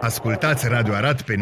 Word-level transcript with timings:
Ascultați 0.00 0.68
Radio 0.68 0.94
Arad 0.94 1.20
pe 1.22 1.34
99,1 1.34 1.40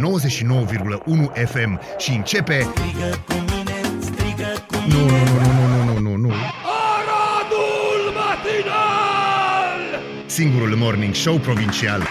FM 1.46 1.80
și 1.98 2.10
începe... 2.10 2.68
Strigă 2.74 3.18
cu 3.26 3.32
mine, 3.32 3.80
strigă 4.00 4.52
cu 4.66 4.74
Nu, 4.88 4.98
mine 4.98 5.22
nu, 5.24 5.40
nu, 5.40 5.76
nu, 5.76 5.84
nu, 5.84 5.98
nu, 5.98 6.10
nu, 6.10 6.16
nu. 6.16 6.32
Aradul 6.94 8.12
Matinal! 8.14 10.02
Singurul 10.26 10.74
morning 10.76 11.14
show 11.14 11.36
provincial. 11.36 12.02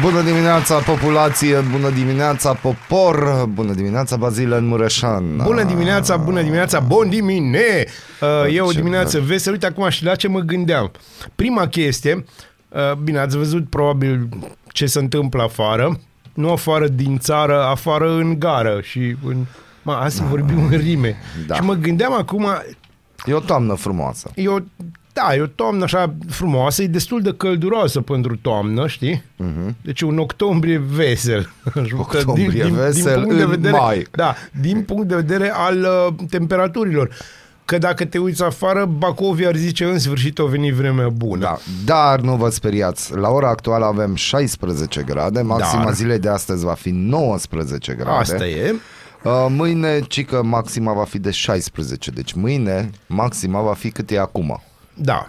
Bună 0.00 0.20
dimineața, 0.22 0.74
populație! 0.78 1.56
Bună 1.72 1.90
dimineața, 1.90 2.52
popor! 2.52 3.44
Bună 3.48 3.72
dimineața, 3.72 4.16
Bazile 4.16 4.56
în 4.56 4.66
Mureșan! 4.66 5.36
Bună 5.36 5.62
dimineața, 5.62 6.16
bună 6.16 6.42
dimineața, 6.42 6.80
bon 6.80 7.08
dimine! 7.08 7.84
Uh, 8.20 8.54
e 8.54 8.60
o 8.60 8.70
Ce 8.72 8.76
dimineață 8.78 9.18
bun. 9.18 9.26
veselă. 9.26 9.52
Uite 9.52 9.66
acum 9.66 9.88
și 9.88 10.04
la 10.04 10.14
ce 10.14 10.28
mă 10.28 10.38
gândeam. 10.40 10.90
Prima 11.34 11.68
chestie, 11.68 12.14
uh, 12.14 12.22
bine, 13.02 13.18
ați 13.18 13.36
văzut 13.36 13.68
probabil 13.68 14.28
ce 14.68 14.86
se 14.86 14.98
întâmplă 14.98 15.42
afară. 15.42 16.00
Nu 16.34 16.50
afară 16.50 16.88
din 16.88 17.18
țară, 17.18 17.62
afară 17.62 18.10
în 18.10 18.38
gară 18.38 18.80
și 18.82 19.16
în... 19.24 19.36
Mă, 19.82 19.92
azi 19.92 20.22
vorbim 20.22 20.64
în 20.64 20.76
rime. 20.76 21.16
Da. 21.46 21.54
Și 21.54 21.62
mă 21.62 21.74
gândeam 21.74 22.12
acum, 22.12 22.46
E 23.26 23.32
o 23.32 23.40
toamnă 23.40 23.74
frumoasă. 23.74 24.30
e 24.34 24.48
o, 24.48 24.58
da, 25.12 25.34
e 25.34 25.40
o 25.40 25.46
toamnă 25.46 25.84
așa 25.84 26.14
frumoasă, 26.28 26.82
e 26.82 26.86
destul 26.86 27.20
de 27.20 27.34
călduroasă 27.36 28.00
pentru 28.00 28.36
toamnă, 28.36 28.86
știi? 28.86 29.22
Uh-huh. 29.22 29.74
Deci 29.82 30.00
un 30.00 30.18
octombrie 30.18 30.78
vesel. 30.90 31.52
Octombrie 31.98 32.64
vesel 32.66 33.24
în 33.28 33.48
vedere, 33.48 33.78
mai. 33.78 34.06
Da, 34.10 34.34
din 34.60 34.82
punct 34.82 35.08
de 35.08 35.14
vedere 35.14 35.50
al 35.54 35.78
uh, 35.78 36.14
temperaturilor. 36.30 37.08
Că 37.64 37.78
dacă 37.78 38.04
te 38.04 38.18
uiți 38.18 38.42
afară, 38.42 38.84
Bacovia 38.84 39.48
ar 39.48 39.56
zice 39.56 39.84
în 39.84 39.98
sfârșit 39.98 40.38
a 40.38 40.44
venit 40.44 40.72
vremea 40.74 41.08
bună. 41.08 41.40
Da, 41.40 41.58
dar 41.84 42.20
nu 42.20 42.36
vă 42.36 42.48
speriați. 42.48 43.14
La 43.14 43.28
ora 43.28 43.48
actuală 43.48 43.84
avem 43.84 44.14
16 44.14 45.02
grade, 45.02 45.40
maxima 45.40 45.84
Dar- 45.84 45.92
zilei 45.94 46.18
de 46.18 46.28
astăzi 46.28 46.64
va 46.64 46.74
fi 46.74 46.90
19 46.90 47.92
grade. 47.94 48.18
Asta 48.18 48.46
e. 48.46 48.74
Uh, 49.22 49.46
Mâine, 49.48 50.00
cică, 50.00 50.42
maxima 50.42 50.92
va 50.92 51.04
fi 51.04 51.18
de 51.18 51.30
16, 51.30 52.10
deci 52.10 52.32
mâine 52.32 52.90
maxima 53.06 53.60
va 53.60 53.74
fi 53.74 53.90
cât 53.90 54.10
e 54.10 54.18
acum. 54.18 54.62
Da. 54.94 55.26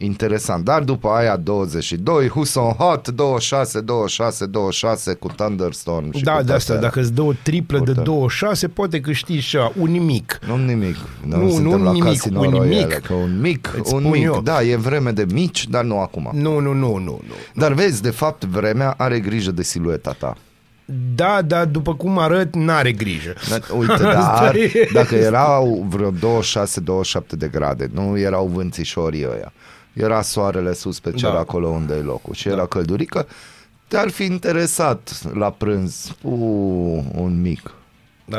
Interesant, 0.00 0.64
dar 0.64 0.82
după 0.82 1.08
aia 1.08 1.36
22, 1.36 2.28
Huson 2.28 2.72
Hot, 2.72 3.08
26, 3.08 3.80
26, 3.80 4.46
26 4.46 5.14
cu 5.14 5.28
Thunderstorm 5.36 6.12
și 6.16 6.22
da, 6.22 6.36
cu 6.36 6.42
de 6.42 6.52
asta, 6.52 6.72
toate 6.72 6.86
dacă 6.86 7.00
îți 7.00 7.12
dă 7.12 7.22
o 7.22 7.32
triplă 7.42 7.78
de 7.78 7.84
Purtă. 7.84 8.00
26, 8.00 8.68
poate 8.68 9.00
câștigi 9.00 9.46
și 9.46 9.58
un 9.80 9.90
nimic. 9.90 10.38
Nu 10.46 10.56
nimic. 10.56 10.96
Noi 11.26 11.44
Nu, 11.44 11.50
suntem 11.50 11.78
nu 11.78 11.84
la 11.84 11.92
nimic, 11.92 12.04
Casino 12.12 12.40
un 12.40 12.50
Royale, 12.50 12.68
nimic. 12.68 12.92
Că 12.98 13.12
un 13.12 13.40
mic, 13.40 13.74
Îți 13.78 13.94
un 13.94 14.00
spun 14.00 14.10
mic. 14.12 14.22
eu. 14.22 14.40
Da, 14.44 14.62
e 14.62 14.76
vreme 14.76 15.10
de 15.10 15.26
mici, 15.32 15.66
dar 15.68 15.84
nu 15.84 16.00
acum. 16.00 16.30
Nu, 16.32 16.58
nu, 16.60 16.72
nu, 16.72 16.92
nu, 16.96 16.98
nu. 16.98 17.20
Dar 17.54 17.72
vezi, 17.72 18.02
de 18.02 18.10
fapt, 18.10 18.44
vremea 18.44 18.94
are 18.96 19.20
grijă 19.20 19.50
de 19.50 19.62
silueta 19.62 20.12
ta. 20.18 20.36
Da, 21.14 21.42
dar 21.42 21.64
după 21.64 21.94
cum 21.94 22.18
arăt, 22.18 22.54
n-are 22.54 22.92
grijă. 22.92 23.34
Da, 23.50 23.74
Uite, 23.78 23.92
Asta 24.16 24.40
dar 24.44 24.54
e. 24.54 24.88
dacă 24.92 25.14
erau 25.14 25.86
vreo 25.88 26.10
26-27 26.12 26.14
de 27.30 27.48
grade, 27.48 27.90
nu 27.92 28.18
erau 28.18 28.46
vânțișorii 28.54 29.26
ăia, 29.32 29.52
era 29.92 30.22
soarele 30.22 30.72
sus 30.72 31.00
pe 31.00 31.10
cer 31.12 31.30
Da. 31.30 31.38
acolo 31.38 31.68
unde 31.68 31.94
e 31.94 32.00
locul 32.00 32.34
și 32.34 32.48
era 32.48 32.66
căldurică, 32.66 33.26
te-ar 33.88 34.08
fi 34.10 34.24
interesat 34.24 35.20
la 35.34 35.50
prânz 35.50 36.14
uh, 36.22 36.32
un 37.14 37.40
mic. 37.40 37.72
Uh, 38.24 38.36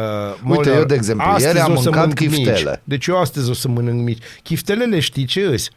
Uite, 0.58 0.70
eu, 0.74 0.84
de 0.84 0.94
exemplu, 0.96 1.26
astăzi 1.26 1.46
ieri 1.46 1.60
am 1.60 1.72
o 1.72 1.76
să 1.76 1.82
mâncat 1.84 2.00
mănânc 2.00 2.18
chiftele. 2.18 2.70
Mici. 2.70 2.80
Deci 2.84 3.06
eu 3.06 3.20
astăzi 3.20 3.50
o 3.50 3.54
să 3.54 3.68
mănânc 3.68 4.02
mici. 4.04 4.24
Chiftelele 4.44 5.00
știi 5.00 5.26
ce 5.26 5.42
îs? 5.42 5.70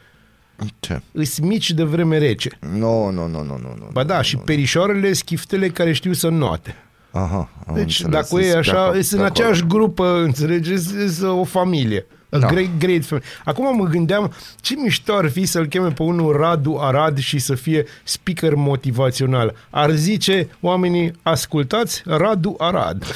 Ce? 0.81 1.01
Îs 1.13 1.39
mici 1.39 1.71
de 1.71 1.83
vreme 1.83 2.19
rece. 2.19 2.59
Nu, 2.61 3.11
nu, 3.11 3.27
nu, 3.27 3.43
nu, 3.43 3.59
nu. 3.63 3.75
nu. 3.79 3.89
Ba 3.93 4.03
da, 4.05 4.23
și 4.23 4.37
perișoarele 4.37 5.07
sunt 5.13 5.23
chiftele 5.25 5.69
care 5.69 5.93
știu 5.93 6.13
să 6.13 6.29
noate. 6.29 6.75
Aha, 7.11 7.51
am 7.67 7.75
Deci 7.75 8.03
înțeles, 8.05 8.29
dacă 8.29 8.43
e 8.43 8.43
sunt 8.43 8.53
pe 8.53 8.59
așa, 8.59 8.83
acolo, 8.83 9.01
sunt 9.01 9.13
în 9.13 9.19
pe 9.19 9.25
acolo. 9.25 9.45
aceeași 9.49 9.67
grupă, 9.67 10.21
înțelegeți, 10.23 10.89
sunt 11.15 11.31
o 11.31 11.45
familie. 11.45 12.07
A 12.33 12.39
Da. 12.39 12.47
Great, 12.47 12.79
great 12.79 13.05
family. 13.05 13.27
Acum 13.45 13.77
mă 13.77 13.85
gândeam 13.85 14.33
ce 14.61 14.75
mișto 14.75 15.15
ar 15.15 15.31
fi 15.31 15.47
să-l 15.47 15.67
cheme 15.67 15.89
pe 15.89 16.03
unul 16.03 16.37
Radu 16.37 16.79
Arad 16.81 17.19
și 17.19 17.39
să 17.39 17.55
fie 17.55 17.85
speaker 18.03 18.55
motivațional. 18.55 19.55
Ar 19.71 19.91
zice 19.91 20.49
oamenii, 20.61 21.13
ascultați 21.23 22.03
Radu 22.05 22.55
Arad. 22.59 23.05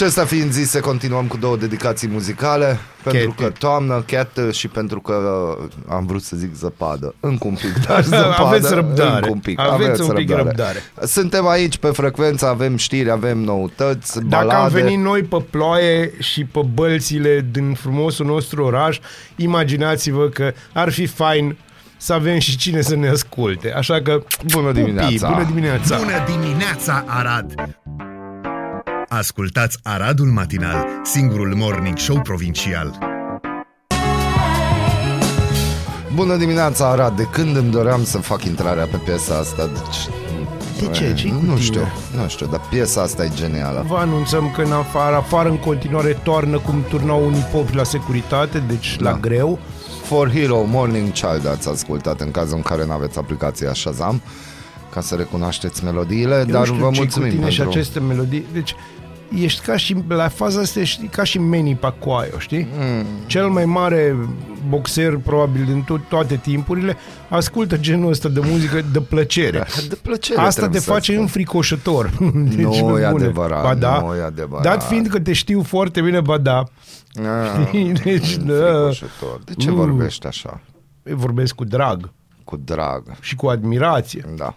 Acesta 0.00 0.24
fiind 0.24 0.52
zis, 0.52 0.80
continuăm 0.80 1.26
cu 1.26 1.36
două 1.36 1.56
dedicații 1.56 2.08
muzicale, 2.08 2.78
pentru 3.02 3.34
Cat. 3.36 3.44
că 3.46 3.52
toamnă, 3.58 4.04
cat 4.06 4.38
și 4.52 4.68
pentru 4.68 5.00
că 5.00 5.12
uh, 5.60 5.68
am 5.88 6.06
vrut 6.06 6.22
să 6.22 6.36
zic 6.36 6.54
zăpadă. 6.54 7.14
Încă 7.20 7.46
un 7.46 7.54
pic, 7.54 7.86
dar 7.86 8.02
zăpadă. 8.10 8.34
Aveți 8.42 8.74
răbdare. 8.74 9.14
Încă 9.14 9.28
un 9.30 9.38
pic. 9.38 9.60
Aveți 9.60 10.00
un 10.00 10.14
pic 10.14 10.30
răbdare. 10.30 10.78
Suntem 11.02 11.46
aici 11.46 11.76
pe 11.78 11.86
frecvență, 11.88 12.46
avem 12.46 12.76
știri, 12.76 13.10
avem 13.10 13.38
noutăți, 13.38 14.20
Dacă 14.20 14.46
balade. 14.46 14.64
am 14.76 14.82
venit 14.82 14.98
noi 14.98 15.22
pe 15.22 15.44
ploaie 15.50 16.12
și 16.18 16.44
pe 16.44 16.60
bălțile 16.74 17.46
din 17.52 17.74
frumosul 17.74 18.26
nostru 18.26 18.64
oraș, 18.64 18.98
imaginați-vă 19.36 20.28
că 20.28 20.52
ar 20.72 20.90
fi 20.90 21.06
fain 21.06 21.56
să 21.96 22.12
avem 22.12 22.38
și 22.38 22.56
cine 22.56 22.80
să 22.80 22.96
ne 22.96 23.08
asculte. 23.08 23.72
Așa 23.72 24.00
că, 24.02 24.22
Bună 24.52 24.66
pupii, 24.66 24.82
dimineața! 24.82 25.28
Bună 25.28 25.44
dimineața! 25.44 25.96
Bună 25.96 26.24
dimineața, 26.40 27.04
Arad! 27.06 27.54
Ascultați 29.08 29.78
Aradul 29.82 30.26
Matinal, 30.26 30.86
singurul 31.04 31.54
morning 31.56 31.98
show 31.98 32.20
provincial. 32.20 32.98
Bună 36.14 36.36
dimineața, 36.36 36.88
Arad. 36.90 37.16
De 37.16 37.22
când 37.32 37.56
îmi 37.56 37.70
doream 37.70 38.04
să 38.04 38.18
fac 38.18 38.44
intrarea 38.44 38.84
pe 38.84 38.96
piesa 38.96 39.34
asta? 39.38 39.66
Deci, 39.66 40.08
De 40.80 40.86
ce? 40.94 41.14
Ce-i 41.14 41.30
cu 41.30 41.34
Nu 41.34 41.40
tine? 41.52 41.60
știu, 41.60 41.80
nu 42.22 42.28
știu, 42.28 42.46
dar 42.46 42.60
piesa 42.70 43.02
asta 43.02 43.24
e 43.24 43.30
genială. 43.34 43.84
Vă 43.88 43.96
anunțăm 43.96 44.50
că 44.56 44.62
în 44.62 44.72
afară, 44.72 45.16
afară 45.16 45.48
în 45.48 45.58
continuare 45.58 46.12
toarnă 46.22 46.58
cum 46.58 46.84
turnau 46.88 47.26
unii 47.26 47.46
popi 47.52 47.74
la 47.74 47.84
securitate, 47.84 48.58
deci 48.58 48.96
Da. 49.00 49.10
la 49.10 49.18
greu. 49.18 49.58
For 50.04 50.30
Hero 50.30 50.62
Morning 50.64 51.12
Child 51.12 51.46
ați 51.46 51.68
ascultat 51.68 52.20
în 52.20 52.30
cazul 52.30 52.56
în 52.56 52.62
care 52.62 52.84
nu 52.86 52.92
aveți 52.92 53.18
aplicația 53.18 53.74
Shazam 53.74 54.20
ca 54.98 55.04
să 55.04 55.14
recunoașteți 55.14 55.84
melodiile, 55.84 56.34
Eu 56.38 56.44
dar 56.44 56.58
nu 56.58 56.64
știu 56.64 56.84
vă 56.84 56.90
ce-i 56.90 56.98
mulțumim 57.00 57.28
cu 57.28 57.34
tine 57.34 57.46
pentru... 57.46 57.62
și 57.62 57.68
aceste 57.68 58.00
melodii. 58.00 58.44
Deci, 58.52 58.74
ești 59.38 59.60
ca 59.64 59.76
și, 59.76 59.96
la 60.08 60.28
faza 60.28 60.60
asta 60.60 60.80
ești 60.80 61.06
ca 61.06 61.24
și 61.24 61.38
Manny 61.38 61.74
Pacquiao, 61.74 62.38
știi? 62.38 62.68
Mm. 62.78 63.04
Cel 63.26 63.48
mai 63.48 63.64
mare 63.64 64.16
boxer 64.68 65.16
probabil 65.16 65.64
din 65.64 65.84
to- 65.84 66.08
toate 66.08 66.36
timpurile 66.36 66.96
ascultă 67.28 67.76
genul 67.76 68.10
ăsta 68.10 68.28
de 68.28 68.40
muzică 68.44 68.80
de 68.92 69.00
plăcere. 69.00 69.66
De 69.88 69.98
plăcere 70.02 70.38
Asta 70.40 70.50
te 70.52 70.58
trebuie 70.60 70.80
să 70.80 70.90
face 70.90 71.10
spun. 71.10 71.22
înfricoșător. 71.22 72.10
Deci, 72.54 72.64
Nu 72.64 72.70
pe 72.70 72.78
e 72.78 72.82
bune. 72.82 73.04
adevărat, 73.06 73.62
ba 73.62 73.74
da, 73.74 74.00
nu 74.00 74.14
e 74.16 74.22
adevărat. 74.22 74.64
Dat 74.64 74.86
fiind 74.86 75.06
că 75.06 75.20
te 75.20 75.32
știu 75.32 75.62
foarte 75.62 76.00
bine, 76.00 76.20
ba 76.20 76.38
da. 76.38 76.58
Ah, 77.16 77.70
Deci, 78.04 78.36
da. 78.36 78.52
înfricoșător. 78.54 79.40
De 79.44 79.54
ce 79.54 79.70
Mm. 79.70 79.76
vorbești 79.76 80.26
așa? 80.26 80.60
Vorbesc 81.02 81.54
cu 81.54 81.64
drag 81.64 82.12
Cu 82.44 82.56
drag. 82.56 83.02
și 83.20 83.34
cu 83.34 83.46
admirație. 83.46 84.24
Da. 84.36 84.56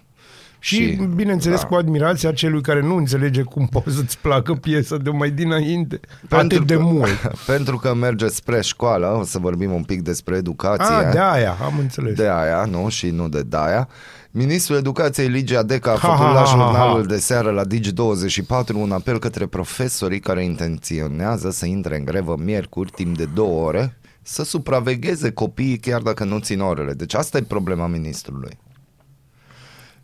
Și, 0.63 0.75
și 0.75 1.01
bineînțeles, 1.15 1.59
da. 1.59 1.67
cu 1.67 1.75
admirația 1.75 2.31
celui 2.31 2.61
care 2.61 2.81
nu 2.81 2.95
înțelege 2.95 3.41
cum 3.41 3.67
poți 3.67 3.95
să-ți 3.95 4.17
placă 4.17 4.53
piesa 4.53 4.97
de 4.97 5.09
mai 5.09 5.29
dinainte. 5.29 5.99
Atât 6.29 6.65
de 6.65 6.73
că, 6.73 6.79
mult. 6.79 7.31
Pentru 7.45 7.77
că 7.77 7.93
merge 7.93 8.27
spre 8.27 8.61
școală, 8.61 9.17
o 9.19 9.23
să 9.23 9.39
vorbim 9.39 9.73
un 9.73 9.83
pic 9.83 10.01
despre 10.01 10.35
educație. 10.35 10.95
Ah, 10.95 11.11
de 11.11 11.19
aia, 11.19 11.57
am 11.61 11.77
înțeles. 11.79 12.13
de 12.15 12.29
aia, 12.29 12.65
nu? 12.65 12.89
Și 12.89 13.09
nu 13.09 13.29
de 13.29 13.41
daia. 13.41 13.87
Ministrul 14.31 14.77
Educației 14.77 15.27
Ligia 15.27 15.63
Deca 15.63 15.91
a 15.91 15.97
Ha, 15.97 16.07
făcut 16.07 16.25
ha, 16.25 16.31
la 16.31 16.39
ha, 16.39 16.45
ha, 16.45 16.51
jurnalul 16.51 17.01
ha. 17.01 17.07
de 17.07 17.17
seară 17.17 17.51
la 17.51 17.63
Digi24 17.65 18.73
un 18.73 18.91
apel 18.91 19.19
către 19.19 19.45
profesorii 19.45 20.19
care 20.19 20.43
intenționează 20.43 21.49
să 21.49 21.65
intre 21.65 21.97
în 21.97 22.05
grevă 22.05 22.35
miercuri 22.43 22.91
timp 22.91 23.17
de 23.17 23.27
două 23.33 23.65
ore 23.65 23.97
să 24.21 24.43
supravegheze 24.43 25.31
copiii 25.31 25.77
chiar 25.77 26.01
dacă 26.01 26.23
nu 26.23 26.39
țin 26.39 26.59
orele. 26.59 26.93
Deci 26.93 27.13
asta 27.13 27.37
e 27.37 27.41
problema 27.41 27.87
ministrului. 27.87 28.57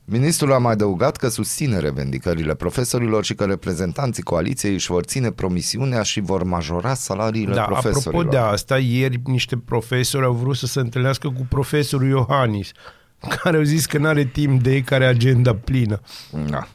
Ministrul 0.09 0.54
a 0.54 0.57
mai 0.57 0.71
adăugat 0.71 1.18
că 1.18 1.27
susține 1.30 1.80
revendicările 1.80 2.56
profesorilor 2.56 3.24
și 3.25 3.33
că 3.33 3.45
reprezentanții 3.45 4.24
coaliției 4.24 4.74
își 4.74 4.92
vor 4.92 5.04
ține 5.04 5.31
promisiunea 5.31 6.01
și 6.01 6.19
vor 6.19 6.44
majora 6.44 6.94
salariile 6.94 7.54
Da, 7.54 7.62
profesorilor. 7.62 8.07
apropo 8.07 8.30
de 8.30 8.38
asta, 8.38 8.77
ieri 8.77 9.21
niște 9.25 9.57
profesori 9.57 10.25
au 10.25 10.33
vrut 10.33 10.56
să 10.56 10.65
se 10.65 10.80
întâlnească 10.80 11.27
cu 11.27 11.45
profesorul 11.50 12.07
Iohannis, 12.07 12.71
care 13.42 13.57
au 13.57 13.63
zis 13.63 13.86
că 13.86 13.98
nu 13.98 14.07
are 14.07 14.25
timp 14.25 14.62
de 14.63 14.74
ei, 14.74 14.81
care 14.81 15.04
are 15.06 15.13
agenda 15.13 15.56
plină. 15.56 16.01
Da. 16.50 16.68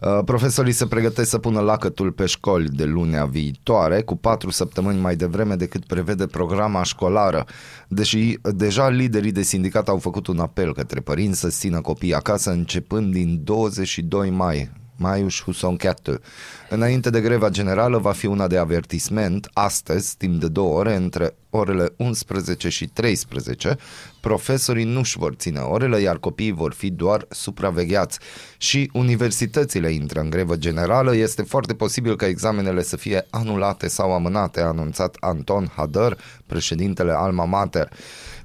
Uh, 0.00 0.18
Profesorii 0.24 0.72
se 0.72 0.86
pregătesc 0.86 1.30
să 1.30 1.38
pună 1.38 1.60
lacătul 1.60 2.12
pe 2.12 2.26
școli 2.26 2.68
de 2.68 2.84
lunea 2.84 3.24
viitoare, 3.24 4.02
cu 4.02 4.16
patru 4.16 4.50
săptămâni 4.50 5.00
mai 5.00 5.16
devreme 5.16 5.54
decât 5.54 5.84
prevede 5.86 6.26
programa 6.26 6.82
școlară. 6.82 7.44
Deși 7.88 8.38
deja 8.42 8.88
liderii 8.88 9.32
de 9.32 9.42
sindicat 9.42 9.88
au 9.88 9.98
făcut 9.98 10.26
un 10.26 10.38
apel 10.38 10.74
către 10.74 11.00
părinți 11.00 11.40
să 11.40 11.48
țină 11.48 11.80
copiii 11.80 12.14
acasă 12.14 12.50
începând 12.50 13.12
din 13.12 13.40
22 13.44 14.30
mai. 14.30 14.70
Maiuș 14.96 15.42
Husoncheată. 15.42 16.20
Înainte 16.68 17.10
de 17.10 17.20
greva 17.20 17.48
generală 17.48 17.98
va 17.98 18.12
fi 18.12 18.26
una 18.26 18.46
de 18.46 18.56
avertisment, 18.56 19.50
astăzi, 19.52 20.16
timp 20.16 20.40
de 20.40 20.48
două 20.48 20.78
ore, 20.78 20.96
între 20.96 21.34
orele 21.50 21.92
11 21.96 22.68
și 22.68 22.86
13, 22.86 23.76
profesorii 24.20 24.84
nu 24.84 24.98
își 24.98 25.18
vor 25.18 25.34
ține 25.34 25.58
orele, 25.58 26.00
iar 26.00 26.18
copiii 26.18 26.52
vor 26.52 26.72
fi 26.72 26.90
doar 26.90 27.26
supravegheați. 27.30 28.18
Și 28.58 28.90
universitățile 28.92 29.90
intră 29.90 30.20
în 30.20 30.30
grevă 30.30 30.56
generală, 30.56 31.16
este 31.16 31.42
foarte 31.42 31.74
posibil 31.74 32.16
ca 32.16 32.26
examenele 32.26 32.82
să 32.82 32.96
fie 32.96 33.26
anulate 33.30 33.88
sau 33.88 34.12
amânate, 34.12 34.60
a 34.60 34.66
anunțat 34.66 35.16
Anton 35.20 35.72
Hadar, 35.76 36.16
președintele 36.46 37.12
Alma 37.12 37.44
Mater. 37.44 37.92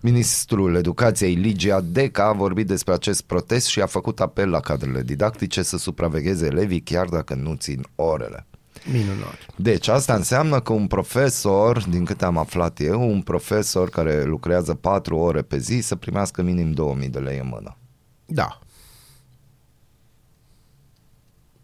Ministrul 0.02 0.76
Educației 0.76 1.34
Ligia 1.34 1.82
Deca 1.82 2.26
a 2.26 2.34
vorbit 2.34 2.68
despre 2.68 2.94
acest 2.94 3.22
protest 3.22 3.68
și 3.68 3.82
a 3.82 3.86
făcut 3.86 4.20
apel 4.20 4.50
la 4.50 4.60
cadrele 4.60 5.02
didactice 5.02 5.62
să 5.62 5.78
supravegheze 5.78 6.46
elevii 6.46 6.82
chiar 6.82 7.08
dacă 7.08 7.34
nu 7.34 7.54
țin 7.54 7.86
orele. 7.96 8.46
Minunat. 8.92 9.38
Deci 9.56 9.88
asta 9.88 10.14
înseamnă 10.16 10.60
că 10.60 10.74
un 10.74 10.88
profesor, 10.88 11.88
din 11.88 12.06
câte 12.06 12.26
am 12.26 12.38
aflat 12.38 12.80
eu, 12.80 13.10
un 13.10 13.22
profesor 13.22 13.90
care 13.90 14.24
lucrează 14.24 14.74
4 14.76 15.18
ore 15.18 15.42
pe 15.42 15.58
zi 15.58 15.80
să 15.80 15.96
primească 15.96 16.42
minim 16.42 16.72
2000 16.72 17.10
de 17.10 17.20
lei 17.20 17.40
în 17.40 17.48
mână. 17.48 17.78
Da. 18.26 18.60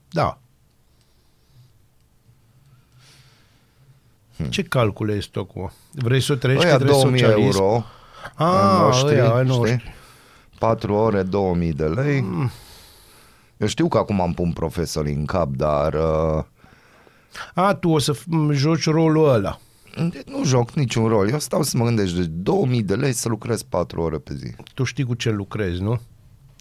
Da. 0.09 0.39
Ce 4.49 4.63
calcule 4.63 5.13
este 5.13 5.39
acum? 5.39 5.71
Vrei 5.91 6.21
să 6.21 6.31
o 6.31 6.35
treci 6.35 6.63
Ăia 6.63 6.71
către 6.71 6.87
2000 6.87 7.19
socialism? 7.19 7.57
euro, 7.61 7.83
Ah, 8.35 8.45
ai 8.47 8.79
noștri, 8.81 9.13
ăia, 9.13 9.33
ai 9.33 9.45
știi? 9.45 9.57
noștri. 9.57 9.93
4 10.59 10.93
ore, 10.93 11.23
2000 11.23 11.73
de 11.73 11.85
lei. 11.85 12.25
Eu 13.57 13.67
știu 13.67 13.87
că 13.87 13.97
acum 13.97 14.21
am 14.21 14.33
pun 14.33 14.51
profesorii 14.51 15.13
în 15.13 15.25
cap, 15.25 15.49
dar 15.49 15.93
uh, 15.93 16.43
A, 17.53 17.73
tu 17.73 17.89
o 17.89 17.99
să 17.99 18.13
f- 18.15 18.51
joci 18.51 18.85
rolul 18.85 19.29
ăla. 19.33 19.59
nu 20.25 20.43
joc 20.45 20.71
niciun 20.71 21.07
rol. 21.07 21.29
Eu 21.29 21.39
stau 21.39 21.63
să 21.63 21.77
mă 21.77 21.83
gândesc, 21.85 22.13
deci 22.13 22.25
2000 22.29 22.83
de 22.83 22.95
lei 22.95 23.13
să 23.13 23.29
lucrez 23.29 23.61
4 23.61 24.01
ore 24.01 24.17
pe 24.17 24.33
zi. 24.35 24.51
Tu 24.73 24.83
știi 24.83 25.03
cu 25.03 25.13
ce 25.13 25.29
lucrezi, 25.31 25.81
nu? 25.81 26.01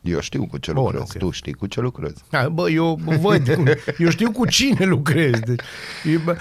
Eu 0.02 0.20
știu 0.20 0.46
cu 0.46 0.58
ce 0.58 0.72
Bun, 0.72 0.82
lucrez, 0.82 1.00
ok. 1.00 1.16
tu 1.16 1.30
știi 1.30 1.52
cu 1.52 1.66
ce 1.66 1.80
lucrez. 1.80 2.12
Da, 2.30 2.48
bă, 2.48 2.70
eu 2.70 2.98
văd, 3.20 3.54
cum- 3.54 3.68
eu 3.98 4.08
știu 4.10 4.30
cu 4.32 4.46
cine 4.46 4.84
lucrezi. 4.84 5.40
Deci, 5.40 5.60
e, 6.04 6.16
bă, 6.24 6.36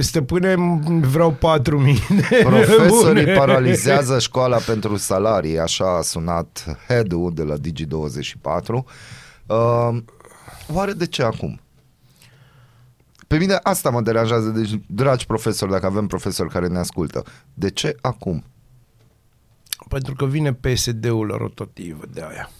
stăpâne, 0.00 0.54
vreau 1.00 1.30
4000 1.32 1.98
de 2.08 2.40
Profesorii 2.44 3.22
bune. 3.24 3.34
paralizează 3.36 4.18
școala 4.18 4.56
pentru 4.56 4.96
salarii, 4.96 5.58
așa 5.58 5.96
a 5.96 6.02
sunat 6.02 6.78
head-ul 6.88 7.32
de 7.34 7.42
la 7.42 7.54
Digi24. 7.58 8.84
Uh, 9.46 9.96
oare 10.72 10.92
de 10.92 11.06
ce 11.06 11.22
acum? 11.22 11.60
Pe 13.34 13.40
mine 13.40 13.58
asta 13.62 13.90
mă 13.90 14.00
deranjează, 14.00 14.48
deci, 14.48 14.80
dragi 14.86 15.26
profesori, 15.26 15.70
dacă 15.70 15.86
avem 15.86 16.06
profesori 16.06 16.48
care 16.50 16.66
ne 16.66 16.78
ascultă, 16.78 17.22
de 17.54 17.70
ce 17.70 17.96
acum? 18.00 18.44
Pentru 19.88 20.14
că 20.14 20.24
vine 20.26 20.52
PSD-ul 20.52 21.26
la 21.26 21.36
rotativă 21.36 22.04
de 22.12 22.20
aia. 22.30 22.50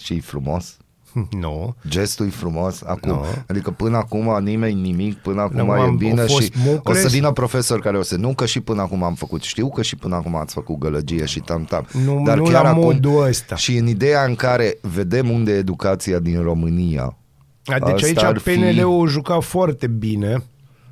Și 0.00 0.14
e 0.14 0.20
frumos? 0.20 0.76
Nu. 1.40 1.74
Gestul 1.88 2.26
e 2.26 2.30
frumos 2.30 2.82
acum. 2.82 3.10
Nu. 3.10 3.24
Adică 3.48 3.70
până 3.70 3.96
acum 3.96 4.42
nimeni 4.42 4.80
nimic, 4.80 5.16
până 5.18 5.40
acum 5.40 5.66
Nu, 5.66 5.76
e 5.76 5.80
am- 5.80 5.96
bine 5.96 6.20
au 6.20 6.26
fost 6.26 6.42
și 6.42 6.52
mucles. 6.64 6.96
o 6.96 7.00
să 7.00 7.08
vină 7.08 7.32
profesori 7.32 7.82
care 7.82 7.98
o 7.98 8.02
să 8.02 8.16
nu 8.16 8.34
că 8.34 8.46
și 8.46 8.60
până 8.60 8.80
acum 8.82 9.02
am 9.02 9.14
făcut. 9.14 9.42
Știu 9.42 9.68
că 9.70 9.82
și 9.82 9.96
până 9.96 10.14
acum 10.14 10.34
ați 10.34 10.54
făcut 10.54 10.78
gălăgie 10.78 11.24
și 11.24 11.40
tam-tam. 11.40 11.86
Nu- 12.04 12.22
Dar 12.24 12.36
nu 12.36 12.44
chiar 12.44 12.62
la 12.62 12.68
acum, 12.68 12.82
modul 12.82 13.22
ăsta. 13.22 13.56
Și 13.56 13.76
în 13.76 13.86
ideea 13.86 14.24
în 14.24 14.34
care 14.34 14.78
vedem 14.80 15.30
unde 15.30 15.52
e 15.52 15.56
educația 15.56 16.18
din 16.18 16.42
România. 16.42 17.14
A, 17.64 17.78
Deci 17.78 18.02
Asta 18.02 18.26
ar 18.26 18.32
aici 18.32 18.40
fi- 18.42 18.54
PNL-ul 18.56 19.00
o 19.00 19.06
juca 19.06 19.40
foarte 19.40 19.86
bine, 19.86 20.42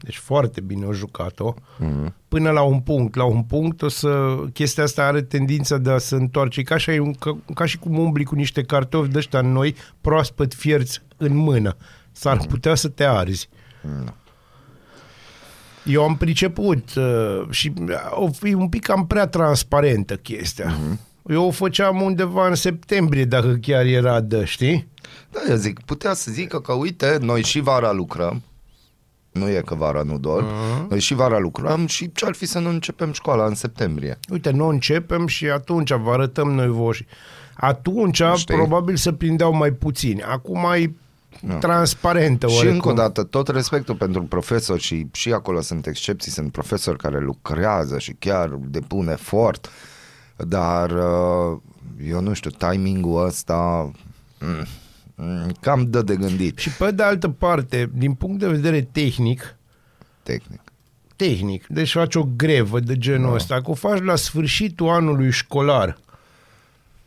deci 0.00 0.16
foarte 0.18 0.60
bine 0.60 0.86
o 0.86 0.92
jucat-o, 0.92 1.54
Mhm. 1.78 2.14
până 2.28 2.50
la 2.50 2.62
un 2.62 2.80
punct. 2.80 3.14
La 3.14 3.24
un 3.24 3.42
punct 3.42 3.82
o 3.82 3.88
să, 3.88 4.36
chestia 4.52 4.82
asta 4.82 5.04
are 5.04 5.22
tendința 5.22 5.76
de 5.78 5.90
a 5.90 5.98
se 5.98 6.14
întoarce, 6.14 6.62
ca, 6.62 6.76
și, 6.76 6.90
ai 6.90 6.98
un- 6.98 7.12
ca, 7.14 7.38
ca 7.54 7.64
și 7.66 7.78
cum 7.78 7.98
umbli 7.98 8.24
cu 8.24 8.34
niște 8.34 8.62
cartofi 8.62 9.10
de 9.10 9.18
ăștia 9.18 9.40
noi, 9.40 9.74
proaspăt 10.00 10.54
fierți 10.54 11.02
în 11.16 11.36
mână. 11.36 11.76
S-ar 12.12 12.36
Mhm. 12.36 12.46
putea 12.48 12.74
să 12.74 12.88
te 12.88 13.04
arzi. 13.04 13.48
Eu 15.84 16.02
am 16.02 16.16
priceput 16.16 16.94
uh, 16.94 17.42
și 17.50 17.72
o 18.10 18.28
fi 18.30 18.52
un 18.54 18.68
pic 18.68 18.82
cam 18.82 19.06
prea 19.06 19.26
transparentă 19.26 20.16
chestia. 20.16 20.76
Eu 21.28 21.46
o 21.46 21.50
făceam 21.50 22.00
undeva 22.02 22.46
în 22.48 22.54
septembrie, 22.54 23.24
dacă 23.24 23.58
chiar 23.60 23.84
era 23.84 24.20
de, 24.20 24.44
știi? 24.44 24.88
Da, 25.30 25.40
eu 25.48 25.56
zic, 25.56 25.80
putea 25.84 26.14
să 26.14 26.30
zică 26.30 26.60
că 26.60 26.72
uite, 26.72 27.18
noi 27.20 27.42
și 27.42 27.60
vara 27.60 27.92
lucrăm. 27.92 28.42
Nu 29.32 29.48
e 29.48 29.62
că 29.66 29.74
vara 29.74 30.02
nu 30.02 30.18
dor. 30.18 30.42
Mhm. 30.42 30.86
Noi 30.88 31.00
și 31.00 31.14
vara 31.14 31.38
lucrăm 31.38 31.86
și 31.86 32.12
ce-ar 32.12 32.34
fi 32.34 32.46
să 32.46 32.58
nu 32.58 32.68
începem 32.68 33.12
școala 33.12 33.44
în 33.46 33.54
septembrie? 33.54 34.18
Uite, 34.30 34.50
nu 34.50 34.66
începem 34.68 35.26
și 35.26 35.46
atunci 35.46 35.92
vă 35.92 36.10
arătăm 36.10 36.50
noi 36.50 36.68
voși. 36.68 37.06
Atunci 37.56 38.22
Știi? 38.36 38.54
probabil 38.54 38.96
să 38.96 39.12
prindeau 39.12 39.54
mai 39.54 39.70
puțini. 39.70 40.22
Acum 40.22 40.66
e 40.76 40.92
transparentă 41.60 42.46
Și 42.46 42.54
oarecum. 42.54 42.74
încă 42.74 42.88
o 42.88 42.92
dată, 42.92 43.22
tot 43.22 43.48
respectul 43.48 43.94
pentru 43.94 44.22
profesori 44.22 44.82
și, 44.82 45.06
și 45.12 45.32
acolo 45.32 45.60
sunt 45.60 45.86
excepții, 45.86 46.30
sunt 46.32 46.52
profesori 46.52 46.98
care 46.98 47.20
lucrează 47.20 47.98
și 47.98 48.12
chiar 48.18 48.48
depun 48.48 49.08
efort, 49.08 49.70
dar 50.44 50.90
uh, 50.90 51.58
eu 52.06 52.20
nu 52.20 52.32
știu, 52.32 52.50
timingul 52.50 53.24
ăsta 53.26 53.90
mm, 54.40 54.66
mm, 55.14 55.52
cam 55.60 55.90
dă 55.90 56.02
de 56.02 56.16
gândit. 56.16 56.58
Și 56.58 56.70
pe 56.70 56.90
de 56.90 57.02
altă 57.02 57.28
parte, 57.28 57.90
din 57.94 58.14
punct 58.14 58.38
de 58.38 58.48
vedere 58.48 58.82
tehnic, 58.82 59.56
tehnic. 60.22 60.60
tehnic, 61.16 61.66
deci 61.66 61.92
faci 61.92 62.14
o 62.14 62.28
grevă 62.36 62.80
de 62.80 62.98
genul 62.98 63.34
ăsta, 63.34 63.54
dacă 63.54 63.70
o 63.70 63.74
faci 63.74 64.02
la 64.02 64.16
sfârșitul 64.16 64.88
anului 64.88 65.30
școlar, 65.30 65.98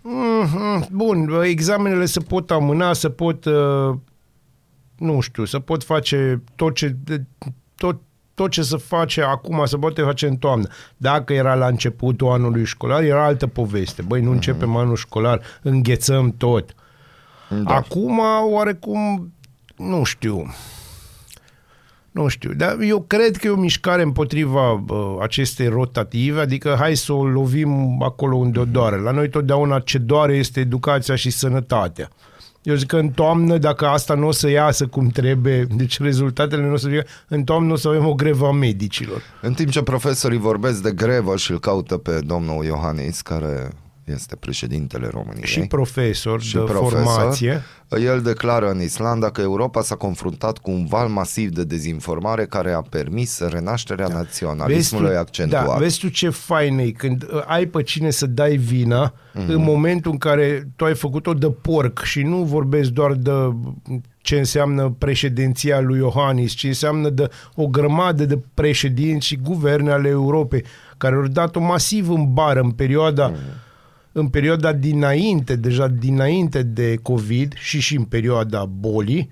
mhm, 0.02 0.88
bun, 0.92 1.42
examenele 1.44 2.06
se 2.06 2.20
pot 2.20 2.52
amâna, 2.52 2.94
se 2.94 3.10
pot, 3.10 3.46
uh, 3.46 3.96
nu 4.98 5.20
știu, 5.20 5.46
se 5.46 5.60
pot 5.60 5.84
face 5.84 6.42
tot 6.56 6.76
ce, 6.76 6.96
de- 7.04 7.26
tot, 7.76 8.02
tot 8.42 8.52
ce 8.52 8.62
se 8.62 8.78
face 8.78 9.22
acum 9.22 9.66
se 9.66 9.78
poate 9.78 10.02
face 10.02 10.28
în 10.28 10.36
toamnă. 10.36 10.68
Dacă 10.98 11.34
era 11.34 11.56
la 11.56 11.68
începutul 11.68 12.28
anului 12.28 12.66
școlar, 12.66 13.04
era 13.04 13.26
altă 13.26 13.48
poveste. 13.48 14.02
Băi, 14.02 14.22
nu 14.22 14.32
începem 14.32 14.76
anul 14.76 14.96
școlar, 14.96 15.42
înghețăm 15.62 16.34
tot. 16.38 16.76
Da. 17.50 17.76
Acum, 17.76 18.20
oarecum, 18.50 19.34
nu 19.78 20.04
știu. 20.04 20.54
Nu 22.12 22.28
știu, 22.28 22.54
dar 22.54 22.78
eu 22.80 23.02
cred 23.02 23.38
că 23.38 23.48
e 23.48 23.50
o 23.50 23.56
mișcare 23.56 24.02
împotriva 24.02 24.72
uh, 24.72 25.18
acestei 25.22 25.68
rotative, 25.68 26.40
adică 26.40 26.76
hai 26.80 26.96
să 26.96 27.14
o 27.14 27.26
lovim 27.26 28.02
acolo 28.04 28.36
unde 28.36 28.60
o 28.60 28.66
doare. 28.66 28.98
La 28.98 29.12
noi 29.12 29.30
totdeauna 29.30 29.80
ce 29.80 29.98
doare 29.98 30.36
este 30.36 30.60
educația 30.60 31.16
și 31.16 31.30
sănătatea. 31.30 32.10
Eu 32.64 32.76
zic 32.76 32.88
că 32.88 32.98
în 32.98 33.10
toamnă, 33.10 33.58
dacă 33.58 33.88
asta 33.88 34.14
nu 34.14 34.28
o 34.28 34.32
să 34.32 34.50
iasă 34.50 34.88
cum 34.88 35.08
trebuie, 35.08 35.64
deci 35.64 36.00
rezultatele 36.00 36.66
nu 36.66 36.74
o 36.74 36.78
să 36.78 36.88
fie, 36.88 37.06
în 37.28 37.44
toamnă 37.44 37.74
o 37.74 37.76
să 37.76 37.88
avem 37.88 38.08
o 38.08 38.14
grevă 38.14 38.48
a 38.48 38.52
medicilor. 38.52 39.22
În 39.42 39.54
timp 39.54 39.70
ce 39.70 39.82
profesorii 39.82 40.38
vorbesc 40.38 40.82
de 40.82 40.92
grevă 40.92 41.38
și 41.38 41.52
îl 41.52 41.60
caută 41.60 41.98
pe 41.98 42.20
domnul 42.26 42.66
Iohannis, 42.66 43.22
care 43.22 43.70
este 44.04 44.36
președintele 44.36 45.08
României. 45.12 45.46
Și 45.46 45.60
profesor 45.60 46.42
și 46.42 46.54
de 46.54 46.60
profesor, 46.60 47.04
formație. 47.04 47.62
El 48.04 48.22
declară 48.22 48.70
în 48.70 48.82
Islanda 48.82 49.30
că 49.30 49.42
Europa 49.42 49.82
s-a 49.82 49.96
confruntat 49.96 50.58
cu 50.58 50.72
un 50.72 50.86
val 50.86 51.08
masiv 51.08 51.50
de 51.50 51.64
dezinformare 51.64 52.46
care 52.46 52.72
a 52.72 52.82
permis 52.82 53.40
renașterea 53.40 54.08
da. 54.08 54.14
naționalismului 54.14 55.16
accentuat. 55.16 55.66
Da, 55.68 55.74
vezi 55.74 56.00
tu 56.00 56.08
ce 56.10 56.30
fain 56.30 56.78
e 56.78 56.90
când 56.90 57.24
uh, 57.24 57.44
ai 57.46 57.66
pe 57.66 57.84
cine 57.84 58.10
să 58.10 58.26
dai 58.26 58.56
vina 58.56 59.14
Mhm. 59.34 59.44
mm-hmm. 59.44 59.48
în 59.48 59.64
momentul 59.64 60.12
în 60.12 60.18
care 60.18 60.68
tu 60.76 60.86
ai 60.86 60.96
făcut-o 60.96 61.34
de 61.34 61.50
porc 61.62 62.02
și 62.04 62.22
nu 62.22 62.38
vorbesc 62.44 62.90
doar 62.90 63.14
de 63.14 63.32
ce 64.22 64.38
înseamnă 64.38 64.96
președinția 64.98 65.80
lui 65.80 65.98
Iohannis, 65.98 66.52
ci 66.52 66.64
înseamnă 66.64 67.10
de 67.10 67.30
o 67.56 67.68
grămadă 67.68 68.26
de 68.26 68.40
președinți 68.54 69.26
și 69.28 69.36
guverne 69.44 69.92
ale 69.92 70.08
Europei 70.10 70.64
care 70.98 71.16
au 71.16 71.28
dat-o 71.28 71.60
masiv 71.60 72.10
în 72.10 72.34
bară 72.34 72.60
în 72.60 72.72
perioada 72.72 73.28
Mhm. 73.28 73.40
În 74.12 74.28
perioada 74.28 74.74
dinainte, 74.74 75.56
deja 75.56 75.88
dinainte 75.88 76.64
de 76.64 76.96
COVID 77.02 77.54
și 77.56 77.80
și 77.80 77.96
în 77.96 78.04
perioada 78.04 78.66
bolii 78.66 79.30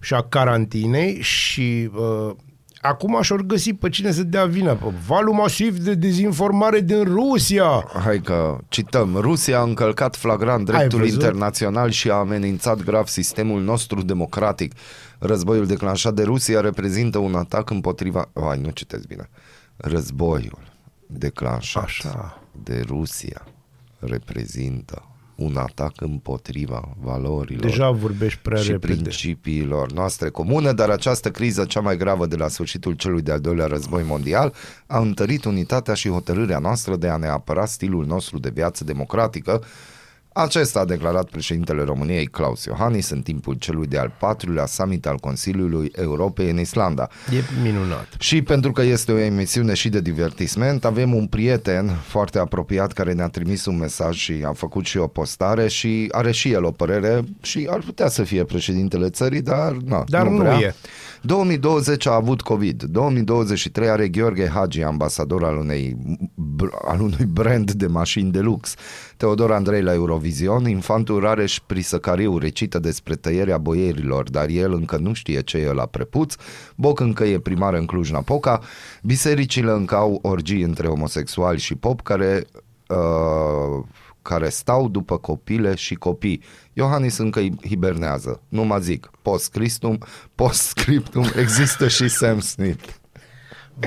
și 0.00 0.14
a 0.14 0.22
carantinei 0.22 1.20
și 1.20 1.90
uh, 1.94 2.34
acum 2.80 3.22
și-or 3.22 3.42
găsi 3.42 3.72
pe 3.74 3.88
cine 3.88 4.10
să 4.10 4.22
dea 4.22 4.44
vina. 4.44 4.72
Pe 4.72 4.92
valul 5.06 5.34
masiv 5.34 5.78
de 5.78 5.94
dezinformare 5.94 6.80
din 6.80 7.04
Rusia. 7.04 7.90
Hai 8.04 8.20
că 8.20 8.58
cităm. 8.68 9.16
Rusia 9.16 9.58
a 9.58 9.62
încălcat 9.62 10.16
flagrant 10.16 10.68
Ai 10.68 10.76
dreptul 10.76 10.98
văzut? 10.98 11.14
internațional 11.14 11.90
și 11.90 12.10
a 12.10 12.14
amenințat 12.14 12.82
grav 12.82 13.06
sistemul 13.06 13.62
nostru 13.62 14.02
democratic. 14.02 14.72
Războiul 15.18 15.66
declanșat 15.66 16.14
de 16.14 16.22
Rusia 16.22 16.60
reprezintă 16.60 17.18
un 17.18 17.34
atac 17.34 17.70
împotriva... 17.70 18.28
Hai, 18.40 18.60
nu 18.60 18.70
citesc 18.70 19.06
bine. 19.06 19.28
Războiul 19.76 20.62
declanșat 21.06 21.82
Așa. 21.84 22.42
de 22.62 22.82
Rusia 22.86 23.46
reprezintă 23.98 25.02
un 25.38 25.56
atac 25.56 26.00
împotriva 26.00 26.88
valorilor 27.00 27.64
Deja 27.64 27.90
vorbești 27.90 28.38
prea 28.42 28.60
și 28.60 28.70
repede. 28.70 28.92
principiilor 28.92 29.92
noastre 29.92 30.28
comune, 30.28 30.72
dar 30.72 30.90
această 30.90 31.30
criză 31.30 31.64
cea 31.64 31.80
mai 31.80 31.96
gravă 31.96 32.26
de 32.26 32.36
la 32.36 32.48
sfârșitul 32.48 32.92
celui 32.92 33.22
de-al 33.22 33.40
doilea 33.40 33.66
război 33.66 34.02
mondial 34.02 34.54
a 34.86 34.98
întărit 34.98 35.44
unitatea 35.44 35.94
și 35.94 36.08
hotărârea 36.08 36.58
noastră 36.58 36.96
de 36.96 37.08
a 37.08 37.16
ne 37.16 37.26
apăra 37.26 37.66
stilul 37.66 38.06
nostru 38.06 38.38
de 38.38 38.50
viață 38.50 38.84
democratică. 38.84 39.62
Acesta 40.32 40.80
a 40.80 40.84
declarat 40.84 41.28
președintele 41.30 41.82
României 41.82 42.26
Claus 42.26 42.64
Iohannis 42.64 43.10
în 43.10 43.20
timpul 43.22 43.54
celui 43.54 43.86
de-al 43.86 44.12
patrulea 44.18 44.66
summit 44.66 45.06
al 45.06 45.16
Consiliului 45.16 45.90
Europei 45.96 46.50
în 46.50 46.58
Islanda. 46.58 47.08
E 47.36 47.42
minunat. 47.62 48.08
Și 48.18 48.42
pentru 48.42 48.72
că 48.72 48.82
este 48.82 49.12
o 49.12 49.18
emisiune 49.18 49.74
și 49.74 49.88
de 49.88 50.00
divertisment, 50.00 50.84
avem 50.84 51.14
un 51.14 51.26
prieten 51.26 51.88
foarte 51.88 52.38
apropiat 52.38 52.92
care 52.92 53.12
ne-a 53.12 53.28
trimis 53.28 53.66
un 53.66 53.78
mesaj 53.78 54.16
și 54.16 54.32
a 54.46 54.52
făcut 54.52 54.84
și 54.86 54.96
o 54.98 55.06
postare 55.06 55.68
și 55.68 56.08
are 56.12 56.30
și 56.30 56.50
el 56.52 56.64
o 56.64 56.70
părere 56.70 57.24
și 57.42 57.68
ar 57.70 57.78
putea 57.78 58.08
să 58.08 58.22
fie 58.22 58.44
președintele 58.44 59.08
țării, 59.10 59.42
dar, 59.42 59.72
na, 59.72 60.04
Dar 60.06 60.26
nu 60.28 60.36
vrea. 60.36 60.58
e. 60.58 60.74
2020 61.22 62.06
a 62.06 62.14
avut 62.14 62.40
COVID, 62.40 62.82
2023 62.82 63.88
are 63.88 64.08
Gheorghe 64.08 64.48
Hagi, 64.48 64.82
ambasador 64.82 65.44
al, 65.44 65.56
unei, 65.56 65.96
br- 66.56 66.86
al 66.88 67.00
unui 67.00 67.24
brand 67.32 67.72
de 67.72 67.86
mașini 67.86 68.30
de 68.30 68.40
lux. 68.40 68.74
Teodor 69.18 69.52
Andrei 69.52 69.82
la 69.82 69.92
Eurovision, 69.92 70.68
infantul 70.68 71.20
Rareș 71.20 71.60
Prisăcariu 71.66 72.38
recită 72.38 72.78
despre 72.78 73.14
tăierea 73.14 73.58
boierilor, 73.58 74.30
dar 74.30 74.48
el 74.48 74.72
încă 74.72 74.96
nu 74.96 75.12
știe 75.12 75.40
ce 75.40 75.58
e 75.58 75.72
la 75.72 75.86
prepuț, 75.86 76.34
Boc 76.76 77.00
încă 77.00 77.24
e 77.24 77.38
primar 77.38 77.74
în 77.74 77.86
Cluj-Napoca, 77.86 78.60
bisericile 79.02 79.70
încă 79.70 79.94
au 79.94 80.18
orgii 80.22 80.62
între 80.62 80.86
homosexuali 80.86 81.58
și 81.58 81.74
pop 81.74 82.00
care 82.00 82.46
uh, 82.88 83.84
care 84.22 84.48
stau 84.48 84.88
după 84.88 85.16
copile 85.16 85.74
și 85.74 85.94
copii. 85.94 86.42
Iohannis 86.72 87.18
încă 87.18 87.40
hibernează. 87.66 88.40
Nu 88.48 88.64
mă 88.64 88.78
zic. 88.78 89.10
Post-scriptum, 89.22 89.98
post-scriptum 90.34 91.24
există 91.36 91.88
și 91.88 92.08
Sam 92.08 92.40
Smith. 92.40 92.84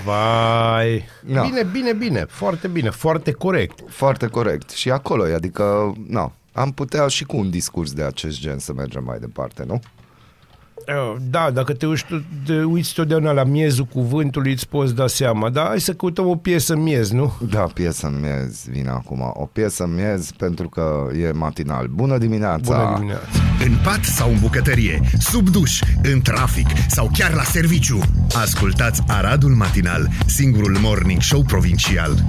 Vai. 0.03 1.05
Da. 1.25 1.41
Bine, 1.41 1.63
bine, 1.63 1.93
bine. 1.93 2.25
Foarte 2.29 2.67
bine. 2.67 2.89
Foarte 2.89 3.31
corect. 3.31 3.79
Foarte 3.87 4.27
corect. 4.27 4.69
Și 4.69 4.91
acolo 4.91 5.27
e, 5.27 5.33
adică, 5.33 5.93
na, 6.07 6.31
am 6.53 6.71
putea 6.71 7.07
și 7.07 7.23
cu 7.23 7.37
un 7.37 7.49
discurs 7.49 7.93
de 7.93 8.03
acest 8.03 8.39
gen 8.39 8.59
să 8.59 8.73
mergem 8.73 9.03
mai 9.03 9.19
departe, 9.19 9.63
nu? 9.67 9.79
Uh, 10.87 11.15
Da, 11.29 11.49
dacă 11.53 11.73
te 11.73 11.85
uiți, 11.85 12.05
te 12.45 12.63
uiți 12.63 12.93
totdeauna 12.93 13.31
la 13.31 13.43
miezul 13.43 13.85
cuvântului, 13.85 14.51
îți 14.51 14.67
poți 14.67 14.95
da 14.95 15.07
seama. 15.07 15.49
Dar 15.49 15.67
hai 15.67 15.79
să 15.79 15.93
căutăm 15.93 16.27
o 16.27 16.35
piesă 16.35 16.75
miez, 16.75 17.11
nu? 17.11 17.33
Da, 17.49 17.59
piesă 17.59 18.07
în 18.07 18.19
miez 18.21 18.65
vine 18.69 18.89
acum. 18.89 19.31
O 19.33 19.45
piesă 19.45 19.83
în 19.83 19.93
miez 19.95 20.31
pentru 20.31 20.69
că 20.69 21.07
e 21.21 21.31
matinal. 21.31 21.87
Bună 21.87 22.17
dimineața! 22.17 22.77
Bună 22.77 22.93
dimineața. 22.95 23.27
În 23.65 23.77
pat 23.83 24.03
sau 24.03 24.29
în 24.29 24.39
bucătărie, 24.39 25.01
sub 25.19 25.49
duș, 25.49 25.79
în 26.13 26.21
trafic 26.21 26.67
sau 26.87 27.09
chiar 27.17 27.33
la 27.33 27.43
serviciu. 27.43 27.99
Ascultați 28.41 29.01
Aradul 29.07 29.51
Matinal, 29.55 30.07
singurul 30.25 30.77
morning 30.81 31.21
show 31.21 31.43
provincial. 31.43 32.23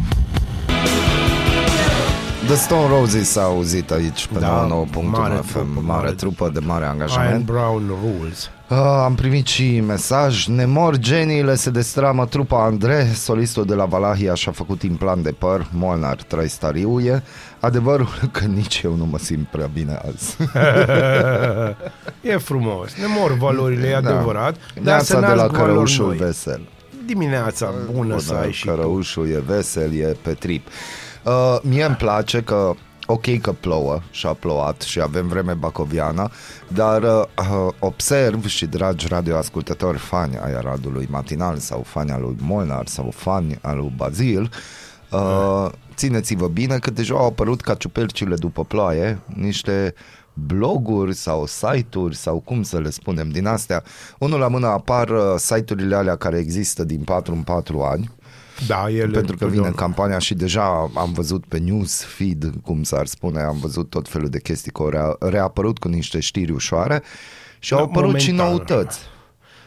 The 2.46 2.54
Stone 2.54 2.88
Roses 2.88 3.30
s-a 3.30 3.42
auzit 3.42 3.90
aici 3.90 4.26
pe 4.26 4.38
Da, 4.38 4.68
99.1 4.68 5.02
mare 5.04 5.34
FM, 5.34 5.52
trupă, 5.52 5.80
mare 5.80 5.86
mare 5.86 6.10
trupă 6.10 6.50
de 6.52 6.58
mare 6.58 6.84
Iron 6.84 7.00
angajament. 7.00 7.44
Brown 7.44 7.90
Rules. 8.02 8.50
Uh, 8.68 8.76
am 8.78 9.14
primit 9.14 9.46
și 9.46 9.80
mesaj 9.80 10.46
Ne 10.46 10.64
mor 10.64 10.96
geniile, 10.96 11.54
se 11.54 11.70
destramă 11.70 12.26
trupa 12.26 12.64
Andrei 12.64 13.06
Solistul 13.06 13.64
de 13.64 13.74
la 13.74 13.84
Valahia 13.84 14.34
și-a 14.34 14.52
făcut 14.52 14.82
implant 14.82 15.22
de 15.22 15.30
păr 15.30 15.66
Molnar 15.72 16.16
Traistariuie 16.16 17.22
Adevărul 17.60 18.08
că 18.32 18.44
nici 18.44 18.80
eu 18.84 18.94
nu 18.94 19.04
mă 19.04 19.18
simt 19.18 19.46
prea 19.46 19.70
bine 19.72 20.00
azi 20.08 20.36
e 22.32 22.36
frumos. 22.36 22.94
Ne 22.94 23.06
mor 23.18 23.36
valorile, 23.36 23.88
e 23.88 23.96
adevărat. 23.96 24.56
Dar 24.82 25.00
să 25.02 25.12
Neața 25.12 25.20
de 25.20 25.26
la 25.26 25.34
nasc 25.34 25.50
valori 25.50 25.68
Cărăușul 25.68 26.06
noi. 26.06 26.16
vesel 26.16 26.60
Dimineața 27.06 27.72
bună 27.92 28.18
să 28.18 28.34
ai 28.34 28.52
și 28.52 28.64
tu. 28.64 28.70
Cărăușul 28.70 29.28
e 29.28 29.42
vesel, 29.46 29.94
e 29.94 30.16
pe 30.22 30.32
trip 30.32 30.66
uh, 31.24 31.58
Mie 31.62 31.84
îmi 31.84 31.96
place 31.96 32.42
că 32.42 32.74
Ok 33.06 33.40
că 33.40 33.52
plouă 33.52 34.02
și 34.10 34.26
a 34.26 34.32
plouat 34.32 34.80
și 34.80 35.00
avem 35.00 35.28
vreme 35.28 35.52
bacoviană, 35.52 36.30
dar 36.68 37.02
uh, 37.02 37.68
observ 37.78 38.46
și 38.46 38.66
dragi 38.66 39.06
radioascultători, 39.08 39.98
fani 39.98 40.38
ai 40.38 40.54
Aradului 40.54 41.08
Matinal 41.10 41.56
sau 41.56 41.82
fani 41.82 42.10
al 42.10 42.20
lui 42.20 42.36
Molnar 42.40 42.86
sau 42.86 43.10
fani 43.14 43.58
al 43.62 43.76
lui 43.76 43.92
Bazil, 43.96 44.50
uh, 45.10 45.70
țineți-vă 45.94 46.48
bine 46.48 46.78
că 46.78 46.90
deja 46.90 47.14
au 47.14 47.26
apărut 47.26 47.60
ca 47.60 47.74
ciupercile 47.74 48.34
după 48.34 48.64
ploaie 48.64 49.18
niște 49.26 49.94
bloguri 50.32 51.14
sau 51.14 51.46
site-uri 51.46 52.16
sau 52.16 52.38
cum 52.38 52.62
să 52.62 52.78
le 52.78 52.90
spunem 52.90 53.28
din 53.28 53.46
astea. 53.46 53.82
Unul 54.18 54.38
la 54.38 54.48
mână 54.48 54.66
apar 54.66 55.08
uh, 55.08 55.34
site-urile 55.36 55.96
alea 55.96 56.16
care 56.16 56.38
există 56.38 56.84
din 56.84 57.02
4 57.04 57.34
în 57.34 57.42
4 57.42 57.80
ani, 57.80 58.10
Da, 58.66 58.86
ele 58.90 59.10
pentru 59.12 59.36
că 59.36 59.44
vine 59.44 59.56
totdeauna. 59.56 59.70
campania 59.76 60.18
și 60.18 60.34
deja 60.34 60.90
am 60.94 61.12
văzut 61.12 61.44
pe 61.46 61.58
news 61.58 62.02
feed, 62.04 62.52
cum 62.64 62.82
s-ar 62.82 63.06
spune, 63.06 63.40
am 63.40 63.58
văzut 63.60 63.90
tot 63.90 64.08
felul 64.08 64.28
de 64.28 64.40
chestii 64.40 64.72
că 64.72 64.82
au 64.82 64.88
rea- 64.88 65.16
reapărut 65.30 65.78
cu 65.78 65.88
niște 65.88 66.20
știri 66.20 66.52
ușoare 66.52 67.02
și 67.58 67.72
au 67.72 67.78
Da, 67.78 67.84
apărut 67.84 68.20
și 68.20 68.30
momentan. 68.32 68.54
noutăți. 68.56 68.98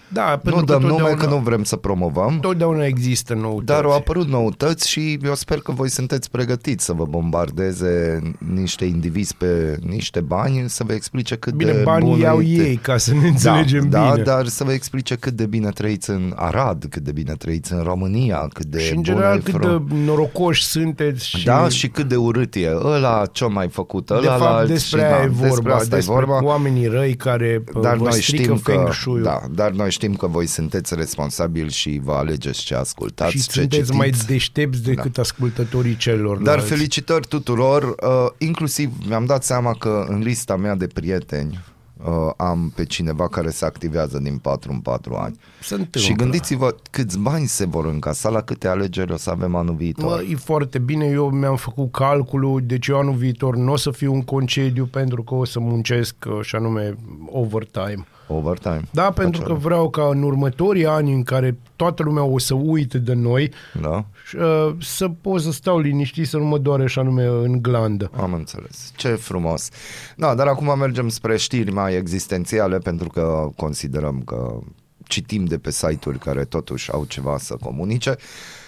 Da, 0.07 0.39
pentru 0.43 0.59
Nu 0.59 0.65
dăm 0.65 0.79
că 0.79 0.85
nume 0.87 0.99
totdeauna- 1.01 1.21
că 1.23 1.29
nu 1.29 1.37
vrem 1.37 1.63
să 1.63 1.75
promovăm, 1.75 2.39
Totdeauna 2.39 2.85
există 2.85 3.33
noutăți. 3.33 3.65
dar 3.65 3.83
au 3.83 3.91
apărut 3.91 4.27
noutăți 4.27 4.89
și 4.89 5.19
eu 5.23 5.35
sper 5.35 5.57
că 5.59 5.71
voi 5.71 5.89
sunteți 5.89 6.31
pregătiți 6.31 6.85
să 6.85 6.93
vă 6.93 7.05
bombardeze 7.05 8.21
niște 8.53 8.85
indivizi 8.85 9.35
pe 9.35 9.77
niște 9.87 10.21
bani 10.21 10.63
să 10.69 10.83
vă 10.83 10.93
explice 10.93 11.35
cât 11.35 11.53
Bine, 11.53 11.71
de 11.71 11.81
banii 11.83 12.09
bună 12.09 12.21
iau 12.23 12.41
e- 12.41 12.45
ei, 12.63 12.75
ca 12.75 12.97
să 12.97 13.13
ne 13.13 13.27
înțelegem 13.27 13.89
da, 13.89 14.09
bine. 14.11 14.23
Da, 14.23 14.31
dar 14.35 14.47
să 14.47 14.63
vă 14.63 14.71
explice 14.71 15.15
cât 15.15 15.33
de 15.33 15.45
bine 15.45 15.69
trăiți 15.69 16.09
în 16.09 16.33
Arad, 16.35 16.85
cât 16.89 17.03
de 17.03 17.11
bine 17.11 17.33
trăiți 17.37 17.73
în 17.73 17.81
România, 17.83 18.47
cât 18.53 18.65
de 18.65 18.79
și 18.79 18.89
în 18.95 19.01
bună 19.01 19.07
general 19.07 19.37
e 19.37 19.41
cât 19.41 19.53
fro- 19.55 19.59
de 19.87 19.95
norocoși 20.05 20.63
sunteți 20.63 21.27
și... 21.27 21.45
Da, 21.45 21.69
și 21.69 21.87
cât 21.87 22.07
de 22.07 22.15
urât 22.15 22.55
e 22.55 22.71
ăla, 22.83 23.25
ce 23.31 23.45
mai 23.45 23.67
făcut 23.69 24.09
ăla 24.09 24.21
de 24.21 24.27
fapt, 24.27 24.39
la 24.41 24.55
alt 24.55 24.67
despre 24.67 24.99
și, 24.99 25.05
aia 25.05 25.17
da, 25.17 25.23
e 25.23 25.27
vorba, 25.27 25.47
despre 25.49 25.71
asta 25.73 25.95
despre 25.95 26.13
e 26.13 26.17
vorba. 26.25 26.43
oamenii 26.43 26.87
răi 26.87 27.15
care 27.15 27.63
Dar 27.81 27.95
vă 27.95 28.03
noi 28.03 28.21
strică 28.21 28.43
știm 28.43 28.55
feng 28.55 28.85
că, 28.85 28.91
shui 28.93 29.21
da, 29.21 29.41
dar 29.51 29.71
noi 29.71 29.91
știm 29.95 30.15
că 30.15 30.27
voi 30.27 30.45
sunteți 30.45 30.95
responsabili 30.95 31.71
și 31.71 31.99
vă 32.03 32.13
alegeți 32.13 32.63
ce 32.63 32.75
ascultați, 32.75 33.31
și 33.31 33.37
ce 33.37 33.51
sunteți 33.51 33.75
citiți. 33.75 33.97
mai 33.97 34.09
deștepți 34.27 34.83
decât 34.83 35.17
ascultătorii 35.17 35.95
celor. 35.95 36.37
Dar 36.37 36.59
felicitări 36.59 37.27
tuturor, 37.27 37.83
uh, 37.83 38.31
inclusiv 38.37 38.91
mi-am 39.07 39.25
dat 39.25 39.43
seama 39.43 39.73
că 39.73 40.05
în 40.07 40.19
lista 40.19 40.55
mea 40.55 40.75
de 40.75 40.87
prieteni 40.87 41.63
uh, 41.97 42.31
am 42.37 42.71
pe 42.75 42.85
cineva 42.85 43.27
care 43.27 43.49
se 43.49 43.65
activează 43.65 44.19
din 44.23 44.37
4 44.37 44.71
în 44.71 44.79
4 44.79 45.13
ani. 45.13 45.39
Se 45.61 45.73
întâmplă. 45.73 45.99
Și 45.99 46.13
gândiți-vă 46.13 46.75
câți 46.91 47.19
bani 47.19 47.47
se 47.47 47.65
vor 47.65 47.85
încasa, 47.85 48.29
la 48.29 48.41
câte 48.41 48.67
alegeri 48.67 49.11
o 49.11 49.17
să 49.17 49.29
avem 49.29 49.55
anul 49.55 49.75
viitor. 49.75 50.05
Mă, 50.05 50.23
e 50.31 50.35
foarte 50.35 50.79
bine, 50.79 51.05
eu 51.05 51.29
mi-am 51.29 51.55
făcut 51.55 51.91
calculul, 51.91 52.61
deci 52.65 52.87
eu 52.87 52.99
anul 52.99 53.15
viitor 53.15 53.55
nu 53.55 53.71
o 53.71 53.77
să 53.77 53.91
fiu 53.91 54.13
în 54.13 54.21
concediu 54.21 54.85
pentru 54.85 55.23
că 55.23 55.35
o 55.35 55.45
să 55.45 55.59
muncesc 55.59 56.15
uh, 56.27 56.39
și 56.41 56.55
anume 56.55 56.95
overtime. 57.31 58.05
Overtime. 58.27 58.81
Da, 58.91 59.11
pentru 59.11 59.41
că 59.41 59.53
vreau 59.53 59.89
ca 59.89 60.07
în 60.11 60.23
următorii 60.23 60.85
ani 60.85 61.13
în 61.13 61.23
care 61.23 61.57
toată 61.75 62.03
lumea 62.03 62.23
o 62.23 62.37
să 62.39 62.53
uite 62.53 62.97
de 62.97 63.13
noi, 63.13 63.51
Da? 63.81 64.05
și, 64.27 64.35
uh, 64.35 64.75
să 64.79 65.09
pot 65.09 65.41
să 65.41 65.51
stau 65.51 65.79
liniștit, 65.79 66.27
să 66.27 66.37
nu 66.37 66.45
mă 66.45 66.57
doare 66.57 66.87
și 66.87 66.99
anume 66.99 67.25
în 67.25 67.61
glandă. 67.61 68.09
Am 68.15 68.33
înțeles. 68.33 68.91
Ce 68.95 69.07
frumos. 69.07 69.69
Da, 70.15 70.35
dar 70.35 70.47
acum 70.47 70.77
mergem 70.77 71.09
spre 71.09 71.37
știri 71.37 71.71
mai 71.71 71.95
existențiale 71.95 72.77
pentru 72.77 73.07
că 73.07 73.49
considerăm 73.55 74.21
că 74.25 74.59
citim 75.03 75.45
de 75.45 75.57
pe 75.57 75.71
site-uri 75.71 76.19
care 76.19 76.45
totuși 76.45 76.91
au 76.91 77.05
ceva 77.05 77.37
să 77.37 77.55
comunice. 77.61 78.15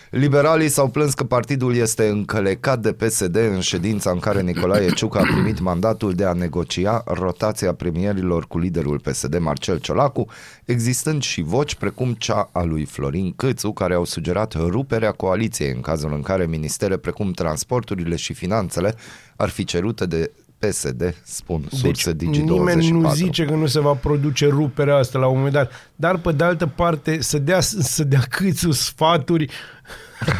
Liberalii 0.10 0.70
s-au 0.70 0.88
plâns 0.88 1.14
că 1.14 1.24
partidul 1.24 1.76
este 1.76 2.08
încălecat 2.08 2.80
de 2.80 2.92
PSD 2.92 3.36
în 3.36 3.60
ședința 3.60 4.12
în 4.12 4.20
care 4.20 4.42
Nicolae 4.42 4.90
Ciucă 4.90 5.18
a 5.18 5.22
primit 5.22 5.60
mandatul 5.60 6.14
de 6.14 6.26
a 6.26 6.34
negocia 6.34 7.04
rotația 7.06 7.74
premierilor 7.74 8.48
cu 8.48 8.60
liderul 8.60 9.00
PSD 9.00 9.38
Marcel 9.38 9.78
Ciolacu, 9.78 10.26
existând 10.66 11.22
și 11.22 11.42
voci 11.42 11.76
precum 11.76 12.14
cea 12.14 12.50
a 12.52 12.64
lui 12.64 12.86
Florin 12.86 13.34
Câțu, 13.36 13.72
care 13.72 13.94
au 13.94 14.06
sugerat 14.06 14.54
ruperea 14.54 15.12
coaliției 15.12 15.72
în 15.72 15.82
cazul 15.82 16.14
în 16.14 16.22
care 16.22 16.46
ministere 16.46 16.98
precum 16.98 17.32
transporturile 17.32 18.16
și 18.16 18.34
finanțele 18.34 18.96
ar 19.36 19.50
fi 19.50 19.64
cerute 19.64 20.06
de 20.06 20.32
PSD, 20.60 21.16
spun 21.24 21.68
surse 21.72 22.12
Deci 22.12 22.28
Digi24. 22.28 22.42
nimeni 22.42 22.90
nu 22.90 23.14
zice 23.14 23.46
că 23.46 23.54
nu 23.54 23.66
se 23.66 23.80
va 23.80 23.94
produce 23.94 24.48
ruperea 24.48 24.96
asta 24.96 25.20
la 25.20 25.28
un 25.28 25.36
moment 25.36 25.54
dat, 25.54 25.72
dar 25.96 26.18
pe 26.18 26.32
de 26.32 26.44
altă 26.44 26.68
parte 26.68 27.22
să 27.22 27.38
dea, 27.38 27.60
să 27.62 28.04
dea 28.04 28.22
câțu 28.30 28.72
sfaturi. 28.72 29.50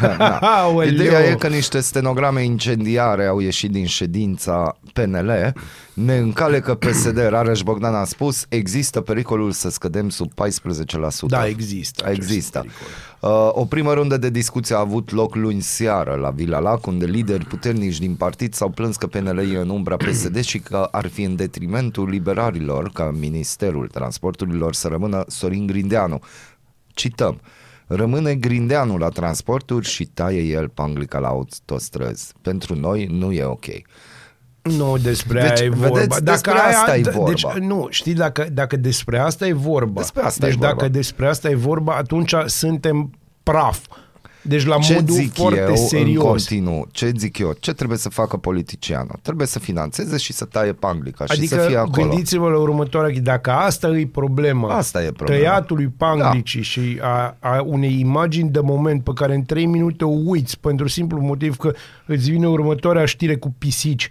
Da. 0.00 0.38
Aoleu. 0.62 0.88
Ideea 0.88 1.20
e 1.20 1.34
că 1.34 1.48
niște 1.48 1.80
stenograme 1.80 2.42
incendiare 2.44 3.26
au 3.26 3.38
ieșit 3.38 3.70
din 3.70 3.86
ședința 3.86 4.78
PNL. 4.92 5.52
Ne 5.92 6.16
încale 6.16 6.60
că 6.60 6.74
PSD, 6.74 7.18
Rareș 7.28 7.62
Bogdan 7.62 7.94
a 7.94 8.04
spus, 8.04 8.46
există 8.48 9.00
pericolul 9.00 9.50
să 9.52 9.70
scădem 9.70 10.08
sub 10.08 10.30
14%. 10.30 10.34
Da, 11.26 11.46
există. 11.46 12.04
acest 12.04 12.20
Există. 12.20 12.58
pericol. 12.58 12.86
Uh, 13.20 13.48
o 13.52 13.64
primă 13.64 13.92
rundă 13.92 14.16
de 14.16 14.30
discuție 14.30 14.74
a 14.74 14.78
avut 14.78 15.10
loc 15.10 15.34
luni 15.34 15.60
seară 15.60 16.14
la 16.14 16.30
Vila 16.30 16.58
Lac, 16.58 16.86
unde 16.86 17.04
lideri 17.04 17.44
puternici 17.44 17.98
din 17.98 18.14
partid 18.14 18.54
s-au 18.54 18.68
plâns 18.68 18.96
că 18.96 19.06
PNL 19.06 19.38
e 19.38 19.58
în 19.58 19.68
umbra 19.68 19.96
PSD 19.96 20.40
și 20.40 20.58
că 20.58 20.88
ar 20.90 21.06
fi 21.06 21.22
în 21.22 21.36
detrimentul 21.36 22.08
liberalilor 22.08 22.90
ca 22.92 23.10
Ministerul 23.18 23.88
Transporturilor 23.88 24.74
să 24.74 24.88
rămână 24.88 25.24
Sorin 25.28 25.66
Grindeanu. 25.66 26.20
Cităm. 26.94 27.40
Rămâne 27.88 28.34
Grindeanu 28.34 28.96
la 28.96 29.08
transporturi 29.08 29.86
și 29.86 30.04
taie 30.04 30.40
el 30.40 30.68
panglica 30.68 31.18
la 31.18 31.28
autostrăzi. 31.28 32.32
Pentru 32.42 32.74
noi 32.74 33.06
nu 33.10 33.32
e 33.32 33.44
ok. 33.44 33.64
Nu, 34.62 34.96
despre 34.98 35.40
Deci, 35.40 35.58
aia 35.60 35.64
e 35.64 35.68
vorba. 35.68 35.94
vedeți, 36.00 36.24
despre 36.24 36.58
asta 36.58 36.96
e 36.96 37.02
vorba. 37.02 37.28
Deci, 37.28 37.44
nu, 37.62 37.86
știi, 37.90 38.14
dacă, 38.14 38.48
dacă 38.52 38.76
despre 38.76 39.18
asta 39.18 39.46
e 39.46 39.52
vorba, 39.52 40.00
Despre 40.00 40.22
asta 40.22 40.44
deci 40.46 40.54
e 40.54 40.58
vorba. 40.58 40.74
dacă 40.74 40.88
despre 40.88 41.26
asta 41.28 41.50
e 41.50 41.54
vorba, 41.54 41.94
atunci 41.96 42.34
suntem 42.46 43.10
praf. 43.42 43.86
Deci 44.42 44.64
la 44.66 44.76
Ce 44.78 44.92
modul 44.94 45.14
zic 45.14 45.32
foarte 45.34 45.60
eu 45.60 45.68
în 45.68 45.76
serios. 45.76 46.24
continuu? 46.24 46.86
Ce 46.90 47.12
zic 47.16 47.38
eu? 47.38 47.56
Ce 47.60 47.72
trebuie 47.72 47.98
să 47.98 48.08
facă 48.08 48.36
politicianul? 48.36 49.18
Trebuie 49.22 49.46
să 49.46 49.58
financeze 49.58 50.16
și 50.16 50.32
să 50.32 50.44
taie 50.44 50.72
panglica 50.72 51.24
și 51.24 51.32
Adică 51.36 51.54
să 51.54 51.66
fie 51.66 51.76
acolo. 51.76 52.06
gândiți-vă 52.08 52.48
la 52.48 52.58
următoarea 52.58 53.08
chestie. 53.10 53.32
Dacă 53.32 53.50
asta 53.50 53.88
e 53.88 54.06
problema, 54.12 54.74
Asta 54.76 55.02
e 55.04 55.10
problema. 55.12 55.40
tăiatului 55.40 55.92
panglicii 55.96 56.58
da. 56.60 56.64
și 56.66 56.98
a, 57.00 57.36
a 57.40 57.62
unei 57.66 58.00
imagini 58.00 58.50
de 58.50 58.60
moment 58.60 59.04
pe 59.04 59.10
care 59.14 59.34
în 59.34 59.44
3 59.44 59.66
minute 59.66 60.04
o 60.04 60.14
uiți 60.24 60.60
pentru 60.60 60.88
simplu 60.88 61.20
motiv 61.20 61.56
că 61.56 61.72
îți 62.06 62.30
vine 62.30 62.48
următoarea 62.48 63.04
știre 63.04 63.36
cu 63.36 63.54
pisici. 63.58 64.08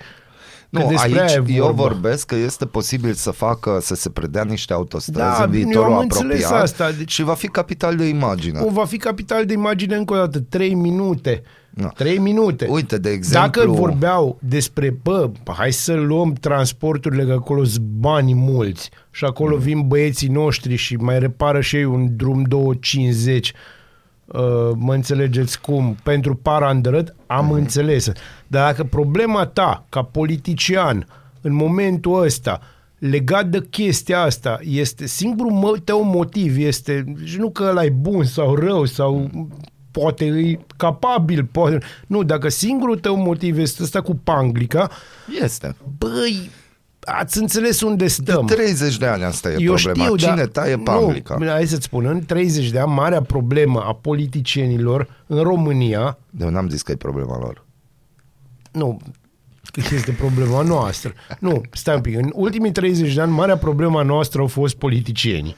Că 0.72 0.80
Nu, 0.82 0.88
despre 0.88 1.12
aia 1.12 1.22
aici 1.22 1.32
e 1.50 1.54
eu 1.54 1.64
vorba. 1.64 1.82
vorbesc 1.84 2.26
că 2.26 2.36
este 2.36 2.66
posibil 2.66 3.14
să 3.14 3.32
facă, 3.32 3.78
să 3.82 3.96
se 3.96 4.10
predea 4.10 4.44
niște 4.44 4.74
autostrăzi 4.74 5.12
Da, 5.18 5.36
în 5.36 5.42
eu 5.44 5.50
viitorul 5.50 5.94
am 5.94 6.00
înțeles 6.00 6.44
apropiat 6.44 6.62
asta, 6.64 6.92
deci- 6.92 7.12
și 7.12 7.24
va 7.24 7.34
fi 7.34 7.48
capital 7.48 7.96
de 7.96 8.06
imagine. 8.08 8.60
O 8.60 8.70
va 8.70 8.86
fi 8.86 8.98
capital 8.98 9.46
de 9.46 9.54
imagine 9.54 9.96
încă 9.96 10.14
o 10.14 10.18
dată, 10.18 10.40
3 10.40 10.74
minute. 10.74 11.42
Da. 11.70 11.88
3 11.88 12.18
minute. 12.18 12.68
Uite, 12.70 12.98
de 12.98 13.10
exemplu- 13.10 13.48
Dacă 13.62 13.68
vorbeau 13.72 14.40
despre, 14.42 14.98
bă, 15.04 15.30
hai 15.58 15.72
să 15.72 15.94
luăm 15.94 16.34
transporturile, 16.34 17.24
că 17.24 17.32
acolo 17.32 17.64
sunt 17.64 17.86
bani 17.86 18.34
mulți 18.34 18.90
și 19.12 19.26
acolo 19.26 19.56
Mm. 19.56 19.62
vin 19.62 19.88
băieții 19.88 20.28
noștri 20.30 20.76
și 20.76 20.96
mai 20.96 21.20
repară 21.20 21.62
și 21.62 21.76
ei 21.76 21.84
un 21.84 22.16
drum 22.16 22.42
250, 22.44 23.50
uh, 23.50 23.56
mă 24.76 24.94
înțelegeți 24.94 25.62
cum, 25.62 25.98
pentru 26.04 26.36
para 26.36 26.70
îndărât, 26.70 27.16
am 27.28 27.46
Mm. 27.46 27.52
înțeles. 27.52 28.06
Dar 28.48 28.66
dacă 28.72 28.84
problema 28.84 29.46
ta, 29.46 29.86
ca 29.90 30.02
politician, 30.02 31.08
în 31.42 31.54
momentul 31.54 32.24
ăsta, 32.24 32.60
legat 32.98 33.46
de 33.48 33.68
chestia 33.70 34.22
asta, 34.22 34.60
este 34.62 35.06
singurul 35.08 35.52
mo- 35.52 35.84
tău 35.84 36.04
motiv, 36.04 36.58
este 36.58 37.14
și 37.24 37.38
nu 37.38 37.50
că 37.50 37.64
ăla 37.64 37.84
e 37.84 37.90
bun 37.90 38.24
sau 38.24 38.56
rău 38.56 38.86
sau 38.86 39.30
poate 39.92 40.26
e 40.26 40.60
capabil, 40.78 41.44
poate... 41.52 41.78
Nu, 42.08 42.24
dacă 42.24 42.50
singurul 42.50 42.98
tău 43.00 43.16
motiv 43.16 43.58
este 43.58 43.84
ăsta 43.84 44.02
cu 44.02 44.16
panglica, 44.16 44.90
Este. 45.44 45.76
băi, 45.98 46.50
ați 47.10 47.38
înțeles 47.38 47.82
unde 47.82 48.08
stăm. 48.08 48.46
De 48.46 48.54
30 48.54 48.98
de 48.98 49.06
ani 49.06 49.24
asta 49.24 49.50
e 49.52 49.56
Eu 49.60 49.74
problema. 49.74 50.04
știu, 50.04 50.16
Cine 50.16 50.36
dar 50.36 50.46
taie 50.46 50.78
panglica? 50.78 51.36
Nu, 51.40 51.46
hai 51.48 51.68
să-ți 51.68 51.84
spun, 51.84 52.06
în 52.06 52.26
30 52.26 52.70
de 52.70 52.80
ani, 52.80 52.92
marea 52.94 53.22
problemă 53.22 53.80
a 53.80 53.94
politicienilor 53.94 55.24
în 55.28 55.44
România, 55.44 56.18
De 56.30 56.44
eu 56.44 56.50
n-am 56.52 56.70
zis 56.70 56.82
că 56.82 56.92
e 56.92 56.96
problema 56.96 57.38
lor. 57.40 57.66
nu, 58.72 59.02
că 59.72 59.82
este 59.96 60.12
problema 60.12 60.62
noastră. 60.62 61.14
Nu, 61.40 61.62
stai 61.72 61.96
un 61.96 62.02
pic. 62.02 62.16
În 62.18 62.32
ultimii 62.34 62.72
30 62.72 63.14
de 63.14 63.22
ani, 63.22 63.32
marea 63.32 63.58
problema 63.58 64.02
noastră 64.02 64.42
au 64.42 64.48
fost 64.48 64.76
politicienii. 64.76 65.56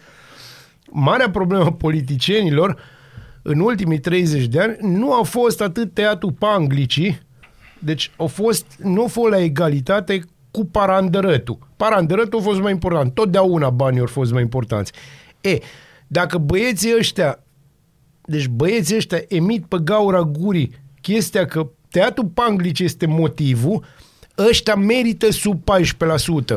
Marea 0.92 1.30
problemă 1.30 1.64
a 1.66 1.72
politicienilor 1.72 2.78
în 3.42 3.60
ultimii 3.60 4.00
30 4.00 4.46
de 4.46 4.60
ani 4.62 4.78
nu 4.82 5.14
a 5.14 5.24
fost 5.24 5.62
atât 5.62 5.94
tăiatul 5.94 6.32
panglicii, 6.32 7.20
deci 7.80 8.12
au 8.18 8.28
fost, 8.28 8.66
nu 8.84 9.02
au 9.02 9.08
fost 9.08 9.30
la 9.32 9.40
egalitate 9.42 10.22
cu 10.52 10.66
parandărătul. 10.66 11.58
Parandărătul 11.78 12.40
a 12.40 12.42
fost 12.42 12.60
mai 12.60 12.72
important. 12.72 13.14
Totdeauna 13.14 13.70
banii 13.70 14.00
au 14.00 14.06
fost 14.06 14.32
mai 14.32 14.42
importanți. 14.42 14.92
E, 15.42 15.58
dacă 16.08 16.38
băieții 16.38 16.96
ăștia 16.98 17.40
deci 18.30 18.48
băieții 18.48 18.96
ăștia 18.96 19.22
emit 19.28 19.66
pe 19.66 19.78
gaura 19.84 20.22
gurii 20.22 20.72
chestia 21.02 21.46
că 21.46 21.70
teatru 21.92 22.26
panglic 22.26 22.80
este 22.80 23.06
motivul, 23.06 23.84
ăștia 24.50 24.76
merită 24.76 25.32
sub 25.32 25.62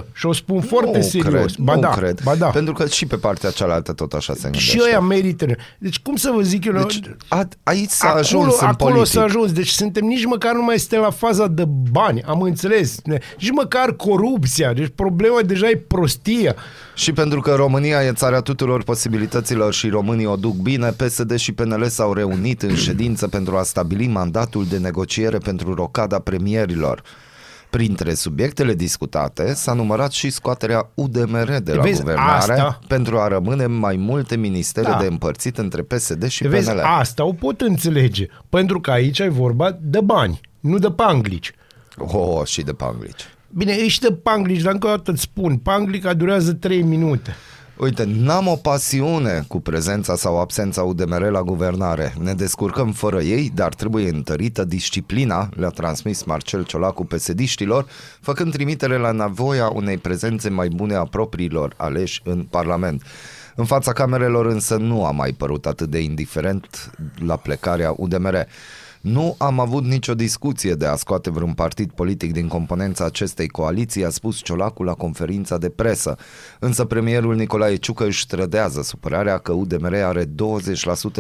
14% 0.01 0.05
și 0.13 0.27
o 0.27 0.33
spun 0.33 0.61
foarte 0.61 0.97
nu 0.97 1.03
serios. 1.03 1.53
Cred, 1.53 1.65
ba 1.65 1.75
nu 1.75 1.81
da, 1.81 1.89
cred. 1.89 2.21
ba 2.25 2.35
da. 2.35 2.47
Pentru 2.47 2.73
că 2.73 2.87
și 2.87 3.07
pe 3.07 3.17
partea 3.17 3.51
cealaltă 3.51 3.93
tot 3.93 4.13
așa 4.13 4.33
se 4.35 4.41
gândește. 4.43 4.71
și 4.71 4.81
ăia 4.87 5.01
merită. 5.01 5.47
Deci 5.79 5.99
cum 6.01 6.17
să 6.17 6.31
vă 6.35 6.43
zic 6.43 6.65
eu? 6.65 6.73
Deci, 6.73 7.01
a, 7.29 7.49
aici 7.63 7.91
s-a 7.91 8.07
acolo, 8.07 8.21
ajuns 8.21 8.61
în 8.61 8.67
acolo 8.67 8.91
politic. 8.93 9.13
s-a 9.13 9.23
ajuns. 9.23 9.53
Deci 9.53 9.69
suntem 9.69 10.05
nici 10.05 10.25
măcar 10.25 10.55
nu 10.55 10.63
mai 10.63 10.79
suntem 10.79 11.01
la 11.01 11.11
faza 11.11 11.47
de 11.47 11.65
bani. 11.91 12.23
Am 12.23 12.41
înțeles. 12.43 12.99
Ne- 13.05 13.19
Nici 13.39 13.51
măcar 13.51 13.93
corupția. 13.97 14.73
Deci 14.73 14.93
problema 14.95 15.41
deja 15.43 15.69
e 15.69 15.77
prostia. 15.77 16.55
Și 16.95 17.13
pentru 17.13 17.41
că 17.41 17.55
România 17.55 18.03
e 18.05 18.13
țara 18.13 18.41
tuturor 18.41 18.83
posibilităților 18.83 19.73
și 19.73 19.89
românii 19.89 20.27
o 20.27 20.37
duc 20.37 20.55
bine, 20.55 20.91
PSD 20.91 21.37
și 21.37 21.53
PNL 21.53 21.87
s-au 21.89 22.13
reunit 22.13 22.63
în 22.63 22.75
ședință 22.75 23.29
pentru 23.29 23.57
a 23.57 23.63
stabili 23.63 24.07
mandatul 24.07 24.67
de 24.67 24.79
negociere 24.79 25.39
pentru 25.39 25.75
rocada 25.75 26.19
premierilor. 26.19 27.03
Printre 27.77 28.15
subiectele 28.15 28.75
discutate 28.75 29.55
s-a 29.55 29.73
numărat 29.73 30.13
și 30.13 30.31
scoaterea 30.31 30.91
UDMR 30.95 31.59
de 31.63 31.73
la 31.73 31.83
Vezi, 31.83 32.01
guvernare 32.01 32.53
asta- 32.53 32.79
pentru 32.89 33.19
a 33.19 33.29
rămâne 33.29 33.67
mai 33.67 33.97
multe 33.97 34.37
ministere 34.37 34.89
Da. 34.91 34.99
de 35.01 35.07
împărțit 35.07 35.59
între 35.59 35.83
PSD 35.83 36.27
și 36.29 36.49
Vezi, 36.49 36.71
PNL. 36.71 36.79
asta 36.79 37.25
o 37.25 37.33
pot 37.33 37.61
înțelege. 37.61 38.27
Pentru 38.49 38.81
că 38.81 38.91
aici 38.91 39.19
e 39.19 39.29
vorba 39.29 39.79
de 39.81 40.01
bani, 40.01 40.41
nu 40.61 40.79
de 40.79 40.91
panglici. 40.91 41.53
Oh, 41.99 42.45
și 42.47 42.63
de 42.63 42.73
panglici. 42.73 43.23
Bine, 43.49 43.73
ești 43.73 44.07
de 44.09 44.13
panglici, 44.15 44.61
dar 44.63 44.73
încă 44.73 44.87
o 44.87 44.91
dată 44.91 45.11
îți 45.11 45.23
spun, 45.23 45.57
panglica 45.57 46.15
durează 46.15 46.53
3 46.53 46.83
minute. 46.83 47.35
Uite, 47.83 48.05
n-am 48.05 48.47
o 48.47 48.57
pasiune 48.57 49.45
cu 49.49 49.61
prezența 49.61 50.17
sau 50.17 50.41
absența 50.41 50.83
UDMR 50.83 51.31
la 51.31 51.43
guvernare. 51.43 52.15
Ne 52.21 52.35
descurcăm 52.35 52.93
fără 52.93 53.21
ei, 53.21 53.51
dar 53.55 53.75
trebuie 53.75 54.09
întărită 54.09 54.65
disciplina, 54.65 55.49
le-a 55.57 55.69
transmis 55.69 56.23
Marcel 56.23 56.65
Ciolacu 56.65 57.05
pesediștilor, 57.05 57.87
făcând 58.21 58.53
trimitere 58.53 58.97
la 58.97 59.11
nevoia 59.11 59.69
unei 59.69 59.99
prezențe 59.99 60.49
mai 60.49 60.69
bune 60.69 60.95
a 60.95 61.05
propriilor 61.05 61.75
aleși 61.77 62.21
în 62.25 62.47
Parlament. 62.51 63.03
În 63.55 63.65
fața 63.65 63.93
camerelor 63.93 64.47
însă 64.47 64.77
nu 64.77 65.05
a 65.05 65.11
mai 65.11 65.33
părut 65.33 65.67
atât 65.67 65.91
de 65.91 65.99
indiferent 65.99 66.91
la 67.27 67.37
plecarea 67.37 67.95
UDMR. 67.97 68.47
Nu 69.03 69.35
am 69.39 69.61
avut 69.61 69.85
nicio 69.85 70.15
discuție 70.15 70.75
de 70.75 70.87
a 70.87 70.97
scoate 70.97 71.31
vreun 71.31 71.53
partid 71.53 71.91
politic 71.91 72.33
din 72.33 72.49
componența 72.49 73.05
acestei 73.05 73.49
coaliții, 73.49 74.05
a 74.05 74.11
spus 74.11 74.39
Ciolacu 74.43 74.83
la 74.83 74.95
conferința 74.95 75.59
de 75.59 75.69
presă. 75.69 76.17
Însă 76.59 76.85
premierul 76.85 77.35
Nicolae 77.35 77.77
Ciucă 77.77 78.05
își 78.05 78.27
trădează 78.27 78.83
supărarea 78.83 79.39
că 79.39 79.53
UDMR 79.53 79.95
are 79.95 80.25
20% 80.25 80.29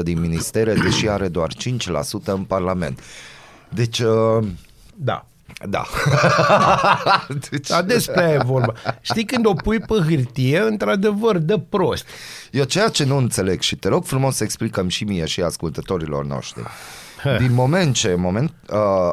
din 0.02 0.20
ministere, 0.20 0.74
deși 0.74 1.08
are 1.08 1.28
doar 1.28 1.52
5% 1.54 2.24
în 2.24 2.42
Parlament. 2.44 3.00
Deci, 3.68 3.98
uh, 3.98 4.44
Da. 4.94 5.26
da. 5.68 5.84
deci, 7.50 7.68
Dar 7.68 7.82
despre 7.82 8.24
aia 8.24 8.34
e 8.34 8.42
vorba. 8.44 8.72
Știi 9.00 9.24
când 9.24 9.46
o 9.46 9.52
pui 9.52 9.78
pe 9.80 9.94
hârtie, 10.08 10.58
într-adevăr, 10.58 11.38
dă 11.38 11.58
prost. 11.58 12.06
Eu 12.50 12.64
ceea 12.64 12.88
ce 12.88 13.04
nu 13.04 13.16
înțeleg 13.16 13.60
și 13.60 13.76
te 13.76 13.88
rog 13.88 14.04
frumos 14.04 14.36
să 14.36 14.44
explicăm 14.44 14.88
și 14.88 15.04
mie 15.04 15.24
și 15.24 15.40
ascultătorilor 15.42 16.24
noștri. 16.24 16.62
Din 17.38 17.52
moment 17.52 17.94
ce, 17.94 18.14
moment, 18.14 18.52
uh, 18.72 19.10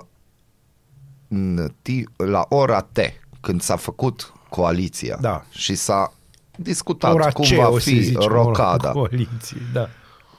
n- 1.35 1.71
ti- 1.81 2.03
la 2.17 2.45
ora 2.49 2.81
T, 2.81 2.99
când 3.41 3.61
s-a 3.61 3.75
făcut 3.75 4.33
coaliția 4.49 5.17
Da. 5.21 5.43
și 5.49 5.75
s-a 5.75 6.13
discutat 6.55 7.13
Ora 7.13 7.31
cum 7.31 7.43
ce, 7.43 7.55
va 7.55 7.69
o 7.69 7.79
să 7.79 7.89
fi 7.89 8.01
zicem, 8.01 8.21
rocada. 8.31 8.89
Ora 8.89 9.07
coaliției, 9.07 9.61
da. 9.73 9.87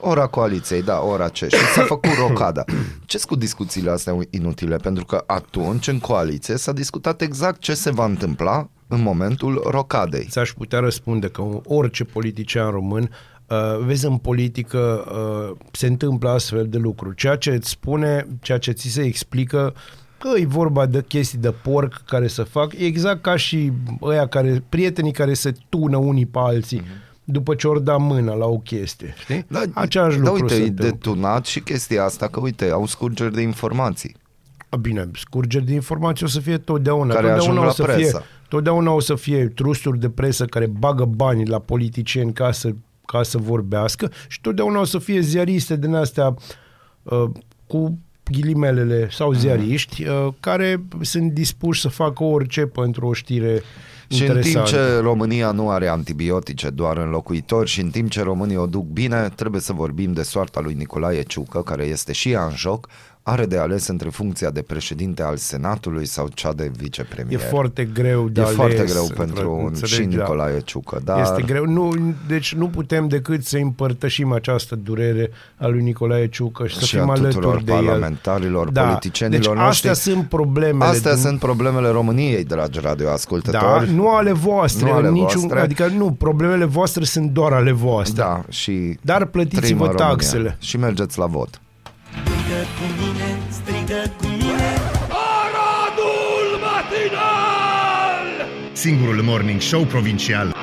Ora 0.03 0.27
coaliției, 0.27 0.81
da, 0.83 1.01
ora 1.01 1.29
ce. 1.29 1.47
Și 1.47 1.65
s-a 1.75 1.81
făcut 1.83 2.13
rocada. 2.27 2.63
ce 3.05 3.19
cu 3.27 3.35
discuțiile 3.35 3.91
astea 3.91 4.17
inutile? 4.29 4.75
Pentru 4.75 5.05
că 5.05 5.23
atunci, 5.27 5.87
în 5.87 5.99
coaliție, 5.99 6.57
s-a 6.57 6.71
discutat 6.71 7.21
exact 7.21 7.59
ce 7.59 7.73
se 7.73 7.91
va 7.91 8.05
întâmpla 8.05 8.69
în 8.87 9.01
momentul 9.01 9.63
rocadei. 9.69 10.25
Ți-aș 10.29 10.51
putea 10.51 10.79
răspunde 10.79 11.27
că 11.29 11.43
orice 11.65 12.03
politician 12.03 12.69
român 12.71 13.01
Uh, 13.03 13.30
vezi, 13.85 14.05
în 14.05 14.17
politică 14.17 15.05
uh, 15.11 15.57
se 15.71 15.87
întâmplă 15.87 16.29
astfel 16.29 16.67
de 16.67 16.77
lucruri. 16.77 17.15
Ceea 17.15 17.35
ce 17.35 17.49
îți 17.51 17.69
spune, 17.69 18.27
ceea 18.41 18.57
ce 18.57 18.71
ți 18.71 18.87
se 18.87 19.01
explică 19.01 19.73
că 20.17 20.29
e 20.39 20.45
vorba 20.45 20.85
de 20.85 21.03
chestii 21.07 21.37
de 21.37 21.51
porc 21.51 22.01
care 22.05 22.27
să 22.27 22.43
fac, 22.43 22.73
e 22.73 22.85
exact 22.85 23.21
ca 23.21 23.35
și 23.35 23.71
ăia 24.01 24.27
care, 24.27 24.63
prietenii 24.69 25.11
care 25.11 25.33
se 25.33 25.53
tună 25.69 25.97
unii 25.97 26.25
pe 26.25 26.39
alții. 26.39 26.81
Mm-hmm. 26.81 27.09
după 27.23 27.55
ce 27.55 27.67
ori 27.67 27.83
da 27.83 27.97
mâna 27.97 28.33
la 28.33 28.45
o 28.45 28.57
chestie, 28.57 29.13
știi? 29.17 29.45
Da, 29.47 29.61
Același 29.73 30.17
da, 30.17 30.23
lucru 30.23 30.41
uite, 30.43 30.53
se 30.55 30.61
e 30.61 30.67
întâmplă. 30.67 30.85
detunat 30.85 31.45
și 31.45 31.59
chestia 31.59 32.03
asta 32.03 32.27
că, 32.27 32.39
uite, 32.39 32.69
au 32.69 32.85
scurgeri 32.85 33.33
de 33.33 33.41
informații. 33.41 34.15
A, 34.69 34.75
Bine, 34.77 35.09
scurgeri 35.13 35.65
de 35.65 35.73
informații 35.73 36.25
o 36.25 36.29
să 36.29 36.39
fie 36.39 36.57
totdeauna. 36.57 37.13
Care 37.13 37.27
totdeauna 37.27 37.51
ajung 37.51 37.63
o 37.63 37.65
la 37.65 37.71
să 37.71 37.83
presă. 37.83 38.17
Fie, 38.17 38.27
totdeauna 38.47 38.91
o 38.91 38.99
să 38.99 39.15
fie 39.15 39.47
trusturi 39.47 39.99
de 39.99 40.09
presă 40.09 40.45
care 40.45 40.65
bagă 40.67 41.05
bani 41.05 41.45
la 41.45 41.59
politicieni 41.59 42.33
ca 42.33 42.51
să, 42.51 42.71
ca 43.11 43.23
să 43.23 43.37
vorbească 43.37 44.11
și 44.27 44.41
totdeauna 44.41 44.79
o 44.79 44.83
să 44.83 44.99
fie 44.99 45.19
ziariste 45.19 45.77
din 45.77 45.93
astea 45.93 46.35
uh, 47.03 47.23
cu 47.67 47.99
ghilimelele 48.31 49.07
sau 49.11 49.33
ziariști 49.33 50.03
uh, 50.03 50.27
care 50.39 50.83
sunt 51.01 51.31
dispuși 51.31 51.81
să 51.81 51.87
facă 51.87 52.23
orice 52.23 52.65
pentru 52.65 53.05
o 53.07 53.13
știre 53.13 53.61
Și 54.07 54.21
în 54.21 54.27
timp 54.27 54.45
interesantă. 54.45 54.69
ce 54.69 54.99
România 54.99 55.51
nu 55.51 55.69
are 55.69 55.87
antibiotice, 55.87 56.69
doar 56.69 56.97
înlocuitori, 56.97 57.69
și 57.69 57.81
în 57.81 57.89
timp 57.89 58.09
ce 58.09 58.21
românii 58.21 58.57
o 58.57 58.65
duc 58.65 58.85
bine, 58.85 59.29
trebuie 59.35 59.61
să 59.61 59.73
vorbim 59.73 60.13
de 60.13 60.21
soarta 60.21 60.59
lui 60.59 60.73
Nicolae 60.73 61.21
Ciucă, 61.21 61.61
care 61.61 61.83
este 61.83 62.11
și 62.11 62.31
ea 62.31 62.45
în 62.45 62.55
joc, 62.55 62.87
are 63.23 63.45
de 63.45 63.57
ales 63.57 63.87
între 63.87 64.09
funcția 64.09 64.49
de 64.49 64.61
președinte 64.61 65.23
al 65.23 65.35
Senatului 65.37 66.05
sau 66.05 66.27
cea 66.33 66.53
de 66.53 66.63
E 66.63 66.71
vicepremier. 66.77 67.39
foarte 67.39 67.85
greu 67.85 68.29
de 68.29 68.39
E 68.41 68.43
ales, 68.43 68.55
foarte 68.55 68.83
greu 68.89 69.01
între- 69.01 69.15
pentru 69.23 69.51
un, 69.51 69.65
înțelegi, 69.65 69.93
și 69.93 70.01
da. 70.01 70.15
Nicolae 70.17 70.59
Ciucă, 70.59 71.01
dar 71.03 71.19
Este 71.21 71.41
greu. 71.41 71.65
Nu, 71.65 71.93
deci 72.27 72.53
nu 72.55 72.67
putem 72.67 73.07
decât 73.07 73.43
să 73.45 73.57
împărtășim 73.57 74.31
această 74.31 74.75
durere 74.75 75.31
a 75.57 75.67
lui 75.67 75.81
Nicolae 75.81 76.27
Ciucă 76.27 76.67
și 76.67 76.77
să 76.77 76.85
și 76.85 76.95
fim 76.97 77.09
a 77.09 77.13
tuturor 77.13 77.43
alături 77.45 77.65
de 77.65 77.71
el. 77.71 77.77
parlamentarilor, 77.85 78.69
Da. 78.69 78.81
politicienilor 78.83 79.55
deci 79.55 79.63
noștri. 79.65 79.89
astea 79.89 80.13
sunt 80.13 80.29
problemele. 80.29 80.85
Astea 80.89 81.13
din- 81.13 81.21
sunt 81.21 81.39
problemele 81.39 81.89
României, 81.89 82.43
dragi 82.43 82.79
da, 82.79 82.89
radioascultători. 82.89 83.91
nu 83.93 84.09
ale 84.09 84.31
voastre, 84.31 84.85
Nu 84.89 84.93
ale 84.95 85.09
niciun, 85.09 85.39
voastre. 85.39 85.59
adică 85.59 85.87
nu, 85.87 86.11
problemele 86.11 86.65
voastre 86.65 87.03
sunt 87.03 87.29
doar 87.31 87.51
ale 87.53 87.71
voastre. 87.71 88.21
Da, 88.23 88.43
și 88.49 88.97
Dar 89.01 89.25
plătiți-vă 89.25 89.59
trăim 89.61 89.79
în 89.81 89.85
România. 89.85 90.07
taxele. 90.07 90.55
Și 90.59 90.77
mergeți 90.77 91.17
la 91.19 91.25
vot. 91.25 91.61
Singurul 98.81 99.21
morning 99.21 99.59
show 99.59 99.83
provincial. 99.83 100.55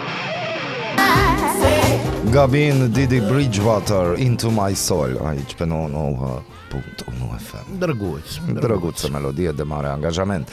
Gabin 2.31 2.91
Didi 2.93 3.21
Bridgewater 3.21 4.19
Into 4.19 4.51
My 4.51 4.75
Soul 4.75 5.21
aici 5.25 5.55
pe 5.55 5.65
99.1 5.65 5.71
FM. 7.39 7.79
Drăguț. 7.79 8.21
Drăguță 8.53 9.09
melodie 9.13 9.51
de 9.57 9.63
mare 9.63 9.87
angajament. 9.87 10.49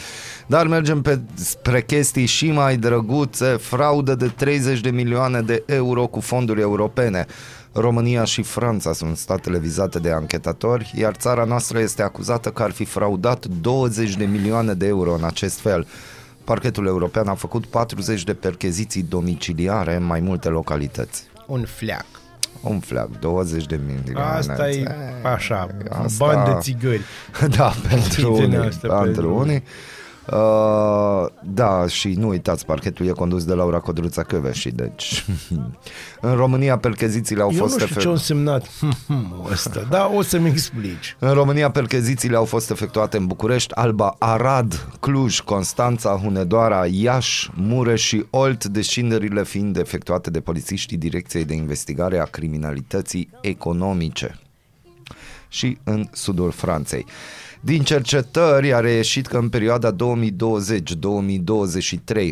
Dar 0.48 0.68
mergem 0.68 1.02
pe, 1.02 1.20
spre 1.34 1.82
chestii 1.82 2.26
și 2.26 2.52
mai 2.52 2.78
drăguțe, 2.78 3.46
fraudă 3.46 4.16
de 4.16 4.28
30 4.28 4.80
de 4.80 4.90
milioane 4.90 5.42
de 5.42 5.64
euro 5.66 6.08
cu 6.08 6.20
fonduri 6.20 6.62
europene. 6.62 7.26
România 7.72 8.24
și 8.24 8.42
Franța 8.42 8.94
sunt 8.94 9.18
statele 9.18 9.58
vizate 9.58 10.00
de 10.00 10.12
anchetatori, 10.12 10.94
iar 10.98 11.16
țara 11.16 11.44
noastră 11.44 11.80
este 11.80 12.02
acuzată 12.02 12.50
că 12.50 12.64
ar 12.64 12.72
fi 12.72 12.86
fraudat 12.86 13.46
20 13.46 14.16
de 14.16 14.26
milioane 14.26 14.74
de 14.74 14.88
euro 14.88 15.14
în 15.14 15.24
acest 15.24 15.60
fel. 15.60 15.88
Parchetul 16.46 16.86
european 16.86 17.28
a 17.28 17.34
făcut 17.34 17.66
40 17.66 18.24
de 18.24 18.34
percheziții 18.34 19.04
domiciliare 19.04 19.96
în 19.96 20.04
mai 20.04 20.20
multe 20.20 20.50
localități. 20.50 21.24
Un 21.48 21.64
fleac. 21.66 22.06
Un 22.62 22.80
flag, 22.80 23.20
20 23.20 23.66
de 23.66 23.80
milioane. 23.86 24.38
Asta 24.38 24.70
e 24.70 24.88
așa, 25.24 25.68
Asta- 25.90 26.26
bani 26.26 26.54
de 26.54 26.60
țigări. 26.60 27.02
da, 27.58 27.74
pentru 27.90 28.34
Din 28.34 28.44
unii. 28.44 28.58
astea, 28.58 28.90
pentru 28.90 29.04
pentru 29.04 29.36
unii. 29.36 29.64
Uh, 30.32 31.26
da, 31.44 31.88
și 31.88 32.08
nu 32.08 32.28
uitați, 32.28 32.66
parchetul 32.66 33.08
e 33.08 33.12
condus 33.12 33.44
de 33.44 33.54
Laura 33.54 33.80
Codruța 33.80 34.24
Căveși, 34.24 34.70
deci 34.70 35.26
în 36.22 36.36
România 36.36 36.78
perchezițiile 36.78 37.42
au 37.42 37.52
Eu 37.52 37.58
fost 37.58 37.80
nu 37.80 37.86
știu 37.86 38.02
ce 38.02 38.08
a 38.08 38.12
efect... 38.12 38.30
însemnat 38.30 38.70
ăsta, 39.52 39.88
dar 39.90 40.12
o 40.16 40.22
să-mi 40.22 40.48
explici. 40.48 41.16
În 41.20 41.34
România 41.34 41.72
perchezițiile 41.72 42.36
au 42.36 42.46
fost 42.46 42.70
efectuate 42.70 43.18
în 43.18 43.26
București, 43.26 43.74
Alba, 43.74 44.16
Arad, 44.20 44.88
Cluj, 45.00 45.40
Constanța, 45.40 46.20
Hunedoara, 46.24 46.86
Iași, 46.86 47.52
Mureș 47.54 48.02
și 48.02 48.26
Olt, 48.30 48.66
descinderile 48.66 49.44
fiind 49.44 49.78
efectuate 49.78 50.30
de 50.30 50.40
polițiștii 50.40 50.98
Direcției 50.98 51.46
de 51.46 51.54
Investigare 51.54 52.20
a 52.20 52.26
Criminalității 52.26 53.30
Economice 53.42 54.40
și 55.48 55.78
în 55.84 56.08
sudul 56.12 56.52
Franței. 56.52 57.06
Din 57.66 57.84
cercetări 57.84 58.74
a 58.74 58.80
reieșit 58.80 59.28
că 59.28 59.38
în 59.38 59.50
perioada 59.50 59.96
2020-2023, 59.96 59.98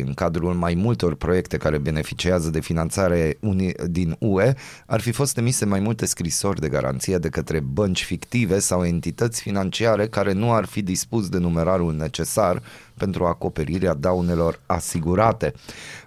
în 0.06 0.14
cadrul 0.14 0.52
mai 0.52 0.74
multor 0.74 1.14
proiecte 1.14 1.56
care 1.56 1.78
beneficiază 1.78 2.50
de 2.50 2.60
finanțare 2.60 3.38
uni- 3.40 3.72
din 3.86 4.16
UE, 4.18 4.54
ar 4.86 5.00
fi 5.00 5.12
fost 5.12 5.36
emise 5.36 5.64
mai 5.64 5.80
multe 5.80 6.06
scrisori 6.06 6.60
de 6.60 6.68
garanție 6.68 7.18
de 7.18 7.28
către 7.28 7.60
bănci 7.60 8.04
fictive 8.04 8.58
sau 8.58 8.84
entități 8.84 9.40
financiare 9.40 10.06
care 10.06 10.32
nu 10.32 10.52
ar 10.52 10.64
fi 10.64 10.82
dispus 10.82 11.28
de 11.28 11.38
numerarul 11.38 11.94
necesar 11.94 12.62
pentru 12.96 13.24
acoperirea 13.24 13.94
daunelor 13.94 14.60
asigurate. 14.66 15.52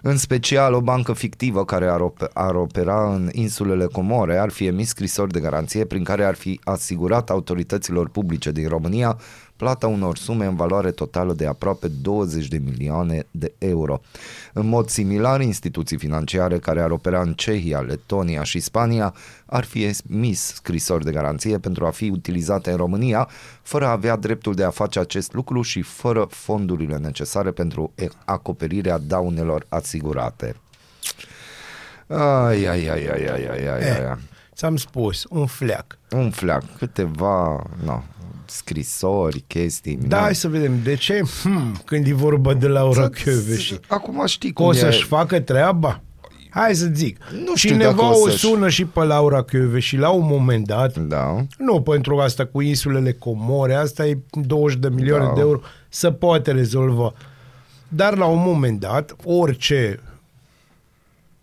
În 0.02 0.16
special, 0.16 0.72
o 0.72 0.80
bancă 0.80 1.12
fictivă 1.12 1.64
care 1.64 1.88
ar, 1.88 2.00
op- 2.00 2.32
ar 2.32 2.54
opera 2.54 3.14
în 3.14 3.28
insulele 3.32 3.86
Comore 3.86 4.38
ar 4.38 4.50
fi 4.50 4.66
emis 4.66 4.88
scrisori 4.88 5.32
de 5.32 5.40
garanție 5.40 5.84
prin 5.84 6.04
care 6.04 6.24
ar 6.24 6.34
fi 6.34 6.60
asigurat 6.64 7.30
autorităților 7.30 8.08
publice 8.08 8.50
din 8.50 8.68
România 8.68 9.18
plata 9.58 9.86
unor 9.86 10.16
sume 10.16 10.44
în 10.44 10.56
valoare 10.56 10.90
totală 10.90 11.32
de 11.32 11.46
aproape 11.46 11.88
20 11.88 12.48
de 12.48 12.58
milioane 12.58 13.26
de 13.30 13.52
euro. 13.58 14.00
În 14.52 14.68
mod 14.68 14.88
similar, 14.88 15.40
instituții 15.40 15.98
financiare 15.98 16.58
care 16.58 16.80
ar 16.80 16.90
opera 16.90 17.20
în 17.20 17.32
Cehia, 17.32 17.80
Letonia 17.80 18.42
și 18.42 18.60
Spania 18.60 19.14
ar 19.46 19.64
fi 19.64 19.94
emis 20.08 20.40
scrisori 20.54 21.04
de 21.04 21.10
garanție 21.10 21.58
pentru 21.58 21.86
a 21.86 21.90
fi 21.90 22.08
utilizate 22.08 22.70
în 22.70 22.76
România, 22.76 23.28
fără 23.62 23.86
a 23.86 23.90
avea 23.90 24.16
dreptul 24.16 24.54
de 24.54 24.64
a 24.64 24.70
face 24.70 24.98
acest 24.98 25.32
lucru 25.32 25.62
și 25.62 25.82
fără 25.82 26.26
fondurile 26.30 26.96
necesare 26.96 27.50
pentru 27.50 27.92
acoperirea 28.24 28.98
daunelor 28.98 29.66
asigurate. 29.68 30.56
Ai, 32.06 32.64
ai, 32.64 32.88
ai, 32.88 33.06
ai, 33.06 33.06
ai, 33.06 33.46
ai, 33.46 33.46
ai, 33.46 33.66
ai. 33.66 33.80
Eh, 33.80 34.16
ți-am 34.54 34.76
spus, 34.76 35.26
un 35.28 35.46
fleac. 35.46 35.98
Un 36.10 36.30
fleac, 36.30 36.62
câteva, 36.76 37.66
nu 37.84 38.02
scrisori, 38.50 39.44
chestii. 39.46 39.98
Da, 40.06 40.16
na. 40.16 40.22
hai 40.22 40.34
să 40.34 40.48
vedem. 40.48 40.72
De 40.82 40.94
ce? 40.94 41.22
Hmm, 41.42 41.80
când 41.84 42.06
e 42.06 42.12
vorba 42.14 42.54
de 42.54 42.66
Laura 42.66 43.08
Căveși. 43.08 43.74
Acum 43.88 44.26
știi 44.26 44.52
Că 44.52 44.62
cum 44.62 44.70
o 44.70 44.74
e. 44.74 44.78
să-și 44.78 45.04
facă 45.04 45.40
treaba? 45.40 46.00
Hai 46.50 46.74
să 46.74 46.88
zic. 46.94 47.18
Nu 47.46 47.56
știu 47.56 47.76
dacă 47.76 47.82
Cineva 47.90 48.08
o 48.14 48.20
o, 48.22 48.28
să-și- 48.28 48.38
sună 48.38 48.68
și 48.68 48.84
pe 48.84 49.04
Laura 49.04 49.42
Căveși 49.42 49.96
la 49.96 50.08
un 50.10 50.26
moment 50.26 50.66
dat, 50.66 50.96
Da. 50.98 51.44
nu 51.58 51.80
pentru 51.82 52.18
asta 52.18 52.46
cu 52.46 52.60
insulele 52.60 53.12
Comore, 53.12 53.74
asta 53.74 54.06
e 54.06 54.18
20 54.30 54.78
de 54.78 54.88
milioane 54.88 55.24
Da. 55.26 55.32
de 55.34 55.40
euro, 55.40 55.60
să 55.88 56.10
poate 56.10 56.50
rezolva. 56.52 57.12
Dar 57.88 58.16
la 58.16 58.24
un 58.26 58.42
moment 58.46 58.80
dat, 58.80 59.16
orice 59.24 60.00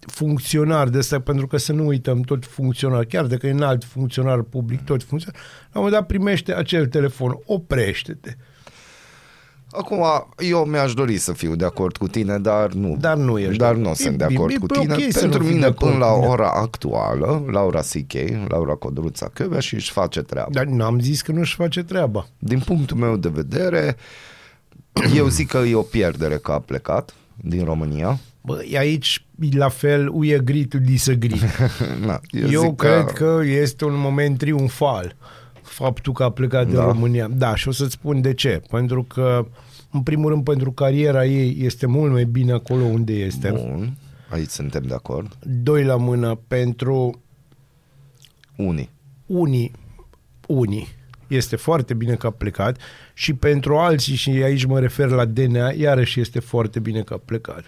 funcționar 0.05 0.87
de 0.89 0.97
ăsta, 0.97 1.19
pentru 1.19 1.47
că 1.47 1.57
să 1.57 1.73
nu 1.73 1.85
uităm 1.85 2.21
tot 2.21 2.45
funcționar, 2.45 3.03
chiar 3.05 3.25
dacă 3.25 3.47
e 3.47 3.51
înalt 3.51 3.83
funcționar 3.83 4.41
public, 4.41 4.83
tot 4.83 5.03
funcționar, 5.03 5.39
la 5.41 5.79
un 5.79 5.83
moment 5.83 5.93
dat 5.93 6.05
primește 6.05 6.53
acel 6.53 6.85
telefon, 6.87 7.39
oprește-te. 7.45 8.35
Acum, 9.71 10.03
eu 10.37 10.65
mi-aș 10.65 10.93
dori 10.93 11.17
să 11.17 11.33
fiu 11.33 11.55
de 11.55 11.65
acord 11.65 11.97
cu 11.97 12.07
tine, 12.07 12.37
dar 12.39 12.71
nu. 12.71 12.97
Dar 12.99 13.17
nu 13.17 13.39
ești 13.39 13.57
Dar 13.57 13.73
de- 13.75 13.81
nu 13.81 13.89
E 13.89 13.93
sunt 13.93 14.17
de 14.17 14.25
bine, 14.27 14.37
acord 14.39 14.53
e 14.53 14.57
cu 14.57 14.65
ok 14.65 14.79
tine. 14.97 15.09
să 15.11 15.19
Pentru 15.19 15.37
nu 15.39 15.43
fii 15.45 15.53
mine, 15.53 15.65
de 15.67 15.73
acord 15.75 15.91
până 15.91 16.05
la 16.05 16.11
cu 16.11 16.17
mine. 16.19 16.27
ora 16.31 16.49
actuală, 16.49 17.43
Laura 17.51 17.79
C.K., 17.79 18.13
Laura 18.47 18.73
Codruța 18.75 19.29
Căvea 19.33 19.59
și 19.59 19.73
își 19.73 19.91
face 19.91 20.21
treaba. 20.21 20.49
Dar 20.51 20.65
n-am 20.65 20.99
zis 20.99 21.21
că 21.21 21.31
nu-și 21.31 21.55
face 21.55 21.83
treaba. 21.83 22.27
Din 22.39 22.59
punctul 22.59 22.97
meu 22.97 23.15
de 23.17 23.29
vedere, 23.29 23.95
eu 25.15 25.27
zic 25.27 25.47
că 25.47 25.57
e 25.57 25.75
o 25.75 25.81
pierdere 25.81 26.35
că 26.37 26.51
a 26.51 26.59
plecat 26.59 27.13
din 27.35 27.63
România. 27.63 28.19
Bă, 28.45 28.63
aici, 28.77 29.25
la 29.51 29.69
fel, 29.69 30.09
we 30.13 30.35
agree 30.35 30.65
to 30.65 30.77
disagree. 30.77 31.39
Na, 32.05 32.19
Eu, 32.31 32.49
Eu 32.49 32.61
zic 32.61 32.75
cred 32.75 33.03
că... 33.11 33.41
este 33.45 33.85
un 33.85 33.99
moment 33.99 34.37
triumfal 34.37 35.15
faptul 35.61 36.13
că 36.13 36.23
a 36.23 36.29
plecat 36.31 36.65
din 36.65 36.75
Da. 36.75 36.83
România. 36.85 37.27
Da, 37.27 37.55
și 37.55 37.67
o 37.67 37.71
să-ți 37.71 37.91
spun 37.91 38.21
de 38.21 38.33
ce. 38.33 38.61
Pentru 38.69 39.03
că, 39.03 39.47
în 39.91 40.01
primul 40.01 40.29
rând, 40.29 40.43
pentru 40.43 40.71
cariera 40.71 41.25
ei 41.25 41.55
este 41.59 41.85
mult 41.85 42.11
mai 42.11 42.23
bine 42.25 42.51
acolo 42.51 42.83
unde 42.83 43.13
este. 43.13 43.49
Bun, 43.49 43.97
aici 44.29 44.49
suntem 44.49 44.83
de 44.83 44.93
acord. 44.93 45.37
Doi 45.41 45.83
la 45.83 45.95
mână, 45.95 46.39
pentru 46.47 47.21
Unii. 48.55 48.89
unii, 49.25 49.71
unii, 50.47 50.87
este 51.27 51.55
foarte 51.55 51.93
bine 51.93 52.15
că 52.15 52.27
a 52.27 52.31
plecat 52.31 52.77
și 53.13 53.33
pentru 53.33 53.77
alții, 53.77 54.15
și 54.15 54.29
aici 54.29 54.65
mă 54.65 54.79
refer 54.79 55.09
la 55.09 55.25
DNA, 55.25 55.69
iarăși 55.71 56.19
este 56.19 56.39
foarte 56.39 56.79
bine 56.79 57.01
că 57.01 57.13
a 57.13 57.21
plecat. 57.25 57.65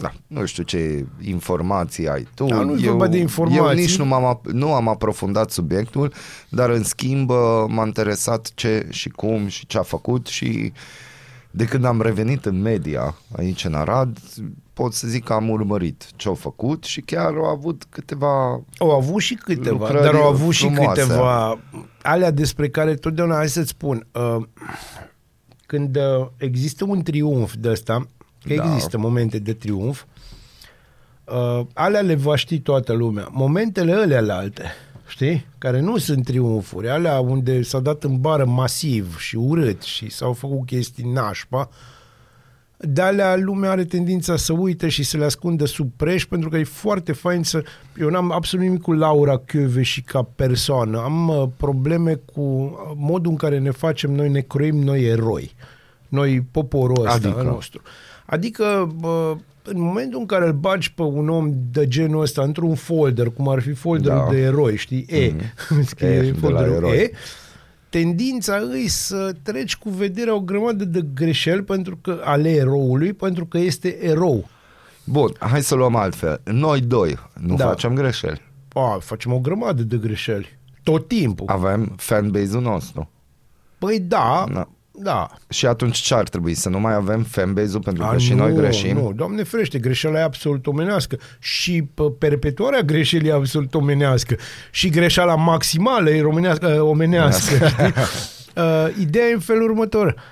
Da, 0.00 0.12
nu 0.26 0.44
știu 0.44 0.62
ce 0.62 1.06
informații 1.20 2.08
ai 2.08 2.26
tu. 2.34 2.44
Da, 2.44 2.60
nu-i 2.60 2.82
eu, 2.84 2.90
vorba 2.90 3.06
de 3.08 3.16
Eu 3.16 3.22
informații. 3.22 3.80
nici 3.80 3.96
nu, 3.98 4.04
m-am, 4.04 4.38
ap- 4.38 4.50
nu 4.52 4.72
am 4.74 4.88
aprofundat 4.88 5.50
subiectul, 5.50 6.12
dar 6.48 6.70
în 6.70 6.82
schimb 6.82 7.30
uh, 7.30 7.36
m-a 7.68 7.86
interesat 7.86 8.50
ce 8.54 8.86
și 8.90 9.08
cum 9.08 9.46
și 9.46 9.66
ce 9.66 9.78
a 9.78 9.82
făcut 9.82 10.26
și 10.26 10.72
De 11.50 11.64
când 11.64 11.84
am 11.84 12.00
revenit 12.00 12.44
în 12.44 12.60
media 12.60 13.14
aici 13.36 13.64
în 13.64 13.74
Arad, 13.74 14.18
pot 14.72 14.92
să 14.92 15.06
zic 15.08 15.24
că 15.24 15.32
am 15.32 15.48
urmărit 15.50 16.06
ce 16.16 16.28
au 16.28 16.34
făcut 16.34 16.84
și 16.84 17.00
chiar 17.00 17.34
au 17.34 17.44
avut 17.44 17.84
câteva... 17.90 18.60
Au 18.78 18.90
avut 18.96 19.20
și 19.20 19.34
câteva, 19.34 19.76
Lucrări 19.78 20.02
dar 20.02 20.14
au 20.14 20.28
avut 20.28 20.52
și 20.52 20.68
frumoase. 20.70 21.00
câteva 21.00 21.58
alea 22.02 22.30
despre 22.30 22.68
care 22.68 22.94
totdeauna, 22.94 23.34
hai 23.34 23.48
să-ți 23.48 23.68
spun, 23.68 24.06
uh, 24.12 24.42
când 25.66 25.96
uh, 25.96 26.26
există 26.36 26.84
un 26.84 27.02
triumf 27.02 27.54
de 27.58 27.70
ăsta, 27.70 28.06
că 28.48 28.54
Da. 28.54 28.72
există 28.72 28.98
momente 28.98 29.38
de 29.38 29.52
triumf, 29.52 30.04
uh, 31.24 31.66
alea 31.72 32.00
le 32.00 32.14
va 32.14 32.36
ști 32.36 32.60
toată 32.60 32.92
lumea. 32.92 33.28
Momentele 33.30 33.92
alea 33.92 34.20
la 34.20 34.36
alte, 34.36 34.64
știi? 35.06 35.46
Care 35.58 35.80
nu 35.80 35.96
sunt 35.96 36.24
triumfuri, 36.24 36.88
alea 36.88 37.20
unde 37.20 37.62
s-a 37.62 37.80
dat 37.80 38.04
în 38.04 38.20
bară 38.20 38.44
masiv 38.44 39.18
și 39.18 39.36
urât 39.36 39.82
și 39.82 40.10
s-au 40.10 40.32
făcut 40.32 40.66
chestii 40.66 41.10
nașpa, 41.12 41.68
de 42.76 43.00
alea 43.02 43.36
lumea 43.36 43.70
are 43.70 43.84
tendința 43.84 44.36
să 44.36 44.52
uite 44.52 44.88
și 44.88 45.02
să 45.02 45.16
le 45.16 45.24
ascundă 45.24 45.64
sub 45.64 45.90
preș 45.96 46.26
pentru 46.26 46.48
că 46.48 46.56
e 46.56 46.64
foarte 46.64 47.12
fain 47.12 47.42
să... 47.42 47.62
Eu 48.00 48.08
n-am 48.08 48.32
absolut 48.32 48.64
nimic 48.64 48.82
cu 48.82 48.92
Laura 48.92 49.42
și 49.80 50.02
ca 50.02 50.22
persoană. 50.36 50.98
Am 50.98 51.28
uh, 51.28 51.48
probleme 51.56 52.14
cu 52.14 52.40
uh, 52.40 52.92
modul 52.96 53.30
în 53.30 53.36
care 53.36 53.58
ne 53.58 53.70
facem 53.70 54.12
noi, 54.12 54.28
ne 54.28 54.40
croim 54.40 54.76
noi 54.76 55.04
eroi. 55.04 55.54
Noi, 56.08 56.46
poporul 56.50 57.04
ăsta 57.04 57.28
Adică? 57.28 57.42
nostru. 57.42 57.82
Adică 58.26 58.92
bă, 59.00 59.36
în 59.62 59.80
momentul 59.80 60.18
în 60.20 60.26
care 60.26 60.46
îl 60.46 60.52
bagi 60.52 60.92
pe 60.92 61.02
un 61.02 61.28
om 61.28 61.52
de 61.72 61.88
genul 61.88 62.20
ăsta 62.20 62.42
într-un 62.42 62.74
folder, 62.74 63.30
cum 63.30 63.48
ar 63.48 63.60
fi 63.60 63.72
folderul 63.72 64.22
Da. 64.26 64.30
de 64.30 64.40
eroi, 64.40 64.76
știi? 64.76 65.06
E, 65.08 65.30
mm-hmm. 65.32 65.80
scrie 65.84 66.08
E, 66.08 66.20
de 66.20 66.30
la 66.30 66.38
folderul 66.38 66.74
eroi. 66.74 66.96
E, 66.98 67.10
tendința 67.88 68.56
îi 68.56 68.88
să 68.88 69.32
treci 69.42 69.76
cu 69.76 69.90
vederea 69.90 70.34
o 70.34 70.40
grămadă 70.40 70.84
de 70.84 71.04
greșeli 71.14 71.62
pentru 71.62 71.96
că 71.96 72.20
ale 72.24 72.50
eroului, 72.50 73.12
pentru 73.12 73.46
că 73.46 73.58
este 73.58 74.04
erou. 74.04 74.48
Bun, 75.04 75.32
hai 75.38 75.62
să 75.62 75.74
luăm 75.74 75.94
altfel. 75.96 76.40
Noi 76.44 76.80
doi 76.80 77.18
nu 77.40 77.54
Da. 77.56 77.66
facem 77.66 77.94
greșeli. 77.94 78.42
A, 78.72 78.98
facem 79.00 79.32
o 79.32 79.38
grămadă 79.38 79.82
de 79.82 79.96
greșeli. 79.96 80.58
Tot 80.82 81.08
timpul. 81.08 81.46
Avem 81.48 81.92
fanbase-ul 81.96 82.62
nostru. 82.62 83.10
Păi 83.78 84.00
da, 84.00 84.44
Da. 84.52 84.68
Da. 84.96 85.30
Și 85.48 85.66
atunci 85.66 85.96
ce 85.96 86.14
ar 86.14 86.28
trebui? 86.28 86.54
Să 86.54 86.68
nu 86.68 86.80
mai 86.80 86.94
avem 86.94 87.22
fanbase-ul 87.22 87.82
pentru 87.82 88.02
că 88.02 88.08
A, 88.14 88.18
și 88.18 88.34
nu, 88.34 88.38
noi 88.38 88.54
greșim? 88.54 88.96
Nu, 88.96 89.12
doamne 89.12 89.42
frește, 89.42 89.78
greșeala 89.78 90.18
e 90.18 90.22
absolut 90.22 90.66
omenească. 90.66 91.18
Și 91.38 91.82
pe 91.94 92.02
perpetuarea 92.18 92.80
greșelii 92.80 93.28
e 93.28 93.32
absolut 93.32 93.74
omenească. 93.74 94.36
Și 94.70 94.88
greșeala 94.88 95.34
maximală 95.34 96.10
e 96.10 96.20
românească, 96.20 96.82
omenească. 96.82 97.66
știi? 97.68 97.92
uh, 98.56 98.86
ideea 99.00 99.26
e 99.28 99.32
în 99.32 99.40
felul 99.40 99.70
următor. 99.70 100.22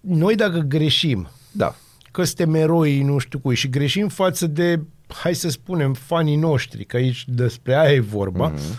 Noi 0.00 0.34
dacă 0.34 0.58
greșim, 0.58 1.28
Da. 1.52 1.74
că 2.10 2.24
suntem 2.24 2.54
eroi 2.54 3.02
nu 3.02 3.18
știu 3.18 3.38
cui 3.38 3.54
și 3.54 3.68
greșim 3.68 4.08
față 4.08 4.46
de, 4.46 4.80
hai 5.06 5.34
să 5.34 5.48
spunem, 5.48 5.94
fanii 5.94 6.36
noștri, 6.36 6.84
că 6.84 6.96
aici 6.96 7.24
despre 7.28 7.74
aia 7.76 7.92
e 7.92 8.00
vorba, 8.00 8.52
mm-hmm. 8.52 8.78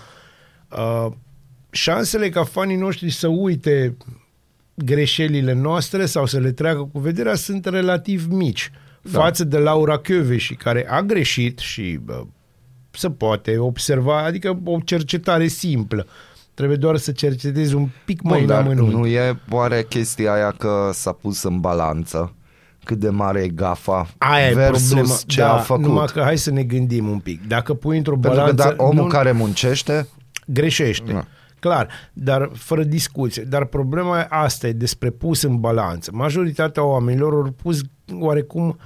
uh, 0.77 1.11
șansele 1.71 2.29
ca 2.29 2.43
fanii 2.43 2.75
noștri 2.75 3.09
să 3.09 3.27
uite 3.27 3.97
greșelile 4.73 5.53
noastre 5.53 6.05
sau 6.05 6.25
să 6.25 6.39
le 6.39 6.51
treacă 6.51 6.89
cu 6.93 6.99
vederea 6.99 7.35
sunt 7.35 7.65
relativ 7.65 8.25
mici 8.29 8.71
da. 9.01 9.19
față 9.19 9.43
de 9.43 9.57
Laura 9.57 9.97
Kövesi, 9.97 10.55
care 10.55 10.87
a 10.89 11.01
greșit 11.01 11.59
și 11.59 11.99
bă, 12.03 12.23
se 12.91 13.09
poate 13.09 13.57
observa, 13.57 14.23
adică 14.23 14.59
o 14.63 14.77
cercetare 14.85 15.47
simplă. 15.47 16.07
Trebuie 16.53 16.77
doar 16.77 16.97
să 16.97 17.11
cercetezi 17.11 17.75
un 17.75 17.87
pic 18.05 18.21
mai 18.21 18.33
Bun, 18.33 18.41
în 18.41 18.47
dar 18.47 18.61
amănunt. 18.61 18.93
nu 18.93 19.05
e 19.05 19.39
oare 19.49 19.85
chestia 19.89 20.33
aia 20.33 20.51
că 20.57 20.89
s-a 20.93 21.11
pus 21.11 21.43
în 21.43 21.59
balanță 21.59 22.33
cât 22.83 22.97
de 22.99 23.09
mare 23.09 23.41
e 23.41 23.47
gafa 23.47 24.09
Aia 24.17 24.49
e 24.49 24.53
versus 24.53 24.87
problema. 24.87 25.15
ce 25.27 25.39
da, 25.39 25.53
a 25.53 25.57
făcut? 25.57 25.83
Numai 25.83 26.05
că 26.13 26.21
hai 26.21 26.37
să 26.37 26.51
ne 26.51 26.63
gândim 26.63 27.09
un 27.09 27.19
pic. 27.19 27.47
Dacă 27.47 27.73
pui 27.73 27.97
într-o 27.97 28.17
Pentru 28.17 28.39
balanță... 28.39 28.63
că 28.67 28.73
da, 28.77 28.83
omul 28.83 29.03
nu, 29.03 29.07
care 29.09 29.31
muncește, 29.31 30.07
greșește. 30.45 31.11
Da. 31.11 31.27
Clar, 31.61 31.87
dar 32.13 32.49
fără 32.53 32.83
discuție. 32.83 33.43
Dar 33.43 33.65
problema 33.65 34.19
e 34.19 34.25
asta 34.29 34.67
e 34.67 34.71
despre 34.71 35.09
pus 35.09 35.41
în 35.41 35.59
balanță. 35.59 36.11
Majoritatea 36.13 36.83
oamenilor 36.83 37.33
au 37.33 37.53
pus 37.61 37.81
oarecum 38.19 38.77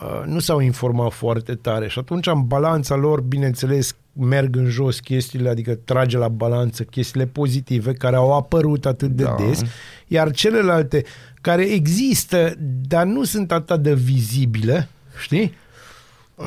uh, 0.00 0.22
nu 0.26 0.38
s-au 0.38 0.60
informat 0.60 1.12
foarte 1.12 1.54
tare 1.54 1.88
și 1.88 1.98
atunci 1.98 2.26
în 2.26 2.46
balanța 2.46 2.94
lor, 2.94 3.20
bineînțeles, 3.20 3.96
merg 4.12 4.56
în 4.56 4.66
jos 4.66 5.00
chestiile, 5.00 5.48
adică 5.48 5.74
trage 5.74 6.18
la 6.18 6.28
balanță 6.28 6.82
chestiile 6.82 7.26
pozitive 7.26 7.92
care 7.92 8.16
au 8.16 8.36
apărut 8.36 8.86
atât 8.86 9.10
de 9.10 9.22
Da. 9.22 9.34
des, 9.38 9.62
iar 10.06 10.30
celelalte 10.30 11.04
care 11.40 11.62
există, 11.62 12.54
dar 12.88 13.04
nu 13.04 13.24
sunt 13.24 13.52
atât 13.52 13.82
de 13.82 13.94
vizibile, 13.94 14.88
știi? 15.22 15.54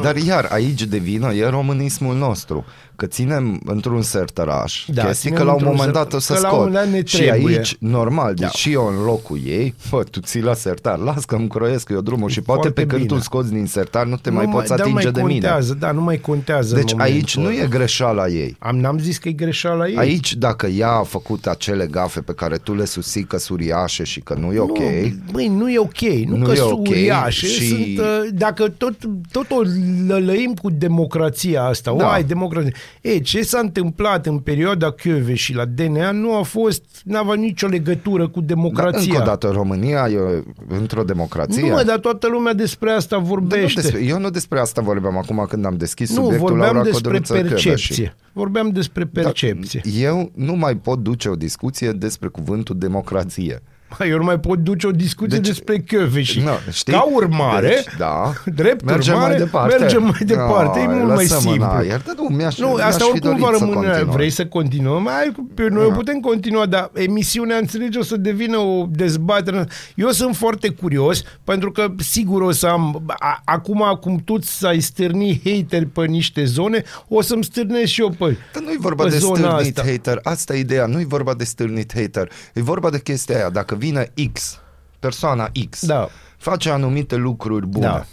Dar 0.01 0.15
iar 0.15 0.47
aici 0.51 0.84
de 0.84 0.97
vină 0.97 1.34
e 1.34 1.47
românismul 1.49 2.15
nostru, 2.15 2.65
că 2.95 3.05
ținem 3.05 3.60
într-un 3.65 4.01
sertăraș 4.01 4.86
Da, 4.88 4.93
da, 5.01 5.08
chestii 5.08 5.29
ținem 5.29 5.38
că 5.38 5.43
la 5.45 5.49
un 5.53 5.58
într-un 5.58 5.75
moment 5.77 5.93
ser- 5.95 6.03
dat 6.03 6.13
o 6.13 6.19
să 6.19 6.34
că 6.34 6.39
la 6.39 6.47
un 6.47 6.53
scot. 6.53 6.65
moment 6.67 6.84
dat 6.86 6.93
ne 6.93 7.05
și 7.05 7.17
trebuie. 7.17 7.58
aici, 7.58 7.75
normal, 7.79 8.34
Da. 8.34 8.45
deci 8.45 8.55
și 8.55 8.71
eu 8.71 8.88
în 8.97 9.03
locul 9.05 9.39
ei, 9.45 9.73
bă, 9.89 10.03
tu 10.03 10.19
ții 10.19 10.41
la 10.41 10.53
sertar, 10.53 10.97
las 10.97 11.25
că 11.25 11.36
îmi 11.36 11.47
croiesc 11.47 11.89
eu 11.89 12.01
drumul 12.01 12.29
și 12.29 12.41
poate 12.41 12.62
Foarte 12.62 12.81
pe 12.81 12.88
când 12.88 13.01
bine. 13.01 13.15
tu 13.17 13.23
scoți 13.23 13.51
din 13.51 13.65
sertar 13.65 14.05
nu 14.05 14.15
te 14.17 14.29
nu 14.29 14.36
mai 14.36 14.45
poți 14.47 14.67
dar 14.67 14.79
atinge 14.79 15.03
mai 15.03 15.12
de 15.12 15.21
mine. 15.21 15.31
contează, 15.39 15.73
Da, 15.73 15.91
nu 15.91 16.01
mai 16.01 16.17
contează 16.17 16.75
Deci 16.75 16.91
în 16.91 16.99
aici 16.99 17.36
nu 17.36 17.41
momentul 17.41 17.65
e 17.65 17.69
greșeala 17.69 18.27
ei. 18.27 18.55
Am, 18.60 18.77
n-am 18.79 18.99
zis 18.99 19.17
că 19.17 19.27
e 19.27 19.31
greșeala 19.31 19.88
ei. 19.88 19.95
Aici, 19.97 20.34
dacă 20.36 20.67
ea 20.67 20.89
a 20.91 21.03
făcut 21.03 21.45
acele 21.47 21.88
gafe 21.91 22.19
pe 22.21 22.34
care 22.34 22.58
tu 22.58 22.75
le 22.75 22.86
susții 22.86 23.23
că 23.23 23.38
sunt 23.38 23.60
uriașe 23.60 24.03
și 24.03 24.19
că 24.19 24.34
nu 24.39 24.53
e 24.53 24.60
ok, 24.60 24.77
Nu, 24.77 25.31
băi, 25.31 25.47
nu 25.47 25.69
e 25.71 25.79
ok. 25.79 25.99
Nu, 26.25 26.36
Nu 26.38 26.45
că 26.45 26.51
e 26.51 26.55
sunt 26.55 26.71
ok 26.71 26.88
uriașe. 26.88 27.47
și- 27.47 27.67
Sunt, 27.67 27.79
uh, 27.99 28.05
dacă 28.34 28.67
tot, 28.77 28.93
tot 29.31 29.45
o 29.51 29.63
lălăim 30.07 30.53
cu 30.53 30.69
democrația 30.69 31.63
asta, 31.63 31.91
Da. 31.91 31.97
da. 31.97 32.05
oai, 32.05 32.23
democrație. 32.23 32.73
E, 33.01 33.19
ce 33.19 33.41
s-a 33.41 33.59
întâmplat 33.59 34.25
în 34.25 34.37
perioada 34.37 34.91
Chiove 34.91 35.33
și 35.33 35.53
la 35.53 35.65
DNA 35.65 36.11
nu 36.11 36.35
a 36.37 36.41
fost, 36.41 36.83
n-avea 37.03 37.33
nicio 37.35 37.67
legătură 37.67 38.27
cu 38.27 38.39
dar 38.39 38.47
democrația. 38.47 39.01
încă 39.13 39.21
o 39.21 39.25
dată 39.25 39.47
România 39.47 40.07
e 40.09 40.43
într-o 40.67 41.03
democrație. 41.03 41.61
nu, 41.61 41.67
mă, 41.67 41.83
dar 41.85 41.97
toată 41.99 42.27
lumea 42.27 42.53
despre 42.53 42.91
asta 42.91 43.15
Dar 43.15 43.19
nu 43.25 43.31
vorbește. 43.31 43.81
despre, 43.81 44.03
eu 44.03 44.19
nu 44.19 44.29
despre 44.29 44.59
asta 44.59 44.81
vorbeam 44.81 45.17
acum 45.17 45.45
când 45.49 45.65
am 45.65 45.75
deschis 45.77 46.09
nu, 46.09 46.15
subiectul 46.15 46.47
vorbeam 46.47 46.73
Laura 46.73 46.89
despre 46.89 47.09
Codruță 47.11 47.33
Căveși. 47.33 47.49
percepție. 47.67 48.15
Vorbeam 48.33 48.69
despre 48.69 49.03
Dar 49.13 49.23
percepție. 49.23 49.81
eu 49.99 50.31
nu 50.35 50.55
mai 50.55 50.75
pot 50.75 50.99
duce 50.99 51.29
o 51.29 51.35
discuție 51.35 51.91
despre 51.91 52.27
cuvântul 52.27 52.77
democrație. 52.77 53.61
Da. 53.97 54.05
Eu 54.05 54.17
nu 54.17 54.23
mai 54.23 54.39
pot 54.39 54.60
duce 54.60 54.88
o 54.88 54.91
discuție 54.91 55.38
Deci- 55.38 55.47
despre 55.47 55.77
Chiove 55.77 56.21
Nu, 56.43 56.51
știi? 56.71 56.93
Ca 56.93 57.01
urmare, 57.13 57.67
Deci, 57.67 57.97
da. 57.97 58.34
drept 58.45 58.84
mergem 58.84 59.13
urmare, 59.13 59.34
mai 59.36 59.43
departe. 59.43 59.75
mergem 59.79 60.03
mai 60.03 60.19
departe. 60.25 60.79
e 60.79 60.86
No, 60.86 60.91
mult 60.93 61.08
mai 61.08 61.15
lăsăm-mă 61.15 61.49
în 61.51 61.58
simplu. 61.58 61.65
aer. 61.77 62.01
Da, 62.05 62.12
nu, 62.17 62.36
mi-aș, 62.36 62.58
Nu, 62.58 62.67
mi-aș 62.67 62.86
asta 62.88 63.03
fi 63.03 63.10
oricum 63.12 63.29
dorit 63.29 63.43
va 63.45 63.51
să 63.53 63.58
rămâne. 63.60 63.75
continuăm. 63.88 64.10
Vrei 64.15 64.29
să 64.29 64.45
continuăm? 64.45 65.08
Hai, 65.12 65.31
pe 65.53 65.67
noi 65.69 65.88
Da. 65.88 65.93
putem 65.95 66.19
continua, 66.19 66.65
dar 66.65 66.89
emisiunea, 66.93 67.58
înțelege, 67.58 67.97
o 67.99 68.03
să 68.03 68.17
devină 68.17 68.58
o 68.58 68.86
dezbatere. 68.89 69.67
Eu 69.95 70.10
sunt 70.10 70.36
foarte 70.36 70.69
curios, 70.69 71.23
pentru 71.43 71.71
că 71.71 71.88
sigur 71.97 72.41
o 72.41 72.51
să 72.51 72.67
am... 72.67 73.03
A, 73.19 73.41
acum, 73.45 73.97
cum 74.01 74.21
tu 74.25 74.38
ți-ai 74.39 74.79
stârni 74.79 75.41
hateri 75.43 75.86
pe 75.86 76.05
niște 76.05 76.45
zone, 76.45 76.84
o 77.08 77.21
să-mi 77.21 77.43
stârnesc 77.43 77.91
și 77.91 78.01
eu 78.01 78.10
pe, 78.10 78.38
Dar 78.53 78.63
nu 78.63 78.71
e 78.71 78.75
vorba 78.79 79.03
pe 79.03 79.10
de 79.10 79.17
zona 79.17 79.36
stârnit 79.49 79.77
asta. 79.77 79.91
hater, 79.91 80.19
asta 80.23 80.55
e 80.55 80.60
ideea, 80.60 80.86
nu 80.86 80.99
e 80.99 81.05
vorba 81.08 81.34
de 81.34 81.43
stârnit 81.43 81.91
hater, 81.95 82.31
e 82.53 82.62
vorba 82.62 82.89
de 82.89 82.99
chestia 82.99 83.36
aia, 83.36 83.49
dacă 83.49 83.75
vine 83.85 84.13
X, 84.33 84.59
persoana 84.99 85.51
X, 85.69 85.85
Da. 85.85 86.09
face 86.37 86.69
anumite 86.69 87.15
lucruri 87.15 87.67
bune, 87.67 87.85
Da. 87.85 88.05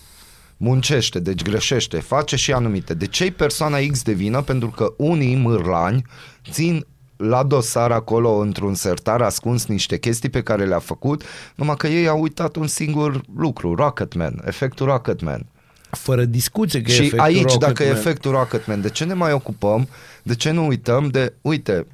muncește, 0.56 1.20
deci 1.20 1.42
greșește, 1.42 1.98
face 2.00 2.36
și 2.36 2.52
anumite. 2.52 2.94
De 2.94 3.06
ce 3.06 3.32
persoana 3.32 3.78
X 3.90 4.02
de 4.02 4.12
vină? 4.12 4.42
Pentru 4.42 4.68
că 4.68 4.94
unii 4.96 5.36
mârlani 5.36 6.04
țin 6.50 6.86
la 7.16 7.42
dosar 7.42 7.90
acolo 7.90 8.30
într-un 8.36 8.74
sertar 8.74 9.22
ascuns 9.22 9.66
niște 9.66 9.98
chestii 9.98 10.28
pe 10.28 10.42
care 10.42 10.64
le-a 10.64 10.78
făcut, 10.78 11.22
numai 11.54 11.76
că 11.76 11.86
ei 11.86 12.08
au 12.08 12.20
uitat 12.20 12.56
un 12.56 12.66
singur 12.66 13.20
lucru, 13.36 13.74
Rocketman, 13.74 14.42
efectul 14.46 14.86
Rocketman. 14.86 15.46
fără 15.90 16.24
discuție 16.24 16.82
că 16.82 16.90
e 16.90 16.94
Și 16.94 17.00
efectul 17.00 17.20
aici, 17.20 17.36
Rocketman. 17.42 17.68
dacă 17.68 17.82
e 17.82 17.88
efectul 17.90 18.30
Rocketman, 18.30 18.80
de 18.80 18.88
ce 18.88 19.04
ne 19.04 19.14
mai 19.14 19.32
ocupăm? 19.32 19.88
De 20.22 20.34
ce 20.34 20.50
nu 20.50 20.66
uităm 20.66 21.08
de, 21.08 21.34
uite, 21.40 21.86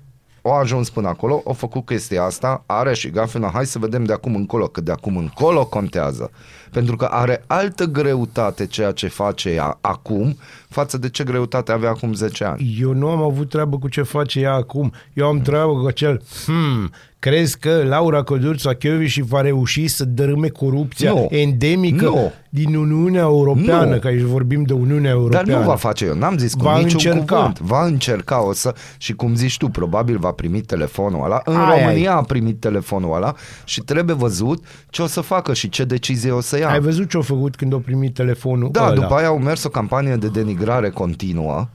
o 0.49 0.53
ajuns 0.53 0.91
până 0.91 1.09
acolo, 1.09 1.41
o 1.45 1.53
făcut 1.53 1.87
chestia 1.87 2.23
asta, 2.23 2.63
are 2.67 2.95
și 2.95 3.11
gafena, 3.11 3.51
hai 3.51 3.67
să 3.67 3.79
vedem 3.79 4.05
de 4.05 4.13
acum 4.13 4.35
încolo, 4.35 4.67
că 4.67 4.81
de 4.81 4.93
acum 4.93 5.17
încolo 5.17 5.67
contează. 5.67 6.31
Pentru 6.73 6.97
că 6.97 7.05
are 7.05 7.45
altă 7.47 7.85
greutate 7.85 8.67
ceea 8.67 8.91
ce 8.93 9.09
face 9.09 9.51
ea 9.51 9.79
acum 9.81 10.37
față 10.69 10.99
de 10.99 11.09
ce 11.09 11.25
greutate 11.25 11.73
avea 11.73 11.89
acum 11.91 12.13
10 12.15 12.45
ani. 12.45 12.77
Eu 12.81 12.93
nu 12.93 13.09
am 13.09 13.23
avut 13.23 13.49
treabă 13.49 13.79
cu 13.79 13.89
ce 13.89 14.03
face 14.03 14.41
ea 14.41 14.53
acum. 14.53 14.93
Eu 15.13 15.27
am 15.27 15.41
treabă 15.41 15.73
cu 15.73 15.87
acel 15.87 16.23
hmm, 16.47 16.91
Crezi 17.21 17.59
că 17.59 17.85
Laura 17.89 18.23
Codruța 18.23 18.71
și 19.05 19.23
va 19.23 19.41
reuși 19.41 19.87
să 19.87 20.05
dărâme 20.05 20.49
corupția 20.49 21.11
Nu. 21.13 21.27
endemică 21.31 22.05
Nu. 22.05 22.33
din 22.51 22.75
Uniunea 22.75 23.21
Europeană, 23.21 23.95
Nu. 23.95 23.99
că 23.99 24.07
aici 24.07 24.21
vorbim 24.21 24.63
de 24.63 24.73
Uniunea 24.73 25.11
Europeană? 25.11 25.51
Dar 25.51 25.59
nu 25.61 25.67
va 25.67 25.75
face 25.75 26.05
eu, 26.05 26.15
n-am 26.15 26.39
zis 26.39 26.55
cu 26.55 26.63
Va 26.63 26.77
niciun 26.79 26.91
încerca. 26.93 27.37
cuvânt. 27.37 27.59
Va 27.59 27.85
încerca, 27.85 28.45
o 28.47 28.53
să, 28.53 28.75
și 28.99 29.13
cum 29.13 29.35
zici 29.35 29.57
tu, 29.57 29.69
probabil 29.69 30.19
va 30.19 30.31
primi 30.31 30.61
telefonul 30.61 31.25
ăla. 31.25 31.41
În 31.45 31.57
Ai, 31.57 31.79
România 31.81 32.15
a 32.15 32.23
primit 32.23 32.61
telefonul 32.61 33.15
ăla 33.15 33.35
și 33.65 33.81
trebuie 33.81 34.15
văzut 34.15 34.65
ce 34.91 35.03
o 35.03 35.07
să 35.07 35.21
facă 35.21 35.55
și 35.55 35.69
ce 35.69 35.85
decizie 35.85 36.31
o 36.31 36.41
să 36.41 36.58
ia. 36.59 36.71
Ai 36.71 36.81
văzut 36.81 37.09
ce 37.09 37.17
a 37.17 37.21
făcut 37.21 37.57
când 37.57 37.75
a 37.75 37.79
primit 37.79 38.15
telefonul 38.15 38.71
da, 38.73 38.87
ăla? 38.87 38.95
după 38.95 39.15
aia 39.15 39.27
au 39.27 39.39
mers 39.39 39.65
o 39.65 39.69
campanie 39.69 40.17
de 40.17 40.29
denigrare 40.29 40.91
continuă. 40.91 41.69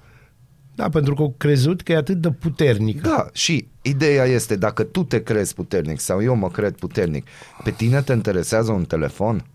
Da, 0.75 0.89
pentru 0.89 1.13
că 1.13 1.21
au 1.21 1.35
crezut 1.37 1.81
că 1.81 1.91
e 1.91 1.95
atât 1.95 2.21
de 2.21 2.31
puternică. 2.31 3.07
Da, 3.07 3.27
și 3.33 3.67
ideea 3.81 4.25
este, 4.25 4.55
dacă 4.55 4.83
tu 4.83 5.03
te 5.03 5.23
crezi 5.23 5.53
puternic 5.53 5.99
sau 5.99 6.23
eu 6.23 6.35
mă 6.35 6.49
cred 6.49 6.75
puternic, 6.75 7.27
pe 7.63 7.71
tine 7.71 8.01
te 8.01 8.13
interesează 8.13 8.71
un 8.71 8.83
telefon? 8.83 9.45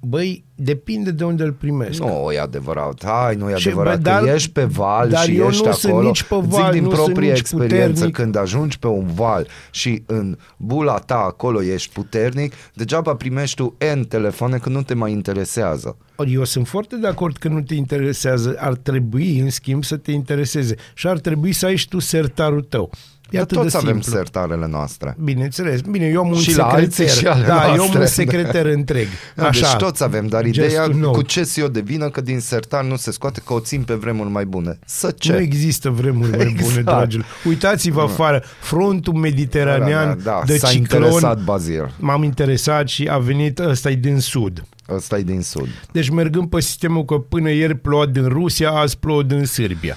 Băi, 0.00 0.44
depinde 0.54 1.10
de 1.10 1.24
unde 1.24 1.42
îl 1.42 1.52
primesc. 1.52 2.00
Nu, 2.00 2.28
e 2.34 2.38
adevărat. 2.40 3.04
Hai, 3.04 3.34
nu 3.34 3.50
e 3.50 3.56
Și, 3.56 3.66
adevărat 3.68 4.00
bă, 4.00 4.10
că 4.10 4.24
dar- 4.24 4.34
ești 4.34 4.50
pe 4.50 4.64
val 4.64 5.08
dar 5.08 5.24
și 5.24 5.36
eu 5.36 5.46
ești 5.48 5.62
nu 5.62 5.68
acolo. 5.68 5.92
sunt 5.92 6.04
nici 6.06 6.22
pe 6.22 6.34
val, 6.40 6.62
Zic 6.64 6.72
din 6.72 6.82
nu 6.82 6.90
sunt 6.94 7.04
proprie 7.04 7.28
nici 7.30 7.38
experiență, 7.38 7.86
puternic. 7.88 8.14
când 8.14 8.36
ajungi 8.36 8.78
pe 8.78 8.86
un 8.86 9.06
val 9.14 9.46
și 9.70 10.02
în 10.06 10.36
bula 10.56 10.98
ta 10.98 11.16
acolo 11.18 11.62
ești 11.62 11.92
puternic, 11.92 12.52
degeaba 12.74 13.14
primești 13.14 13.56
tu 13.56 13.76
N 13.96 14.00
telefoane 14.02 14.56
că 14.58 14.68
nu 14.68 14.82
te 14.82 14.94
mai 14.94 15.12
interesează. 15.12 15.96
Ori 16.16 16.32
Eu 16.32 16.44
sunt 16.44 16.68
foarte 16.68 16.96
de 16.96 17.06
acord 17.06 17.36
că 17.36 17.48
nu 17.48 17.60
te 17.60 17.74
interesează. 17.74 18.54
Ar 18.58 18.74
trebui, 18.74 19.38
în 19.38 19.50
schimb, 19.50 19.84
să 19.84 19.96
te 19.96 20.10
intereseze. 20.12 20.74
Și 20.94 21.06
ar 21.06 21.18
trebui 21.18 21.52
să 21.52 21.66
ai 21.66 21.76
și 21.76 21.88
tu 21.88 21.98
sertarul 21.98 22.62
tău. 22.62 22.90
E 23.30 23.36
Dar 23.36 23.42
atât 23.42 23.56
toți 23.58 23.70
de 23.70 23.76
avem 23.76 24.00
simplu. 24.00 24.12
sertarele 24.18 24.66
noastre. 24.66 25.16
Bineînțeles. 25.18 25.80
Bine, 25.80 26.06
eu 26.06 26.20
am 26.20 26.28
un 26.30 26.36
Și 26.36 26.56
la 26.56 26.64
alții 26.66 26.90
secreter. 26.92 27.16
și 27.16 27.26
ale 27.26 27.46
da, 27.46 27.64
eu 27.64 27.70
am 27.70 27.76
noastre. 27.76 27.98
un 28.00 28.06
secreter 28.06 28.66
întreg. 28.66 29.06
Da, 29.34 29.46
Așa. 29.48 29.60
Deci 29.60 29.76
toți 29.76 30.02
avem, 30.02 30.26
dar 30.26 30.44
ideea 30.44 30.68
Gestul 30.68 30.94
nou. 30.94 31.12
cu 31.12 31.22
ce 31.22 31.52
eu 31.56 31.68
de 31.68 31.80
vină 31.80 32.08
că 32.10 32.20
din 32.20 32.40
sertar 32.40 32.84
nu 32.84 32.96
se 32.96 33.10
scoate, 33.10 33.40
că 33.46 33.52
o 33.52 33.60
țin 33.60 33.82
pe 33.82 33.94
vremuri 33.94 34.30
mai 34.30 34.44
bune. 34.44 34.78
Să 34.86 35.10
ce? 35.18 35.32
Nu 35.32 35.38
există 35.38 35.90
vremuri 35.90 36.30
mai 36.30 36.38
bune, 36.38 36.50
Exact. 36.78 36.84
dragilor. 36.84 37.26
Uitați-vă 37.44 38.00
afară, 38.00 38.42
frontul 38.60 39.12
mediteranean 39.12 40.18
da, 40.22 40.42
de 40.46 40.56
s-a 40.56 40.68
ciclon. 40.68 41.02
interesat 41.02 41.42
Bazil. 41.42 41.92
M-am 41.98 42.22
interesat 42.22 42.88
și 42.88 43.08
a 43.10 43.18
venit 43.18 43.58
ăsta 43.58 43.90
din 43.90 44.18
sud. 44.20 44.62
Ăsta 44.88 45.18
e 45.18 45.22
din 45.22 45.42
sud. 45.42 45.68
Deci 45.92 46.08
mergând 46.08 46.48
pe 46.48 46.60
sistemul 46.60 47.04
că 47.04 47.14
până 47.14 47.50
ieri 47.50 47.74
ploua 47.74 48.06
din 48.06 48.28
Rusia, 48.28 48.70
azi 48.70 48.98
plouă 48.98 49.22
din 49.22 49.44
Serbia. 49.44 49.96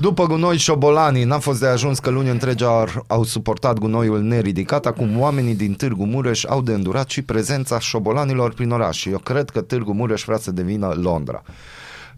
După 0.00 0.26
gunoi 0.26 0.56
șobolanii, 0.56 1.24
n-a 1.24 1.38
fost 1.38 1.60
de 1.60 1.66
ajuns 1.66 1.98
că 1.98 2.10
luni 2.10 2.28
întregi 2.28 2.64
ar, 2.64 3.02
au 3.06 3.24
suportat 3.24 3.78
gunoiul 3.78 4.20
neridicat, 4.20 4.86
acum 4.86 5.20
oamenii 5.20 5.54
din 5.54 5.72
Târgu 5.74 6.04
Mureș 6.04 6.44
au 6.44 6.62
de 6.62 6.72
îndurat 6.72 7.10
și 7.10 7.22
prezența 7.22 7.78
șobolanilor 7.78 8.54
prin 8.54 8.70
oraș 8.70 8.98
și 8.98 9.08
eu 9.08 9.18
cred 9.18 9.50
că 9.50 9.60
Târgu 9.60 9.92
Mureș 9.92 10.22
vrea 10.24 10.38
să 10.38 10.50
devină 10.50 10.94
Londra. 11.00 11.42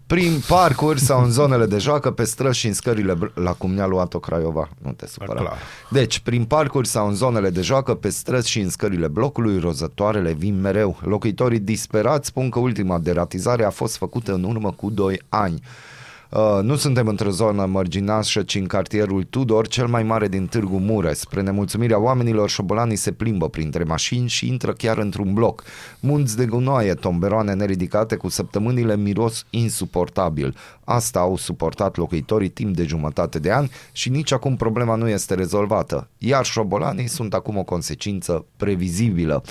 Prin 0.07 0.43
parcuri 0.47 0.99
sau 0.99 1.23
în 1.23 1.31
zonele 1.31 1.65
de 1.65 1.77
joacă, 1.77 2.11
pe 2.11 2.23
străzi 2.23 2.57
și 2.57 2.67
în 2.67 2.73
scările... 2.73 3.13
Br- 3.13 3.33
la 3.33 3.53
cum 3.53 3.73
ne-a 3.73 3.85
luat-o 3.85 4.19
Craiova, 4.19 4.69
nu 4.81 4.91
te 4.91 5.07
supăra. 5.07 5.39
clar. 5.39 5.57
Deci, 5.89 6.19
prin 6.19 6.45
parcuri 6.45 6.87
sau 6.87 7.07
în 7.07 7.13
zonele 7.13 7.49
de 7.49 7.61
joacă, 7.61 7.93
pe 7.93 8.09
străzi 8.09 8.49
și 8.49 8.59
în 8.59 8.69
scările 8.69 9.07
blocului, 9.07 9.59
rozătoarele 9.59 10.31
vin 10.31 10.61
mereu. 10.61 10.99
Locuitorii 11.01 11.59
disperați 11.59 12.27
spun 12.27 12.49
că 12.49 12.59
ultima 12.59 12.99
deratizare 12.99 13.63
a 13.63 13.69
fost 13.69 13.97
făcută 13.97 14.33
în 14.33 14.43
urmă 14.43 14.71
cu 14.71 14.89
2 14.89 15.21
ani. 15.29 15.61
Uh, 16.35 16.59
nu 16.63 16.75
suntem 16.75 17.07
într-o 17.07 17.29
zonă 17.29 17.65
mărginașă, 17.65 18.41
ci 18.41 18.55
în 18.55 18.65
cartierul 18.65 19.23
Tudor, 19.29 19.67
cel 19.67 19.87
mai 19.87 20.03
mare 20.03 20.27
din 20.27 20.47
Târgu 20.47 20.77
Mureș. 20.77 21.17
Spre 21.17 21.41
nemulțumirea 21.41 21.99
oamenilor, 21.99 22.49
șobolanii 22.49 22.95
se 22.95 23.11
plimbă 23.11 23.49
printre 23.49 23.83
mașini 23.83 24.27
și 24.27 24.47
intră 24.47 24.73
chiar 24.73 24.97
într-un 24.97 25.33
bloc. 25.33 25.63
Munți 25.99 26.37
de 26.37 26.45
gunoaie, 26.45 26.93
tomberoane 26.93 27.53
neridicate 27.53 28.15
cu 28.15 28.29
săptămânile 28.29 28.97
miros 28.97 29.45
insuportabil. 29.49 30.55
Asta 30.85 31.19
au 31.19 31.37
suportat 31.37 31.95
locuitorii 31.95 32.49
timp 32.49 32.75
de 32.75 32.83
jumătate 32.83 33.39
de 33.39 33.51
ani 33.51 33.71
și 33.91 34.09
nici 34.09 34.31
acum 34.31 34.55
problema 34.55 34.95
nu 34.95 35.07
este 35.07 35.33
rezolvată. 35.33 36.09
Iar 36.17 36.45
șobolanii 36.45 37.07
sunt 37.07 37.33
acum 37.33 37.57
o 37.57 37.63
consecință 37.63 38.45
previzibilă. 38.57 39.43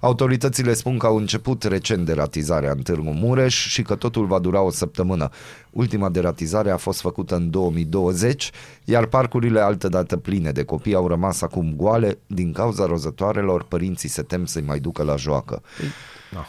Autoritățile 0.00 0.74
spun 0.74 0.98
că 0.98 1.06
au 1.06 1.16
început 1.16 1.62
recent 1.62 2.04
deratizarea 2.04 2.70
în 2.70 2.82
Târgu 2.82 3.10
Mureș 3.10 3.66
și 3.66 3.82
că 3.82 3.94
totul 3.94 4.26
va 4.26 4.38
dura 4.38 4.60
o 4.60 4.70
săptămână. 4.70 5.28
Ultima 5.70 6.08
deratizare 6.08 6.70
a 6.70 6.76
fost 6.76 7.00
făcută 7.00 7.34
în 7.34 7.50
2020, 7.50 8.50
iar 8.84 9.06
parcurile 9.06 9.60
altădată 9.60 10.16
pline 10.16 10.50
de 10.50 10.64
copii 10.64 10.94
au 10.94 11.08
rămas 11.08 11.42
acum 11.42 11.72
goale 11.76 12.18
din 12.26 12.52
cauza 12.52 12.86
rozătoarelor, 12.86 13.62
părinții 13.62 14.08
se 14.08 14.22
tem 14.22 14.44
să-i 14.44 14.62
mai 14.62 14.78
ducă 14.78 15.02
la 15.02 15.16
joacă. 15.16 15.62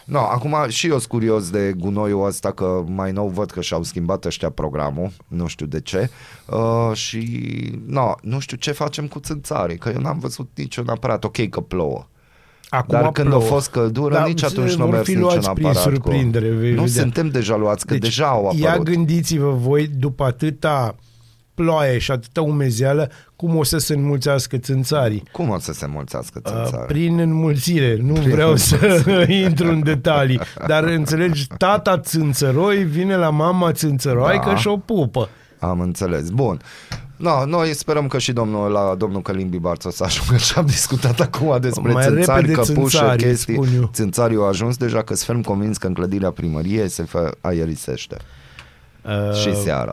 No, 0.05 0.19
acum 0.19 0.55
și 0.67 0.85
eu 0.87 0.97
sunt 0.97 1.09
curios 1.09 1.49
de 1.49 1.73
gunoiul 1.77 2.25
ăsta 2.25 2.51
că 2.51 2.83
mai 2.87 3.11
nou 3.11 3.27
văd 3.27 3.51
că 3.51 3.61
și-au 3.61 3.83
schimbat 3.83 4.25
ăștia 4.25 4.49
programul, 4.49 5.11
nu 5.27 5.47
știu 5.47 5.65
de 5.65 5.81
ce 5.81 6.09
uh, 6.47 6.91
și 6.95 7.21
no, 7.85 8.11
nu 8.21 8.39
știu 8.39 8.57
ce 8.57 8.71
facem 8.71 9.07
cu 9.07 9.19
țânțarii, 9.19 9.77
că 9.77 9.91
eu 9.95 10.01
n-am 10.01 10.19
văzut 10.19 10.49
niciun 10.55 10.89
aparat, 10.89 11.23
ok 11.23 11.49
că 11.49 11.59
plouă. 11.59 12.07
Acum 12.69 12.93
Dar 13.01 13.11
când 13.11 13.27
plouă. 13.27 13.43
a 13.43 13.45
fost 13.45 13.69
căldură, 13.69 14.13
Da, 14.13 14.25
nici 14.25 14.43
atunci 14.43 14.69
se 14.69 14.77
nu 14.77 14.83
vor 14.85 14.93
mers 14.93 15.05
fi 15.05 15.13
niciun 15.13 15.29
luați 15.29 15.49
prin 15.49 15.65
aparat. 15.65 15.83
surprindere, 15.83 16.49
cu... 16.49 16.55
vei 16.55 16.73
Nu 16.73 16.83
vedea. 16.83 17.01
suntem 17.01 17.29
deja 17.29 17.55
luați, 17.55 17.85
că 17.85 17.95
deja 17.97 18.27
au 18.27 18.53
Ia 18.59 18.69
apărut. 18.69 18.85
gândiți-vă 18.85 19.49
voi, 19.51 19.87
după 19.87 20.23
atâta 20.23 20.95
ploaie 21.55 21.97
și 21.97 22.11
atâta 22.11 22.41
umezeală, 22.41 23.09
cum 23.35 23.55
o 23.55 23.63
să 23.63 23.77
se 23.77 23.93
înmulțească 23.93 24.57
țânțarii. 24.57 25.23
Cum 25.31 25.49
o 25.49 25.59
să 25.59 25.73
se 25.73 25.85
mulțească 25.85 26.41
Uh, 26.45 26.51
țânțarii? 26.51 26.85
Prin 26.87 27.19
înmulțire, 27.19 27.97
nu 28.01 28.13
vreau 28.13 28.55
să 28.55 29.05
intru 29.45 29.69
în 29.69 29.83
detalii, 29.83 30.39
dar 30.67 30.83
înțelegi, 30.83 31.47
tata 31.57 31.99
țânțăroi 31.99 32.83
vine 32.83 33.15
la 33.15 33.29
mama 33.29 33.71
țânțăroaică 33.71 34.49
Da. 34.49 34.55
și 34.55 34.67
o 34.67 34.77
pupă. 34.77 35.29
Am 35.59 35.79
înțeles. 35.79 36.29
Bun. 36.29 36.59
No, 37.15 37.45
noi 37.45 37.73
sperăm 37.73 38.07
că 38.07 38.17
și 38.17 38.31
domnul, 38.33 38.71
la 38.71 38.95
domnul 38.97 39.21
Călim 39.21 39.49
Bibarț 39.49 39.85
o 39.85 39.89
să 39.89 40.03
ajungă 40.03 40.37
și 40.37 40.53
am 40.57 40.65
discutat 40.65 41.19
acum 41.19 41.57
despre 41.61 41.91
Mai 41.91 42.03
țânțari, 42.03 42.45
repede 42.45 42.53
căpușă, 42.73 42.97
țânțarii, 42.97 43.25
chestii. 43.25 43.53
spun 43.53 43.67
eu. 43.75 43.89
Țânțarii 43.93 44.37
au 44.37 44.47
ajuns 44.47 44.77
deja 44.77 44.97
că 45.01 45.13
sunt 45.15 45.19
ferm 45.27 45.41
convins 45.41 45.77
că 45.77 45.87
în 45.87 45.93
clădirea 45.93 46.31
primăriei 46.31 46.89
se 46.89 47.03
fă, 47.03 47.31
aerisește. 47.41 48.17
Uh, 49.05 49.35
Și 49.35 49.55
seara. 49.55 49.91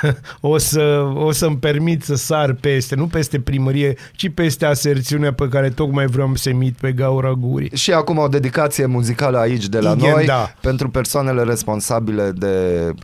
o, 0.40 0.58
să, 0.58 1.10
o 1.14 1.32
să-mi 1.32 1.56
permit 1.56 2.02
să 2.02 2.14
sar 2.14 2.52
peste, 2.52 2.94
nu 2.94 3.06
peste 3.06 3.40
primărie, 3.40 3.96
ci 4.12 4.30
peste 4.34 4.66
aserțiunea 4.66 5.32
pe 5.32 5.48
care 5.48 5.70
tocmai 5.70 6.06
vreau 6.06 6.34
să 6.34 6.48
emit 6.48 6.76
pe 6.76 6.92
gaura 6.92 7.32
gurii. 7.32 7.70
Și 7.74 7.92
acum 7.92 8.18
o 8.18 8.28
dedicație 8.28 8.86
muzicală 8.86 9.38
aici 9.38 9.68
de 9.68 9.78
la 9.78 9.92
Igen, 9.96 10.10
noi 10.10 10.26
da. 10.26 10.54
pentru 10.60 10.90
persoanele 10.90 11.42
responsabile 11.42 12.30
de 12.30 12.54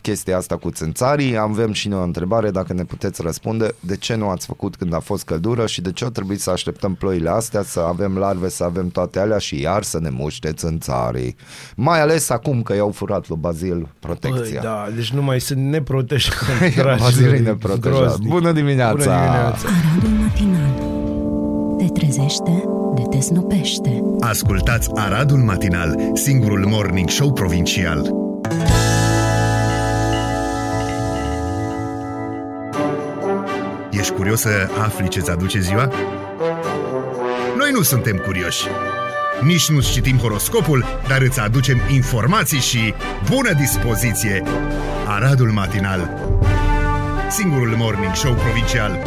chestia 0.01 0.37
asta 0.37 0.57
cu 0.57 0.69
țânțarii. 0.71 1.37
Avem 1.37 1.71
și 1.71 1.87
noi 1.87 1.99
o 1.99 2.03
întrebare, 2.03 2.51
dacă 2.51 2.73
ne 2.73 2.83
puteți 2.83 3.21
răspunde, 3.21 3.73
de 3.79 3.95
ce 3.95 4.15
nu 4.15 4.29
ați 4.29 4.45
făcut 4.45 4.75
când 4.75 4.93
a 4.93 4.99
fost 4.99 5.23
căldură 5.23 5.67
și 5.67 5.81
de 5.81 5.91
ce 5.91 6.05
a 6.05 6.09
trebuit 6.09 6.41
să 6.41 6.49
așteptăm 6.49 6.95
ploile 6.95 7.29
astea, 7.29 7.63
să 7.63 7.79
avem 7.79 8.17
larve, 8.17 8.49
să 8.49 8.63
avem 8.63 8.89
toate 8.89 9.19
alea 9.19 9.37
și 9.37 9.61
iar 9.61 9.83
să 9.83 9.99
ne 9.99 10.09
muște 10.09 10.51
țânțarii. 10.51 11.35
Mai 11.75 12.01
ales 12.01 12.29
acum 12.29 12.61
că 12.61 12.75
i-au 12.75 12.91
furat 12.91 13.27
lui 13.27 13.37
Bazil 13.41 13.87
protecția. 13.99 14.41
Băi, 14.41 14.59
da, 14.61 14.87
deci 14.95 15.11
nu 15.11 15.21
mai 15.21 15.36
sunt 15.39 15.59
neprotejați. 15.59 16.35
Bazil 16.99 17.33
e 17.33 17.37
neprotejat. 17.37 18.19
Bună 18.19 18.51
dimineața! 18.51 18.93
Bună 18.93 19.03
dimineața! 19.03 19.67
Aradul 19.67 20.09
matinal 20.09 20.73
Te 21.77 21.99
trezește, 21.99 22.63
de 22.95 23.01
te 23.09 23.19
snopește 23.19 24.01
Ascultați 24.19 24.89
Aradul 24.95 25.37
Matinal, 25.37 25.95
singurul 26.13 26.65
morning 26.65 27.09
show 27.09 27.33
provincial. 27.33 28.15
Ești 33.91 34.11
curios 34.11 34.39
să 34.39 34.49
afli 34.83 35.07
ce-ți 35.07 35.31
aduce 35.31 35.59
ziua? 35.59 35.91
Noi 37.57 37.71
nu 37.71 37.81
suntem 37.81 38.21
curioși. 38.25 38.67
Nici 39.43 39.69
nu 39.69 39.81
citim 39.81 40.17
horoscopul, 40.17 40.85
dar 41.07 41.21
îți 41.21 41.39
aducem 41.39 41.77
informații 41.91 42.59
și 42.59 42.93
bună 43.29 43.53
dispoziție. 43.53 44.43
Aradul 45.07 45.51
Matinal, 45.51 46.09
singurul 47.29 47.75
morning 47.75 48.15
show 48.15 48.33
provincial. 48.33 48.99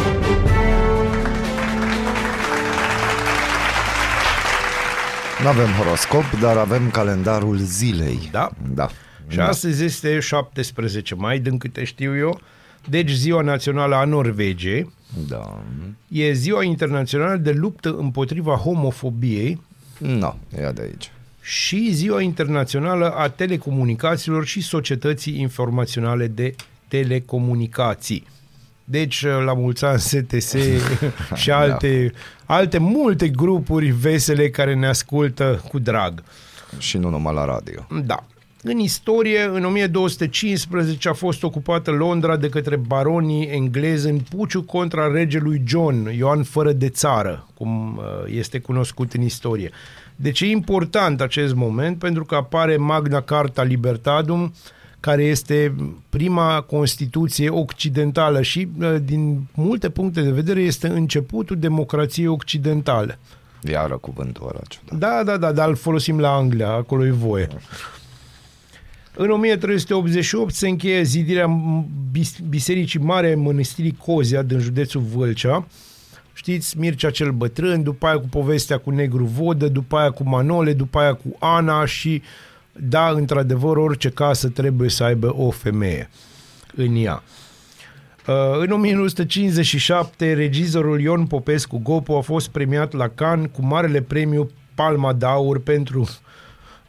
Nu 5.42 5.48
avem 5.48 5.66
horoscop, 5.66 6.24
dar 6.40 6.56
avem 6.56 6.90
calendarul 6.90 7.56
zilei. 7.56 8.28
Da. 8.32 8.50
Da. 8.74 8.88
Și 9.28 9.40
astăzi 9.40 9.84
este 9.84 10.18
17 10.20 11.14
mai, 11.14 11.38
din 11.38 11.58
câte 11.58 11.84
știu 11.84 12.16
eu, 12.16 12.40
deci 12.88 13.10
ziua 13.10 13.42
națională 13.42 13.94
a 13.94 14.04
Norvegiei, 14.04 14.92
Da. 15.28 15.58
e 16.08 16.32
ziua 16.32 16.64
internațională 16.64 17.36
de 17.36 17.50
luptă 17.52 17.94
împotriva 17.98 18.54
homofobiei 18.54 19.60
Nu, 20.00 20.36
e 20.56 20.70
de 20.74 20.82
aici. 20.82 21.10
și 21.40 21.92
ziua 21.92 22.20
internațională 22.22 23.10
a 23.10 23.28
telecomunicațiilor 23.28 24.44
și 24.46 24.60
societății 24.60 25.40
informaționale 25.40 26.26
de 26.26 26.54
telecomunicații. 26.88 28.26
Deci, 28.84 29.24
la 29.26 29.54
mulți 29.54 29.84
ani 29.84 30.00
STS 30.00 30.54
și 31.40 31.50
alte, 31.50 32.12
alte 32.44 32.78
multe 32.78 33.28
grupuri 33.28 33.86
vesele 33.90 34.50
care 34.50 34.74
ne 34.74 34.86
ascultă 34.86 35.64
cu 35.68 35.78
drag. 35.78 36.22
Și 36.78 36.98
nu 36.98 37.08
numai 37.08 37.34
la 37.34 37.44
radio. 37.44 37.86
Da. 38.04 38.24
În 38.62 38.78
istorie, 38.78 39.50
în 39.52 39.64
1215 39.64 41.08
a 41.08 41.12
fost 41.12 41.42
ocupată 41.42 41.90
Londra 41.90 42.36
de 42.36 42.48
către 42.48 42.76
baronii 42.76 43.46
englezi 43.46 44.08
în 44.08 44.18
puciu 44.18 44.62
contra 44.62 45.12
regelui 45.12 45.62
John, 45.66 46.10
Ioan 46.16 46.42
fără 46.42 46.72
de 46.72 46.88
țară, 46.88 47.46
cum 47.54 47.96
uh, 47.96 48.04
este 48.34 48.58
cunoscut 48.58 49.12
în 49.12 49.22
istorie. 49.22 49.70
Deci 50.16 50.40
e 50.40 50.46
important 50.46 51.20
acest 51.20 51.54
moment 51.54 51.98
pentru 51.98 52.24
că 52.24 52.34
apare 52.34 52.76
Magna 52.76 53.20
Carta 53.20 53.62
Libertatum, 53.62 54.52
care 55.00 55.24
este 55.24 55.74
prima 56.08 56.60
Constituție 56.60 57.50
occidentală 57.50 58.42
și 58.42 58.68
uh, 58.80 58.96
din 59.02 59.46
multe 59.54 59.90
puncte 59.90 60.20
de 60.20 60.30
vedere 60.30 60.60
este 60.60 60.88
începutul 60.88 61.56
democrației 61.58 62.26
occidentale. 62.26 63.18
Iară 63.62 63.96
cuvântul 63.96 64.48
ăla 64.48 64.60
ciudat. 64.68 64.98
Da, 64.98 65.22
da, 65.24 65.36
da, 65.36 65.52
dar 65.52 65.68
îl 65.68 65.76
folosim 65.76 66.20
la 66.20 66.34
Anglia, 66.34 66.68
acolo 66.68 67.06
e 67.06 67.10
voie. 67.10 67.48
În 69.14 69.30
1388 69.30 70.54
se 70.54 70.68
încheie 70.68 71.02
zidirea 71.02 71.46
Bisericii 72.48 73.00
Mare 73.00 73.34
Mănăstirii 73.34 73.96
Cozia 74.04 74.42
din 74.42 74.58
județul 74.58 75.00
Vâlcea. 75.00 75.66
Știți, 76.32 76.78
Mircea 76.78 77.10
cel 77.10 77.30
bătrân, 77.30 77.82
după 77.82 78.06
aia 78.06 78.18
cu 78.18 78.26
povestea 78.30 78.78
cu 78.78 78.90
Negru 78.90 79.24
Vodă, 79.24 79.68
după 79.68 79.96
aia 79.96 80.10
cu 80.10 80.28
Manole, 80.28 80.72
după 80.72 80.98
aia 80.98 81.14
cu 81.14 81.36
Ana 81.38 81.84
și 81.84 82.22
da, 82.72 83.08
într-adevăr, 83.08 83.76
orice 83.76 84.08
casă 84.08 84.48
trebuie 84.48 84.88
să 84.88 85.04
aibă 85.04 85.34
o 85.36 85.50
femeie 85.50 86.10
în 86.74 86.96
ea. 86.96 87.22
Uh, 88.26 88.58
în 88.58 88.70
1957, 88.70 90.32
regizorul 90.32 91.00
Ion 91.00 91.26
Popescu 91.26 91.80
Gopu 91.82 92.12
a 92.12 92.20
fost 92.20 92.48
premiat 92.48 92.92
la 92.92 93.08
Cannes 93.08 93.50
cu 93.52 93.64
marele 93.64 94.00
premiu 94.02 94.50
Palma 94.74 95.16
d'Aur 95.16 95.64
pentru 95.64 96.08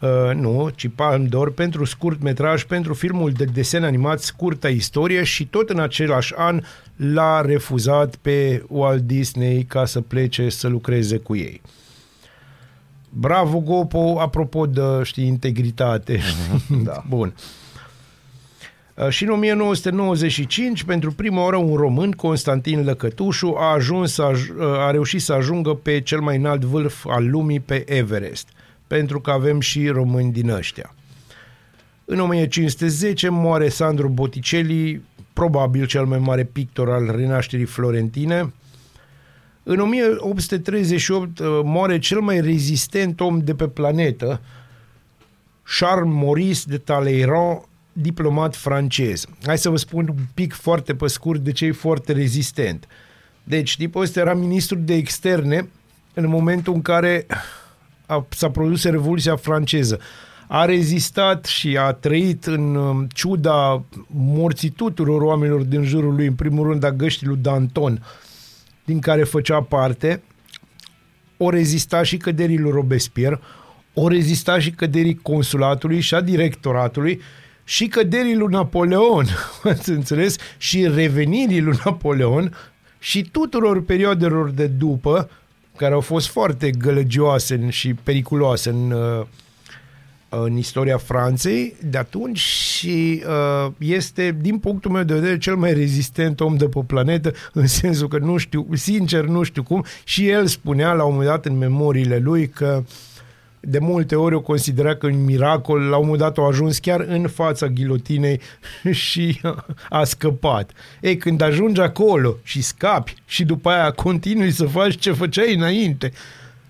Uh, 0.01 0.35
nu, 0.35 0.69
ci 0.75 0.89
Palm 0.95 1.27
d'Or 1.27 1.53
pentru 1.55 1.83
scurt 1.85 2.21
metraj, 2.21 2.63
pentru 2.63 2.93
filmul 2.93 3.31
de 3.31 3.43
desen 3.43 3.83
animat 3.83 4.19
Scurta 4.19 4.69
Istorie 4.69 5.23
și 5.23 5.45
tot 5.45 5.69
în 5.69 5.79
același 5.79 6.33
an 6.35 6.61
l-a 6.95 7.41
refuzat 7.41 8.15
pe 8.15 8.63
Walt 8.67 9.01
Disney 9.01 9.63
ca 9.63 9.85
să 9.85 10.01
plece 10.01 10.49
să 10.49 10.67
lucreze 10.67 11.17
cu 11.17 11.35
ei. 11.35 11.61
Bravo, 13.09 13.59
Gopo, 13.59 14.19
apropo 14.19 14.65
de, 14.65 14.81
știi, 15.03 15.27
integritate. 15.27 16.17
Uh-huh, 16.17 16.83
da. 16.83 17.03
Bun. 17.09 17.33
Uh, 18.95 19.09
și 19.09 19.23
în 19.23 19.29
1995, 19.29 20.83
pentru 20.83 21.11
prima 21.11 21.43
oară, 21.43 21.57
un 21.57 21.75
român, 21.75 22.11
Constantin 22.11 22.83
Lăcătușu, 22.83 23.55
a, 23.59 23.71
ajuns, 23.73 24.17
a, 24.17 24.27
uh, 24.27 24.37
a 24.59 24.91
reușit 24.91 25.21
să 25.21 25.33
ajungă 25.33 25.73
pe 25.73 25.99
cel 25.99 26.19
mai 26.19 26.37
înalt 26.37 26.63
vârf 26.63 27.05
al 27.09 27.29
lumii, 27.29 27.59
pe 27.59 27.83
Everest 27.93 28.47
pentru 28.91 29.21
că 29.21 29.31
avem 29.31 29.59
și 29.59 29.87
români 29.87 30.31
din 30.31 30.49
ăștia. 30.49 30.95
În 32.05 32.19
1510 32.19 33.29
moare 33.29 33.69
Sandro 33.69 34.07
Botticelli, 34.07 35.01
probabil 35.33 35.85
cel 35.85 36.05
mai 36.05 36.19
mare 36.19 36.43
pictor 36.43 36.89
al 36.89 37.15
renașterii 37.15 37.65
florentine. 37.65 38.53
În 39.63 39.79
1838 39.79 41.39
uh, 41.39 41.59
moare 41.63 41.99
cel 41.99 42.19
mai 42.19 42.41
rezistent 42.41 43.19
om 43.19 43.39
de 43.39 43.55
pe 43.55 43.67
planetă, 43.67 44.41
Charles 45.79 46.13
Maurice 46.13 46.61
de 46.65 46.77
Talleyrand, 46.77 47.61
diplomat 47.93 48.55
francez. 48.55 49.25
Hai 49.45 49.57
să 49.57 49.69
vă 49.69 49.77
spun 49.77 50.07
un 50.07 50.25
pic 50.33 50.53
foarte 50.53 50.95
pe 50.95 51.07
scurt 51.07 51.39
de 51.39 51.51
ce 51.51 51.65
e 51.65 51.71
foarte 51.71 52.11
rezistent. 52.11 52.87
Deci, 53.43 53.77
tipul 53.77 54.01
ăsta 54.01 54.19
era 54.19 54.33
ministru 54.33 54.77
de 54.77 54.93
externe 54.93 55.69
în 56.13 56.27
momentul 56.27 56.73
în 56.73 56.81
care 56.81 57.25
a, 58.11 58.25
s-a 58.29 58.49
produs 58.49 58.83
Revoluția 58.83 59.35
franceză. 59.35 59.99
A 60.47 60.65
rezistat 60.65 61.45
și 61.45 61.77
a 61.77 61.91
trăit 61.91 62.45
în 62.45 62.75
um, 62.75 63.07
ciuda 63.13 63.83
morții 64.07 64.69
tuturor 64.69 65.21
oamenilor 65.21 65.61
din 65.61 65.83
jurul 65.83 66.15
lui, 66.15 66.25
în 66.25 66.33
primul 66.33 66.67
rând 66.67 66.83
a 66.83 66.91
găștii 66.91 67.27
lui 67.27 67.37
Danton, 67.41 68.05
din 68.85 68.99
care 68.99 69.23
făcea 69.23 69.61
parte, 69.61 70.23
o 71.37 71.49
rezista 71.49 72.03
și 72.03 72.17
căderii 72.17 72.57
lui 72.57 72.71
Robespierre, 72.71 73.39
o 73.93 74.07
rezista 74.07 74.59
și 74.59 74.71
căderii 74.71 75.19
consulatului 75.21 75.99
și 75.99 76.15
a 76.15 76.21
directoratului 76.21 77.21
și 77.63 77.87
căderii 77.87 78.35
lui 78.35 78.51
Napoleon, 78.51 79.25
ați 79.63 79.89
înțeles, 79.89 80.35
și 80.57 80.87
revenirii 80.87 81.61
lui 81.61 81.79
Napoleon 81.85 82.55
și 82.99 83.29
tuturor 83.31 83.83
perioadelor 83.83 84.49
de 84.49 84.67
după, 84.67 85.29
care 85.81 85.93
au 85.93 85.99
fost 85.99 86.27
foarte 86.27 86.71
gălăgioase 86.71 87.69
și 87.69 87.93
periculoase 87.93 88.69
în, 88.69 88.91
uh, 88.91 89.25
în 90.29 90.57
istoria 90.57 90.97
Franței 90.97 91.75
de 91.83 91.97
atunci 91.97 92.39
și 92.39 93.23
uh, 93.27 93.71
este, 93.77 94.37
din 94.41 94.57
punctul 94.57 94.91
meu 94.91 95.03
de 95.03 95.13
vedere, 95.13 95.37
cel 95.37 95.55
mai 95.55 95.73
rezistent 95.73 96.39
om 96.39 96.57
de 96.57 96.65
pe 96.65 96.79
planetă, 96.87 97.31
în 97.53 97.67
sensul 97.67 98.07
că 98.07 98.17
nu 98.17 98.37
știu, 98.37 98.67
sincer 98.73 99.25
nu 99.25 99.43
știu 99.43 99.63
cum, 99.63 99.85
și 100.03 100.29
el 100.29 100.47
spunea 100.47 100.93
la 100.93 101.03
un 101.03 101.11
moment 101.11 101.29
dat 101.29 101.45
în 101.45 101.57
memoriile 101.57 102.17
lui 102.17 102.47
că 102.47 102.83
uh, 102.85 103.10
de 103.61 103.79
multe 103.79 104.15
ori 104.15 104.35
o 104.35 104.41
considera 104.41 104.95
că 104.95 105.05
un 105.05 105.23
miracol, 105.23 105.81
la 105.81 105.97
un 105.97 106.03
moment 106.03 106.21
dat 106.21 106.37
a 106.37 106.41
ajuns 106.41 106.79
chiar 106.79 106.99
în 106.99 107.27
fața 107.27 107.67
ghilotinei 107.67 108.39
și 108.91 109.41
a 109.89 110.03
scăpat. 110.03 110.71
Ei, 111.01 111.17
când 111.17 111.41
ajungi 111.41 111.81
acolo 111.81 112.35
și 112.43 112.61
scapi 112.61 113.15
și 113.25 113.43
după 113.43 113.69
aia 113.69 113.91
continui 113.91 114.51
să 114.51 114.65
faci 114.65 114.97
ce 114.97 115.11
făceai 115.11 115.55
înainte, 115.55 116.11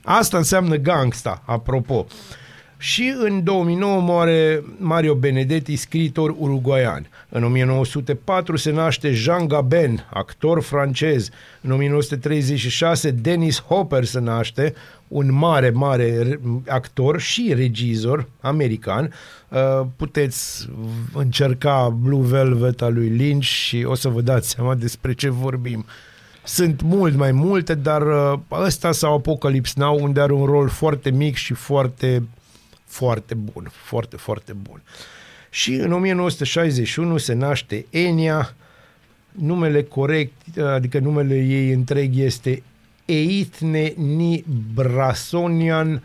asta 0.04 0.38
înseamnă 0.38 0.76
gangsta, 0.76 1.42
apropo. 1.46 2.06
Și 2.82 3.14
în 3.20 3.44
2009 3.44 4.02
moare 4.02 4.64
Mario 4.78 5.16
Benedetti, 5.16 5.76
scriitor 5.76 6.36
uruguaian. 6.38 7.10
În 7.30 7.44
1904 7.44 8.56
se 8.56 8.72
naște 8.72 9.12
Jean 9.12 9.48
Gabin, 9.48 10.06
actor 10.14 10.62
francez. 10.62 11.30
În 11.62 11.72
1936 11.72 13.12
Dennis 13.12 13.62
Hopper 13.62 14.04
se 14.04 14.20
naște, 14.20 14.74
un 15.08 15.34
mare, 15.34 15.70
mare 15.70 16.40
actor 16.68 17.20
și 17.20 17.54
regizor 17.56 18.28
american. 18.40 19.14
Uh, 19.48 19.86
puteți 19.96 20.70
încerca 21.14 21.98
Blue 22.02 22.28
Velvet 22.28 22.82
al 22.82 22.94
lui 22.94 23.08
Lynch 23.08 23.46
și 23.46 23.84
o 23.88 23.96
să 23.96 24.10
vă 24.10 24.22
dați 24.22 24.50
seama 24.50 24.76
despre 24.76 25.14
ce 25.14 25.30
vorbim. 25.30 25.86
Sunt 26.44 26.82
mult 26.82 27.16
mai 27.16 27.32
multe, 27.32 27.74
dar 27.74 28.02
uh, 28.02 28.40
ăsta 28.52 28.92
sau 28.92 29.16
Apocalypse 29.16 29.74
Now, 29.76 30.04
unde 30.04 30.22
are 30.22 30.34
un 30.34 30.46
rol 30.46 30.70
foarte 30.70 31.10
mic 31.10 31.36
și 31.36 31.54
foarte, 31.54 32.24
foarte 32.92 33.34
bun. 33.34 33.72
Foarte, 33.72 34.16
foarte 34.16 34.54
bun. 34.54 34.82
Și 35.50 35.74
în 35.74 35.92
1961 35.92 37.18
se 37.18 37.34
naște 37.34 37.86
Enya, 37.90 38.56
numele 39.32 39.84
corect, 39.84 40.58
adică 40.58 41.00
numele 41.00 41.36
ei 41.36 41.72
întreg 41.72 42.18
este 42.18 42.64
Eitne 43.06 43.94
Ni 43.98 44.44
Brasonian, 44.74 46.04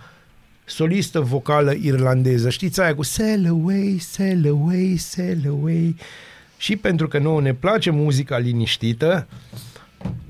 solistă 0.64 1.20
vocală 1.20 1.72
irlandeză. 1.72 2.50
Știți 2.50 2.80
aia 2.80 2.94
cu 2.94 3.02
Sail 3.02 3.46
away, 3.48 3.96
sail 4.00 4.48
away, 4.48 4.94
sail 4.98 5.44
away. 5.48 5.96
Și 6.56 6.76
pentru 6.76 7.08
că 7.08 7.18
nouă 7.18 7.40
ne 7.40 7.54
place 7.54 7.90
muzica 7.90 8.38
liniștită, 8.38 9.26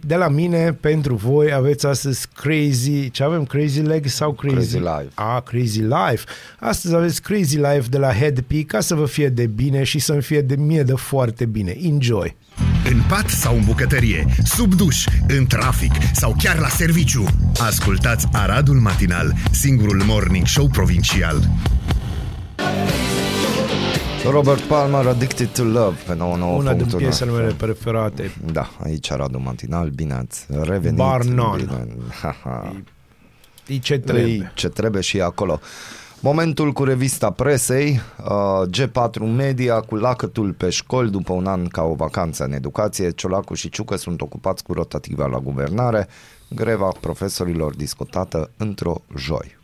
de 0.01 0.14
la 0.14 0.29
mine, 0.29 0.72
pentru 0.72 1.14
voi, 1.14 1.53
aveți 1.53 1.87
astăzi 1.87 2.27
Crazy, 2.35 3.11
ce 3.11 3.22
avem? 3.22 3.45
Crazy 3.45 3.81
Legs 3.81 4.14
sau 4.14 4.33
Crazy? 4.33 4.55
Crazy 4.55 4.77
Life. 4.79 5.09
Ah, 5.14 5.43
Crazy 5.43 5.81
Life. 5.81 6.24
Astăzi 6.59 6.95
aveți 6.95 7.22
Crazy 7.22 7.57
Life 7.57 7.85
de 7.91 7.99
la 7.99 8.12
Head 8.12 8.41
P 8.41 8.53
ca 8.66 8.81
să 8.81 8.95
vă 8.95 9.07
fie 9.07 9.29
de 9.29 9.47
bine 9.47 9.83
și 9.83 9.99
să-mi 9.99 10.22
fie 10.22 10.41
de 10.41 10.57
mie 10.57 10.83
de 10.83 10.93
foarte 10.93 11.45
bine. 11.45 11.77
Enjoy! 11.83 12.37
În 12.91 13.01
pat 13.09 13.29
sau 13.29 13.57
în 13.57 13.64
bucătărie, 13.64 14.27
sub 14.45 14.74
duș, 14.74 15.05
în 15.29 15.47
trafic 15.47 15.93
sau 16.12 16.37
chiar 16.39 16.59
la 16.59 16.68
serviciu. 16.68 17.24
Ascultați 17.61 18.27
Aradul 18.33 18.81
Matinal, 18.81 19.35
singurul 19.51 20.03
morning 20.07 20.47
show 20.47 20.68
provincial. 20.68 21.49
Robert 24.31 24.61
Palmer, 24.61 25.07
Addicted 25.07 25.49
to 25.49 25.64
Love, 25.64 25.97
pe 26.07 26.14
99. 26.14 26.57
Una 26.57 26.74
din 26.74 26.87
piesele 26.97 27.31
mele 27.31 27.53
preferate. 27.53 28.35
Da, 28.53 28.70
aici 28.83 29.11
Radu 29.11 29.39
Matinal, 29.39 29.89
bine 29.89 30.14
ați 30.14 30.47
revenit. 30.49 30.99
Bar 30.99 31.24
none. 31.24 31.62
Bine. 31.62 31.87
Ha, 32.20 32.37
ha. 32.45 32.77
E 33.66 33.79
ce 33.79 33.99
trebuie. 33.99 34.33
E 34.33 34.51
ce 34.55 34.68
trebuie 34.68 35.03
și 35.03 35.20
acolo. 35.20 35.61
Momentul 36.20 36.72
cu 36.72 36.85
revista 36.85 37.31
presei, 37.31 38.01
uh, 38.24 38.68
G4 38.70 39.35
Media 39.37 39.81
cu 39.81 39.95
lacătul 39.95 40.53
pe 40.53 40.70
școli 40.70 41.11
după 41.11 41.33
un 41.33 41.47
an 41.47 41.66
ca 41.66 41.83
o 41.83 41.95
vacanță 41.95 42.45
în 42.45 42.53
educație. 42.53 43.11
Ciolacu 43.11 43.55
și 43.55 43.68
Ciucă 43.68 43.97
sunt 43.97 44.20
ocupați 44.20 44.62
cu 44.62 44.72
rotativa 44.72 45.27
la 45.27 45.39
guvernare. 45.39 46.09
Greva 46.49 46.89
profesorilor 47.01 47.74
discutată 47.74 48.51
într-o 48.57 49.03
joi. 49.16 49.56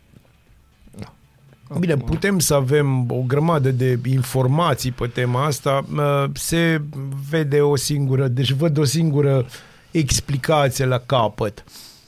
Da. 1.67 1.79
Bine, 1.79 1.97
putem 1.97 2.39
să 2.39 2.53
avem 2.53 3.11
o 3.11 3.21
grămadă 3.27 3.71
de 3.71 3.99
informații 4.05 4.91
pe 4.91 5.07
tema 5.07 5.45
asta. 5.45 5.85
Uh, 5.95 6.23
Se 6.33 6.81
vede 7.29 7.61
o 7.61 7.75
singură, 7.75 8.27
deci 8.27 8.51
văd 8.51 8.77
o 8.77 8.83
singură 8.83 9.45
explicație 9.91 10.85
la 10.85 10.97
capăt. 10.97 11.63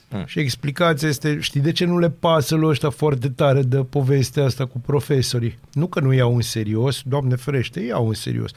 Hmm. 0.09 0.23
Și 0.25 0.39
explicația 0.39 1.07
este, 1.07 1.39
știi 1.39 1.61
de 1.61 1.71
ce 1.71 1.85
nu 1.85 1.99
le 1.99 2.09
pasă 2.09 2.55
lui 2.55 2.69
ăștia 2.69 2.89
foarte 2.89 3.29
tare 3.29 3.61
de 3.61 3.77
povestea 3.77 4.43
asta 4.43 4.65
cu 4.65 4.79
profesorii? 4.79 5.57
Nu 5.73 5.87
că 5.87 5.99
nu 5.99 6.13
iau 6.13 6.35
în 6.35 6.41
serios, 6.41 7.01
Doamne 7.05 7.35
ferește, 7.35 7.79
iau 7.79 8.07
în 8.07 8.13
serios. 8.13 8.51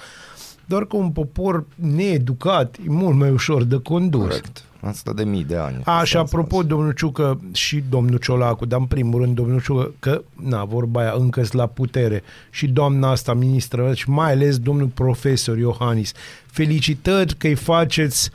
Doar 0.65 0.87
că 0.87 0.97
un 0.97 1.11
popor 1.11 1.65
needucat 1.75 2.77
e 2.77 2.91
mult 2.91 3.17
mai 3.17 3.31
ușor 3.31 3.63
de 3.63 3.81
condus. 3.81 4.27
Corect. 4.27 4.65
Asta 4.81 5.13
de 5.13 5.25
mii 5.25 5.45
de 5.45 5.57
ani. 5.57 5.81
A, 5.85 6.05
și 6.05 6.17
Asta 6.17 6.19
apropo, 6.19 6.63
domnul 6.63 6.93
Ciucă 6.93 7.41
și 7.53 7.83
domnul 7.91 8.19
Ciolacu, 8.19 8.67
dar 8.67 8.81
în 8.81 8.87
primul 8.87 9.21
rând 9.21 9.35
domnul 9.35 9.61
Ciucă, 9.61 9.93
că, 9.99 10.23
na, 10.35 10.65
vorba 10.65 11.01
aia, 11.01 11.15
încă 11.17 11.43
la 11.51 11.67
putere, 11.67 12.23
și 12.51 12.67
doamna 12.67 13.11
asta, 13.11 13.35
ministră, 13.35 13.95
și 13.95 14.11
mai 14.11 14.31
ales 14.33 14.59
domnul 14.59 14.87
profesor 14.87 15.59
Iohannis, 15.59 16.13
felicitări 16.47 17.35
că 17.37 17.47
îi 17.47 17.55
faceți 17.55 18.31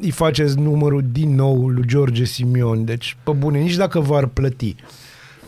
îi 0.00 0.10
faceți 0.10 0.58
numărul 0.58 1.04
din 1.12 1.34
nou 1.34 1.68
lui 1.68 1.86
George 1.86 2.24
Simion, 2.24 2.84
deci, 2.84 3.16
pe 3.22 3.30
bune, 3.30 3.58
nici 3.58 3.74
dacă 3.74 4.00
v-ar 4.00 4.26
plăti. 4.26 4.76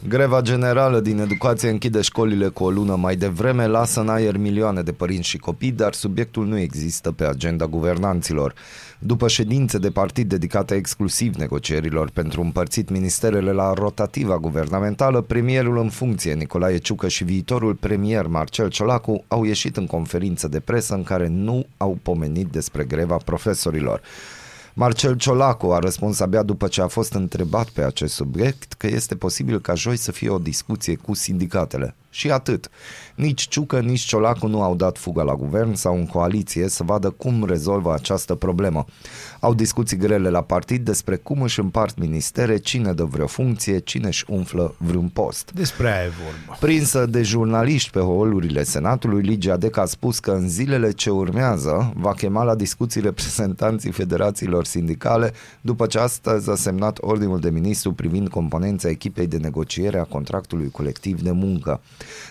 Greva 0.09 0.41
generală 0.41 1.01
din 1.01 1.19
educație 1.19 1.69
închide 1.69 2.01
școlile 2.01 2.49
cu 2.49 2.65
o 2.65 2.71
lună 2.71 2.97
mai 2.97 3.17
devreme, 3.17 3.67
lasă 3.67 4.01
în 4.01 4.09
aer 4.09 4.37
milioane 4.37 4.83
de 4.83 4.93
părinți 4.93 5.29
și 5.29 5.39
copii, 5.39 5.73
dar 5.73 5.93
subiectul 5.93 6.47
nu 6.47 6.59
există 6.59 7.13
pe 7.13 7.25
agenda 7.25 7.67
guvernanților. 7.67 8.55
După 8.99 9.29
ședințe 9.29 9.79
de 9.79 9.91
partid 9.91 10.29
dedicate 10.29 10.75
exclusiv 10.75 11.35
negocierilor 11.35 12.11
pentru 12.11 12.41
împărțit 12.41 12.91
ministerele 12.91 13.53
la 13.53 13.73
rotativa 13.73 14.39
guvernamentală, 14.39 15.21
premierul 15.21 15.79
în 15.79 15.89
funcție 15.89 16.35
Nicolae 16.35 16.79
Ciucă 16.79 17.09
și 17.09 17.25
viitorul 17.25 17.75
premier 17.75 18.27
Marcel 18.27 18.69
Ciolacu 18.69 19.25
au 19.29 19.45
ieșit 19.45 19.77
în 19.77 19.87
conferință 19.87 20.49
de 20.49 20.61
presă 20.61 20.95
în 20.95 21.03
care 21.03 21.29
nu 21.29 21.67
au 21.77 21.99
pomenit 22.03 22.47
despre 22.47 22.85
greva 22.85 23.17
profesorilor. 23.25 24.01
Marcel 24.75 25.17
Ciolacu 25.17 25.73
a 25.73 25.79
răspuns 25.79 26.21
abia 26.21 26.43
după 26.43 26.69
ce 26.69 26.83
a 26.83 26.87
fost 26.87 27.13
întrebat 27.13 27.69
pe 27.69 27.83
acest 27.83 28.15
subiect 28.15 28.73
că 28.73 28.87
este 28.87 29.17
posibil 29.17 29.61
ca 29.61 29.75
joi 29.75 29.97
să 29.97 30.13
fie 30.13 30.29
o 30.29 30.39
discuție 30.39 30.95
cu 30.95 31.15
sindicatele. 31.15 31.95
Și 32.11 32.31
atât. 32.31 32.69
Nici 33.15 33.49
Ciucă, 33.49 33.81
nici 33.81 34.01
Ciolacu 34.01 34.47
nu 34.47 34.63
au 34.63 34.75
dat 34.75 34.99
fuga 34.99 35.23
la 35.23 35.35
guvern 35.35 35.75
sau 35.75 35.97
în 35.97 36.07
coaliție 36.07 36.69
să 36.69 36.83
vadă 36.83 37.11
cum 37.11 37.45
rezolvă 37.45 37.93
această 37.93 38.35
problemă. 38.35 38.85
Au 39.41 39.55
discuții 39.55 39.97
grele 39.97 40.29
la 40.29 40.41
partid 40.41 40.85
despre 40.85 41.17
cum 41.17 41.43
își 41.43 41.61
împart 41.61 41.99
ministere, 41.99 42.57
cine 42.57 42.93
dă 42.93 43.05
vreo 43.05 43.27
funcție, 43.27 43.79
cine 43.79 44.07
își 44.07 44.25
umflă 44.29 44.75
vreun 44.79 45.09
post. 45.09 45.51
Despre 45.55 45.93
aia 45.93 46.05
e 46.05 46.13
vorba. 46.25 46.59
Prinsă 46.61 47.07
de 47.07 47.23
jurnaliști 47.23 47.91
pe 47.91 48.01
holurile 48.01 48.63
Senatului, 48.63 49.23
Ligia 49.23 49.57
Dec 49.57 49.77
a 49.77 49.85
spus 49.85 50.19
că 50.19 50.31
în 50.31 50.49
zilele 50.49 50.91
ce 50.91 51.11
urmează 51.11 51.93
va 51.97 52.13
chema 52.13 52.43
la 52.43 52.55
discuții 52.55 53.01
reprezentanții 53.01 53.91
federațiilor 53.91 54.65
sindicale 54.65 55.33
după 55.61 55.87
ce 55.87 55.99
astăzi 55.99 56.51
a 56.51 56.55
semnat 56.55 56.99
ordinul 57.01 57.41
de 57.41 57.51
ministru 57.51 57.93
privind 57.93 58.29
componența 58.29 58.89
echipei 58.89 59.27
de 59.27 59.37
negociere 59.37 59.99
a 59.99 60.05
contractului 60.05 60.71
colectiv 60.71 61.23
de 61.23 61.31
muncă. 61.31 61.81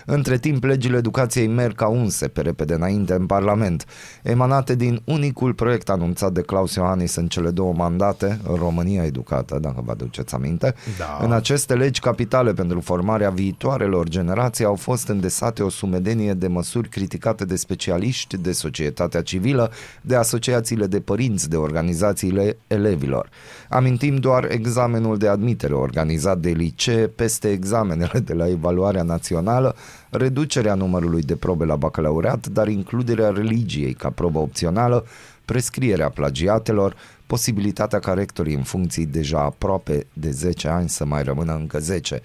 Între 0.06 0.38
timp, 0.38 0.64
legile 0.64 0.96
educației 0.96 1.46
merg 1.46 1.74
ca 1.74 1.88
unse 1.88 2.28
pe 2.28 2.40
repede 2.40 2.74
înainte 2.74 3.12
în 3.12 3.26
Parlament, 3.26 3.84
emanate 4.22 4.74
din 4.74 5.02
unicul 5.04 5.54
proiect 5.54 5.88
anunțat 5.88 6.32
de 6.32 6.40
Claus 6.40 6.74
Iohannis 6.74 7.14
în 7.14 7.26
cele 7.26 7.50
două 7.50 7.72
mandate, 7.72 8.38
România 8.54 9.04
Educată, 9.04 9.58
dacă 9.60 9.82
vă 9.84 9.90
aduceți 9.90 10.34
aminte. 10.34 10.74
Da. 10.98 11.18
În 11.22 11.32
aceste 11.32 11.74
legi 11.74 12.00
capitale 12.00 12.52
pentru 12.52 12.80
formarea 12.80 13.30
viitoarelor 13.30 14.08
generații 14.08 14.64
au 14.64 14.74
fost 14.74 15.08
îndesate 15.08 15.62
o 15.62 15.68
sumedenie 15.68 16.34
de 16.34 16.46
măsuri 16.46 16.88
criticate 16.88 17.44
de 17.44 17.56
specialiști, 17.56 18.36
de 18.36 18.52
societatea 18.52 19.22
civilă, 19.22 19.70
de 20.00 20.16
asociațiile 20.16 20.86
de 20.86 21.00
părinți, 21.00 21.48
de 21.48 21.56
organizațiile 21.56 22.56
elevilor. 22.66 23.28
Amintim 23.72 24.16
doar 24.16 24.50
examenul 24.50 25.18
de 25.18 25.28
admitere 25.28 25.74
organizat 25.74 26.38
de 26.38 26.50
licee 26.50 27.06
peste 27.06 27.50
examenele 27.50 28.18
de 28.18 28.32
la 28.32 28.48
evaluarea 28.48 29.02
națională, 29.02 29.76
reducerea 30.10 30.74
numărului 30.74 31.22
de 31.22 31.36
probe 31.36 31.64
la 31.64 31.76
bacalaureat, 31.76 32.46
dar 32.46 32.68
includerea 32.68 33.30
religiei 33.30 33.92
ca 33.92 34.10
probă 34.10 34.38
opțională, 34.38 35.06
prescrierea 35.44 36.08
plagiatelor, 36.08 36.96
posibilitatea 37.26 37.98
ca 37.98 38.12
rectorii 38.12 38.54
în 38.54 38.62
funcții 38.62 39.06
deja 39.06 39.40
aproape 39.40 40.06
de 40.12 40.30
10 40.30 40.68
ani 40.68 40.88
să 40.88 41.04
mai 41.04 41.22
rămână 41.22 41.54
încă 41.54 41.78
10. 41.78 42.20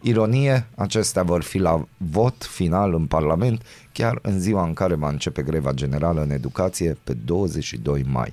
Ironie, 0.00 0.66
acestea 0.74 1.22
vor 1.22 1.42
fi 1.42 1.58
la 1.58 1.84
vot 1.96 2.44
final 2.44 2.94
în 2.94 3.06
Parlament 3.06 3.62
chiar 3.92 4.18
în 4.22 4.40
ziua 4.40 4.64
în 4.64 4.72
care 4.72 4.94
va 4.94 5.08
începe 5.08 5.42
greva 5.42 5.72
generală 5.72 6.22
în 6.22 6.30
educație 6.30 6.96
pe 7.04 7.12
22 7.24 8.04
mai. 8.08 8.32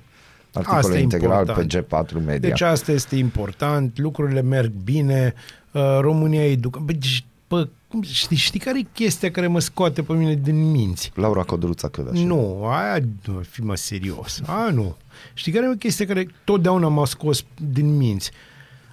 Articolul 0.58 0.84
Asta 0.84 0.98
e 0.98 1.02
integral 1.02 1.38
important. 1.38 1.68
pe 1.68 2.20
G4 2.20 2.24
Media. 2.24 2.48
Deci 2.48 2.60
asta 2.60 2.92
este 2.92 3.16
important, 3.16 3.98
lucrurile 3.98 4.42
merg 4.42 4.72
bine, 4.84 5.34
uh, 5.72 5.82
România 6.00 6.50
educă... 6.50 6.78
Bă, 6.84 6.92
deci, 6.92 7.24
bă, 7.48 7.68
cum- 7.88 8.02
știi, 8.02 8.36
știi 8.36 8.60
care 8.60 8.78
e 8.78 8.86
chestia 8.92 9.30
care 9.30 9.46
mă 9.46 9.60
scoate 9.60 10.02
pe 10.02 10.12
mine 10.12 10.34
din 10.34 10.70
minți? 10.70 11.12
Laura 11.14 11.42
Codruța 11.42 11.88
Căveș. 11.88 12.20
Nu, 12.20 12.64
aia, 12.64 12.98
nu, 13.24 13.40
fi 13.50 13.62
mă 13.62 13.76
serios. 13.76 14.40
A, 14.46 14.70
nu. 14.70 14.96
Știi 15.34 15.52
care 15.52 15.66
e 15.66 15.70
o 15.70 15.74
chestie 15.74 16.06
care 16.06 16.26
totdeauna 16.44 16.88
m-a 16.88 17.04
scos 17.06 17.44
din 17.70 17.96
minți? 17.96 18.30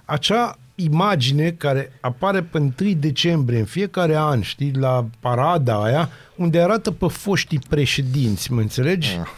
Acea 0.04 0.58
imagine 0.74 1.50
care 1.50 1.92
apare 2.00 2.42
pe 2.42 2.58
1 2.58 2.72
decembrie 2.94 3.58
în 3.58 3.64
fiecare 3.64 4.16
an, 4.16 4.40
știi, 4.40 4.72
la 4.72 5.06
parada 5.20 5.82
aia, 5.82 6.08
unde 6.36 6.60
arată 6.60 6.90
pe 6.90 7.06
foștii 7.08 7.60
președinți, 7.68 8.52
mă 8.52 8.60
înțelegi? 8.60 9.16
Ah. 9.20 9.28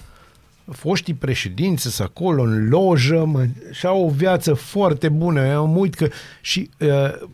Foștii 0.73 1.15
președinți 1.15 1.83
sunt 1.83 2.09
acolo 2.09 2.43
în 2.43 2.69
lojă 2.69 3.25
mă, 3.25 3.47
și 3.71 3.87
au 3.87 4.05
o 4.05 4.09
viață 4.11 4.55
foarte 4.55 5.09
bună. 5.09 5.47
Eu 5.47 5.67
mă 5.67 5.79
uit 5.79 5.95
că 5.95 6.09
și 6.41 6.71
uh, 6.81 7.29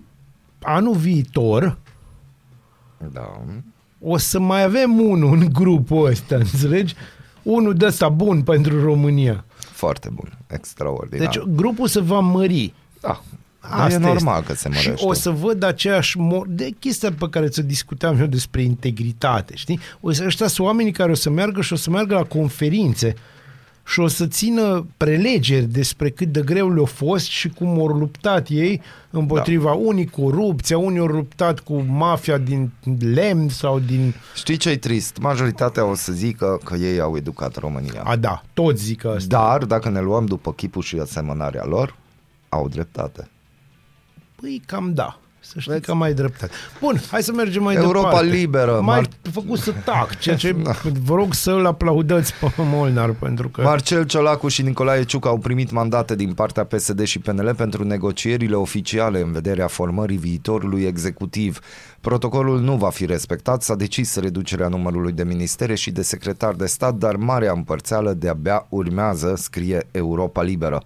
anul 0.63 0.95
viitor 0.95 1.79
Da. 3.13 3.41
o 4.01 4.17
să 4.17 4.41
mai 4.41 4.63
avem 4.63 5.01
unul 5.01 5.33
în 5.39 5.49
grupul 5.53 6.07
ăsta, 6.07 6.35
înțelegi? 6.37 6.95
Unul 7.43 7.75
de 7.75 7.87
ăsta 7.87 8.09
bun 8.09 8.43
pentru 8.43 8.85
România. 8.85 9.45
Foarte 9.59 10.09
bun. 10.13 10.39
Extraordinar. 10.47 11.27
Deci 11.27 11.43
grupul 11.43 11.87
se 11.89 12.01
va 12.01 12.21
mări. 12.21 12.75
da. 13.01 13.23
Asta 13.71 13.93
e 13.93 13.99
normal 13.99 14.41
este. 14.41 14.53
că 14.53 14.59
se 14.59 14.69
Și 14.73 14.87
mărește. 14.87 15.07
o 15.07 15.13
să 15.13 15.31
văd 15.31 15.63
aceeași 15.63 16.19
mo- 16.19 16.47
de 16.49 16.71
chestia 16.79 17.13
pe 17.19 17.29
care 17.31 17.49
ți-o 17.49 17.63
discutam 17.63 18.21
eu 18.21 18.27
despre 18.27 18.63
integritate, 18.63 19.53
știi? 19.57 19.81
O 20.01 20.13
să 20.13 20.25
ăștia 20.27 20.47
sunt 20.47 20.67
oamenii 20.67 20.93
care 20.93 21.11
o 21.11 21.15
să 21.15 21.31
meargă 21.31 21.61
și 21.61 21.73
o 21.73 21.77
să 21.77 21.91
meargă 21.91 22.15
la 22.15 22.23
conferințe 22.23 23.15
și 23.87 24.01
o 24.01 24.07
să 24.07 24.27
țină 24.27 24.87
prelegeri 24.97 25.65
despre 25.65 26.11
cât 26.11 26.29
de 26.29 26.41
greu 26.41 26.75
le-a 26.75 26.85
fost 26.85 27.27
și 27.27 27.49
cum 27.49 27.69
au 27.69 27.87
luptat 27.87 28.49
ei 28.49 28.81
împotriva 29.11 29.69
da. 29.71 29.77
unii 29.77 30.07
corupția, 30.07 30.79
unii 30.79 30.99
au 30.99 31.07
luptat 31.07 31.61
cu 31.61 31.85
mafia 31.89 32.39
din 32.39 32.71
lemn 33.01 33.49
sau 33.49 33.79
din... 33.79 34.15
Știi 34.35 34.57
ce 34.57 34.71
e 34.71 34.77
trist? 34.77 35.19
Majoritatea 35.21 35.85
o 35.85 35.95
să 35.95 36.13
zică 36.13 36.61
că 36.65 36.75
ei 36.77 37.01
au 37.01 37.17
educat 37.17 37.57
România. 37.57 38.03
A, 38.05 38.17
da, 38.17 38.43
toți 38.55 38.85
zic 38.85 39.05
asta. 39.05 39.27
Dar, 39.27 39.65
dacă 39.65 39.89
ne 39.89 40.01
luăm 40.01 40.27
după 40.27 40.53
chipul 40.53 40.83
și 40.83 40.97
asemănarea 40.97 41.65
lor, 41.65 41.97
au 42.49 42.69
dreptate. 42.69 43.31
Păi 44.43 44.63
cam 44.67 44.95
da. 44.95 45.19
Să 45.41 45.55
știi 45.59 45.73
Vezi? 45.73 45.85
că 45.85 45.95
mai 45.95 46.15
dreptate. 46.15 46.53
Bun, 46.81 47.01
hai 47.11 47.23
să 47.23 47.33
mergem 47.33 47.63
mai 47.63 47.75
Europa 47.75 48.09
departe. 48.09 48.27
liberă, 48.31 48.81
Mai 48.81 49.01
Mar- 49.01 49.22
făcut 49.33 49.59
să 49.59 49.73
tac, 49.85 50.19
ceea 50.19 50.37
ce 50.37 50.53
Da. 50.63 50.73
vă 51.05 51.15
rog 51.15 51.35
să 51.35 51.51
îl 51.51 51.67
aplaudați 51.67 52.35
pe 52.35 52.53
Molnar, 52.57 53.11
pentru 53.11 53.49
că... 53.49 53.63
Marcel 53.63 54.05
Ciolacu 54.05 54.49
și 54.49 54.63
Nicolae 54.63 55.05
Ciucă 55.05 55.29
au 55.29 55.39
primit 55.39 55.71
mandate 55.71 56.17
din 56.17 56.33
partea 56.33 56.65
PSD 56.65 57.03
și 57.03 57.19
PNL 57.19 57.55
pentru 57.55 57.85
negocierile 57.85 58.55
oficiale 58.55 59.21
în 59.21 59.33
vederea 59.33 59.67
formării 59.67 60.17
viitorului 60.17 60.83
executiv. 60.83 61.59
Protocolul 62.01 62.61
nu 62.61 62.77
va 62.77 62.91
fi 62.91 63.07
respectat, 63.07 63.63
s-a 63.63 63.75
decis 63.75 64.17
reducerea 64.17 64.69
numărului 64.69 65.13
de 65.13 65.25
ministere 65.25 65.75
și 65.75 65.91
de 65.91 66.03
secretar 66.03 66.55
de 66.55 66.67
stat, 66.67 66.95
dar 66.95 67.17
marea 67.17 67.53
împărțeală 67.53 68.13
de-abia 68.13 68.67
urmează, 68.69 69.35
scrie 69.37 69.87
Europa 69.91 70.43
Liberă. 70.43 70.83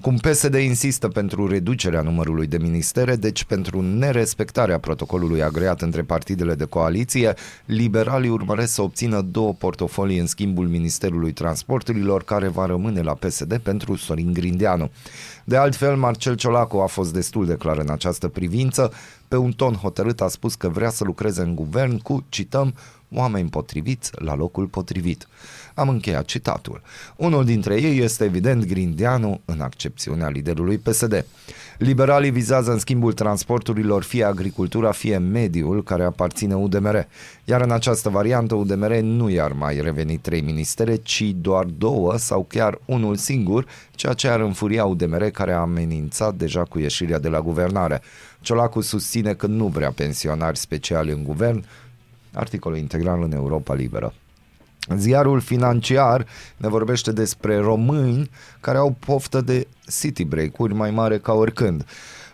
Cum 0.00 0.16
PSD 0.16 0.54
insistă 0.54 1.08
pentru 1.08 1.48
reducerea 1.48 2.00
numărului 2.00 2.46
de 2.46 2.58
ministere, 2.58 3.16
deci 3.16 3.44
pentru 3.44 3.80
nerespectarea 3.80 4.78
protocolului 4.78 5.42
agreat 5.42 5.80
între 5.80 6.02
partidele 6.02 6.54
de 6.54 6.64
coaliție, 6.64 7.34
liberalii 7.82 8.30
urmăresc 8.30 8.72
să 8.72 8.82
obțină 8.82 9.20
două 9.20 9.52
portofolii 9.52 10.18
în 10.18 10.26
schimbul 10.26 10.68
Ministerului 10.68 11.32
Transporturilor, 11.32 12.22
care 12.22 12.48
va 12.48 12.66
rămâne 12.66 13.00
la 13.00 13.14
PSD 13.14 13.58
pentru 13.58 13.96
Sorin 13.96 14.32
Grindeanu. 14.32 14.90
De 15.44 15.56
altfel, 15.56 15.96
Marcel 15.96 16.34
Ciolacu 16.34 16.76
a 16.76 16.86
fost 16.86 17.12
destul 17.12 17.46
de 17.46 17.54
clar 17.54 17.78
în 17.78 17.90
această 17.90 18.28
privință. 18.28 18.92
Pe 19.28 19.36
un 19.36 19.52
ton 19.52 19.74
hotărât 19.74 20.20
a 20.20 20.28
spus 20.28 20.54
că 20.54 20.68
vrea 20.68 20.90
să 20.90 21.04
lucreze 21.04 21.42
în 21.42 21.54
guvern 21.54 21.98
cu, 21.98 22.24
cităm, 22.28 22.74
oameni 23.14 23.48
potriviți 23.48 24.10
la 24.14 24.34
locul 24.34 24.66
potrivit. 24.66 25.28
Am 25.74 25.88
încheiat 25.88 26.24
citatul. 26.24 26.82
Unul 27.16 27.44
dintre 27.44 27.80
ei 27.80 27.98
este 27.98 28.24
evident 28.24 28.66
Grindeanu 28.66 29.40
în 29.44 29.60
accepțiunea 29.60 30.28
liderului 30.28 30.78
PSD. 30.78 31.24
Liberalii 31.78 32.30
vizează 32.30 32.72
în 32.72 32.78
schimbul 32.78 33.12
transporturilor 33.12 34.02
fie 34.02 34.24
agricultura, 34.24 34.90
fie 34.90 35.18
mediul 35.18 35.82
care 35.82 36.04
aparține 36.04 36.54
UDMR. 36.54 37.06
Iar 37.44 37.60
în 37.60 37.70
această 37.70 38.08
variantă 38.08 38.54
UDMR 38.54 38.94
nu 38.94 39.30
i-ar 39.30 39.52
mai 39.52 39.80
reveni 39.80 40.16
trei 40.16 40.40
ministere, 40.40 40.96
ci 40.96 41.22
doar 41.22 41.64
două 41.64 42.16
sau 42.16 42.46
chiar 42.48 42.78
unul 42.84 43.16
singur, 43.16 43.66
ceea 43.94 44.12
ce 44.12 44.28
ar 44.28 44.40
înfuria 44.40 44.84
UDMR 44.84 45.22
care 45.22 45.52
a 45.52 45.58
amenințat 45.58 46.34
deja 46.34 46.62
cu 46.62 46.78
ieșirea 46.78 47.18
de 47.18 47.28
la 47.28 47.40
guvernare. 47.40 48.02
Ciolacu 48.40 48.80
susține 48.80 49.34
că 49.34 49.46
nu 49.46 49.66
vrea 49.66 49.90
pensionari 49.90 50.58
speciali 50.58 51.12
în 51.12 51.24
guvern, 51.24 51.64
articolul 52.32 52.78
integral 52.78 53.22
în 53.22 53.32
Europa 53.32 53.74
Liberă. 53.74 54.14
Ziarul 54.88 55.40
financiar 55.40 56.26
ne 56.56 56.68
vorbește 56.68 57.12
despre 57.12 57.58
români 57.58 58.30
care 58.60 58.78
au 58.78 58.96
poftă 58.98 59.40
de 59.40 59.66
city 60.00 60.24
break-uri 60.24 60.74
mai 60.74 60.90
mare 60.90 61.18
ca 61.18 61.32
oricând. 61.32 61.84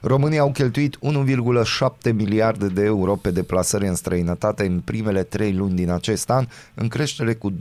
Românii 0.01 0.39
au 0.39 0.51
cheltuit 0.51 0.99
1,7 2.09 2.13
miliarde 2.15 2.67
de 2.67 2.85
euro 2.85 3.17
pe 3.17 3.31
deplasări 3.31 3.87
în 3.87 3.95
străinătate 3.95 4.67
în 4.67 4.81
primele 4.81 5.23
trei 5.23 5.53
luni 5.53 5.75
din 5.75 5.91
acest 5.91 6.31
an, 6.31 6.47
în 6.75 6.89
creștere 6.89 7.35
cu 7.35 7.53
21% 7.53 7.57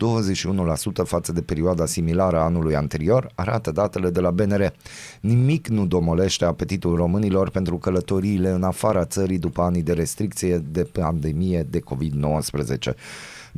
față 1.04 1.32
de 1.32 1.42
perioada 1.42 1.86
similară 1.86 2.38
a 2.38 2.44
anului 2.44 2.76
anterior, 2.76 3.32
arată 3.36 3.72
datele 3.72 4.10
de 4.10 4.20
la 4.20 4.32
BNR. 4.32 4.74
Nimic 5.20 5.68
nu 5.68 5.86
domolește 5.86 6.46
apetitul 6.46 6.96
românilor 6.96 7.50
pentru 7.50 7.78
călătoriile 7.78 8.50
în 8.50 8.64
afara 8.64 9.06
țării 9.06 9.40
după 9.40 9.62
anii 9.62 9.84
de 9.84 9.94
restricție 9.94 10.58
de 10.72 10.84
pandemie 10.84 11.66
de 11.70 11.80
COVID-19. 11.80 12.96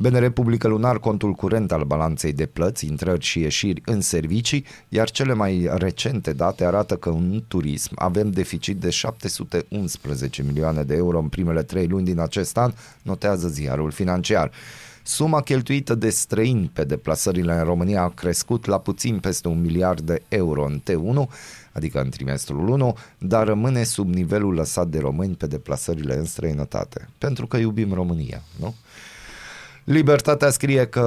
BNR 0.02 0.28
publică 0.28 0.68
lunar 0.68 0.98
contul 0.98 1.32
curent 1.32 1.72
al 1.72 1.84
balanței 1.84 2.32
de 2.32 2.46
plăți, 2.46 2.86
intrări 2.86 3.24
și 3.24 3.40
ieșiri 3.40 3.82
în 3.84 4.00
servicii, 4.00 4.64
iar 4.88 5.10
cele 5.10 5.32
mai 5.32 5.70
recente 5.74 6.32
date 6.32 6.64
arată 6.64 6.96
că 6.96 7.08
în 7.08 7.44
turism 7.48 7.92
avem 7.94 8.30
deficit 8.30 8.76
de 8.76 8.90
711 8.90 10.42
milioane 10.42 10.82
de 10.82 10.94
euro 10.94 11.18
în 11.18 11.28
primele 11.28 11.62
trei 11.62 11.86
luni 11.86 12.04
din 12.04 12.20
acest 12.20 12.56
an, 12.56 12.72
notează 13.02 13.48
ziarul 13.48 13.90
financiar. 13.90 14.50
Suma 15.02 15.40
cheltuită 15.40 15.94
de 15.94 16.10
străini 16.10 16.70
pe 16.72 16.84
deplasările 16.84 17.52
în 17.52 17.64
România 17.64 18.02
a 18.02 18.08
crescut 18.08 18.66
la 18.66 18.78
puțin 18.78 19.18
peste 19.18 19.48
un 19.48 19.60
miliard 19.60 20.00
de 20.00 20.22
euro 20.28 20.64
în 20.64 20.80
T1, 20.80 21.28
adică 21.72 22.00
în 22.00 22.10
trimestrul 22.10 22.68
1, 22.68 22.96
dar 23.18 23.46
rămâne 23.46 23.82
sub 23.82 24.14
nivelul 24.14 24.54
lăsat 24.54 24.88
de 24.88 24.98
români 24.98 25.34
pe 25.34 25.46
deplasările 25.46 26.16
în 26.16 26.24
străinătate. 26.24 27.08
Pentru 27.18 27.46
că 27.46 27.56
iubim 27.56 27.92
România, 27.92 28.42
nu? 28.60 28.74
Libertatea 29.90 30.50
scrie 30.50 30.86
că 30.86 31.02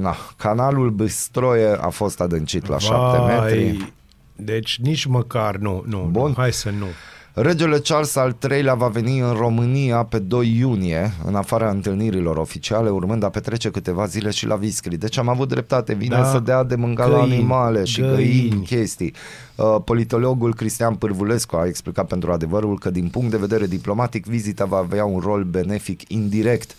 na, 0.00 0.16
canalul 0.36 0.90
Băstroie 0.90 1.76
a 1.80 1.88
fost 1.88 2.20
adâncit 2.20 2.66
la 2.68 2.78
7 2.78 2.96
metri. 3.26 3.92
Deci 4.36 4.78
nici 4.82 5.04
măcar 5.04 5.56
nu, 5.56 5.82
nu, 5.86 6.08
Bun. 6.10 6.26
nu, 6.28 6.34
hai 6.36 6.52
să 6.52 6.70
nu. 6.78 6.86
Regele 7.32 7.78
Charles 7.78 8.16
al 8.16 8.36
III-lea 8.50 8.74
va 8.74 8.86
veni 8.88 9.18
în 9.18 9.32
România 9.32 10.02
pe 10.02 10.18
2 10.18 10.56
iunie, 10.58 11.12
în 11.24 11.34
afara 11.34 11.70
întâlnirilor 11.70 12.36
oficiale, 12.36 12.90
urmând 12.90 13.22
a 13.22 13.28
petrece 13.28 13.70
câteva 13.70 14.06
zile 14.06 14.30
și 14.30 14.46
la 14.46 14.54
Viscri. 14.54 14.96
Deci 14.96 15.18
am 15.18 15.28
avut 15.28 15.48
dreptate, 15.48 15.94
vine 15.94 16.16
Da. 16.16 16.24
să 16.24 16.38
dea 16.38 16.62
de 16.64 16.74
mâncat 16.74 17.10
la 17.10 17.18
Găini, 17.18 17.34
animale 17.34 17.84
și 17.84 18.00
găini, 18.00 18.48
găini. 18.48 18.64
chestii. 18.64 19.14
Uh, 19.54 19.76
politologul 19.84 20.54
Cristian 20.54 20.94
Pârvulescu 20.94 21.56
a 21.56 21.66
explicat 21.66 22.06
pentru 22.06 22.32
adevărul 22.32 22.78
că 22.78 22.90
din 22.90 23.08
punct 23.08 23.30
de 23.30 23.36
vedere 23.36 23.66
diplomatic 23.66 24.26
vizita 24.26 24.64
va 24.64 24.76
avea 24.76 25.04
un 25.04 25.20
rol 25.20 25.42
benefic 25.44 26.00
indirect. 26.08 26.70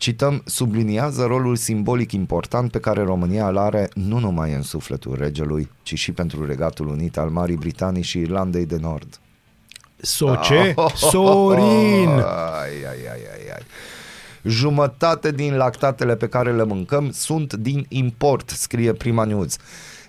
Cităm, 0.00 0.42
subliniază 0.44 1.24
rolul 1.24 1.56
simbolic 1.56 2.12
important 2.12 2.70
pe 2.70 2.78
care 2.80 3.02
România 3.02 3.48
îl 3.48 3.58
are 3.58 3.88
nu 3.94 4.18
numai 4.18 4.52
în 4.52 4.62
sufletul 4.62 5.16
regelui, 5.18 5.70
ci 5.82 5.94
și 5.94 6.12
pentru 6.12 6.46
Regatul 6.46 6.88
Unit 6.88 7.16
al 7.16 7.28
Marii 7.28 7.56
Britanii 7.56 8.02
și 8.02 8.18
Irlandei 8.18 8.66
de 8.66 8.76
Nord. 8.76 9.20
Soce, 9.96 10.74
Sorin. 11.10 12.08
Ai, 12.08 12.76
ai, 12.88 13.02
ai, 13.10 13.24
ai, 13.32 13.52
ai. 13.54 13.62
Jumătate 14.42 15.32
din 15.32 15.56
lactatele 15.56 16.16
pe 16.16 16.28
care 16.28 16.52
le 16.52 16.64
mâncăm 16.64 17.10
sunt 17.10 17.54
din 17.54 17.86
import, 17.88 18.48
scrie 18.48 18.92
Prima 18.92 19.24
News. 19.24 19.56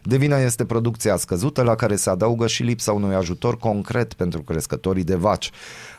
De 0.03 0.17
vină 0.17 0.39
este 0.39 0.65
producția 0.65 1.15
scăzută 1.17 1.61
la 1.61 1.75
care 1.75 1.95
se 1.95 2.09
adaugă 2.09 2.47
și 2.47 2.63
lipsa 2.63 2.91
unui 2.91 3.15
ajutor 3.15 3.57
concret 3.57 4.13
pentru 4.13 4.41
crescătorii 4.41 5.03
de 5.03 5.15
vaci. 5.15 5.51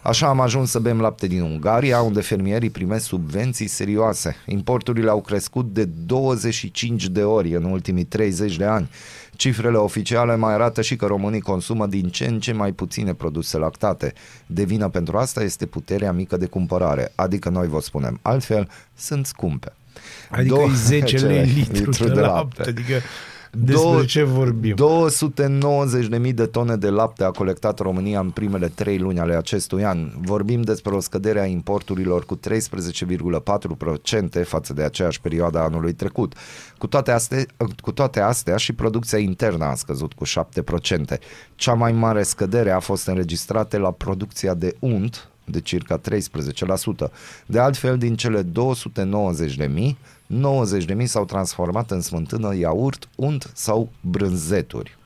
Așa 0.03 0.27
am 0.29 0.41
ajuns 0.41 0.71
să 0.71 0.79
bem 0.79 1.01
lapte 1.01 1.27
din 1.27 1.41
Ungaria, 1.41 2.01
unde 2.01 2.21
fermierii 2.21 2.71
primesc 2.71 3.05
subvenții 3.05 3.67
serioase. 3.67 4.37
Importurile 4.47 5.11
au 5.11 5.21
crescut 5.21 5.73
de 5.75 5.85
25 5.85 7.07
de 7.09 7.23
ori 7.23 7.55
în 7.55 7.65
ultimii 7.65 8.05
30 8.05 8.57
de 8.57 8.65
ani. 8.65 8.91
Cifrele 9.37 9.77
oficiale 9.77 10.37
mai 10.37 10.53
arată 10.53 10.83
și 10.83 10.97
că 10.97 11.07
românii 11.07 11.41
consumă 11.41 11.87
din 11.87 12.09
ce 12.09 12.27
în 12.27 12.41
ce 12.41 12.53
mai 12.53 12.73
puține 12.73 13.15
produse 13.15 13.57
lactate. 13.59 14.13
De 14.47 14.65
vină 14.65 14.89
pentru 14.89 15.17
asta 15.19 15.43
este 15.43 15.67
puterea 15.67 16.13
mică 16.13 16.37
de 16.37 16.47
cumpărare, 16.47 17.13
adică 17.15 17.49
noi 17.49 17.69
vă 17.69 17.81
spunem 17.81 18.19
altfel, 18.23 18.69
sunt 18.97 19.27
scumpe. 19.27 19.73
Adică 20.31 20.55
Două- 20.55 20.69
e 20.71 20.75
10 20.75 21.05
ce- 21.17 21.27
lei 21.27 21.67
litru 21.73 22.09
de, 22.09 22.21
lapte. 22.21 22.63
Adică 22.63 22.95
despre 23.59 24.05
ce 24.05 24.23
vorbim? 24.23 24.77
290.000 26.27 26.35
de 26.35 26.47
tone 26.47 26.77
de 26.77 26.89
lapte 26.89 27.25
a 27.25 27.31
colectat 27.31 27.79
România 27.79 28.21
în 28.21 28.31
primele 28.31 28.69
trei 28.69 28.99
luni 28.99 29.19
ale 29.19 29.35
acestui 29.35 29.85
an. 29.85 30.11
Vorbim 30.21 30.63
despre 30.63 30.95
o 30.95 31.01
scădere 31.01 31.41
a 31.41 31.45
importurilor 31.45 32.25
cu 32.25 32.39
13,4% 32.39 32.41
față 34.45 34.73
de 34.73 34.83
aceeași 34.83 35.21
perioadă 35.21 35.59
a 35.59 35.63
anului 35.63 35.93
trecut. 35.93 36.35
Cu 36.79 36.87
toate, 36.87 37.11
astea, 37.11 37.45
cu 37.81 37.93
toate 37.93 38.21
astea 38.21 38.57
și 38.57 38.73
producția 38.73 39.19
internă 39.19 39.65
a 39.65 39.75
scăzut 39.75 40.13
cu 40.13 40.25
7%. 40.27 40.31
Cea 41.55 41.75
mai 41.75 41.93
mare 41.93 42.23
scădere 42.23 42.71
a 42.71 42.81
fost 42.81 43.07
înregistrată 43.07 43.79
la 43.79 43.91
producția 43.91 44.55
de 44.55 44.77
unt, 44.79 45.29
de 45.45 45.61
circa 45.61 46.01
13%. 46.01 46.03
De 47.47 47.59
altfel, 47.59 47.99
din 47.99 48.17
cele 48.17 48.43
290.000, 48.43 48.49
90.000 50.33 51.05
s-au 51.05 51.25
transformat 51.25 51.91
în 51.91 52.01
smântână, 52.01 52.55
iaurt, 52.57 53.09
unt 53.17 53.51
sau 53.55 53.91
brânzeturi. 54.01 54.97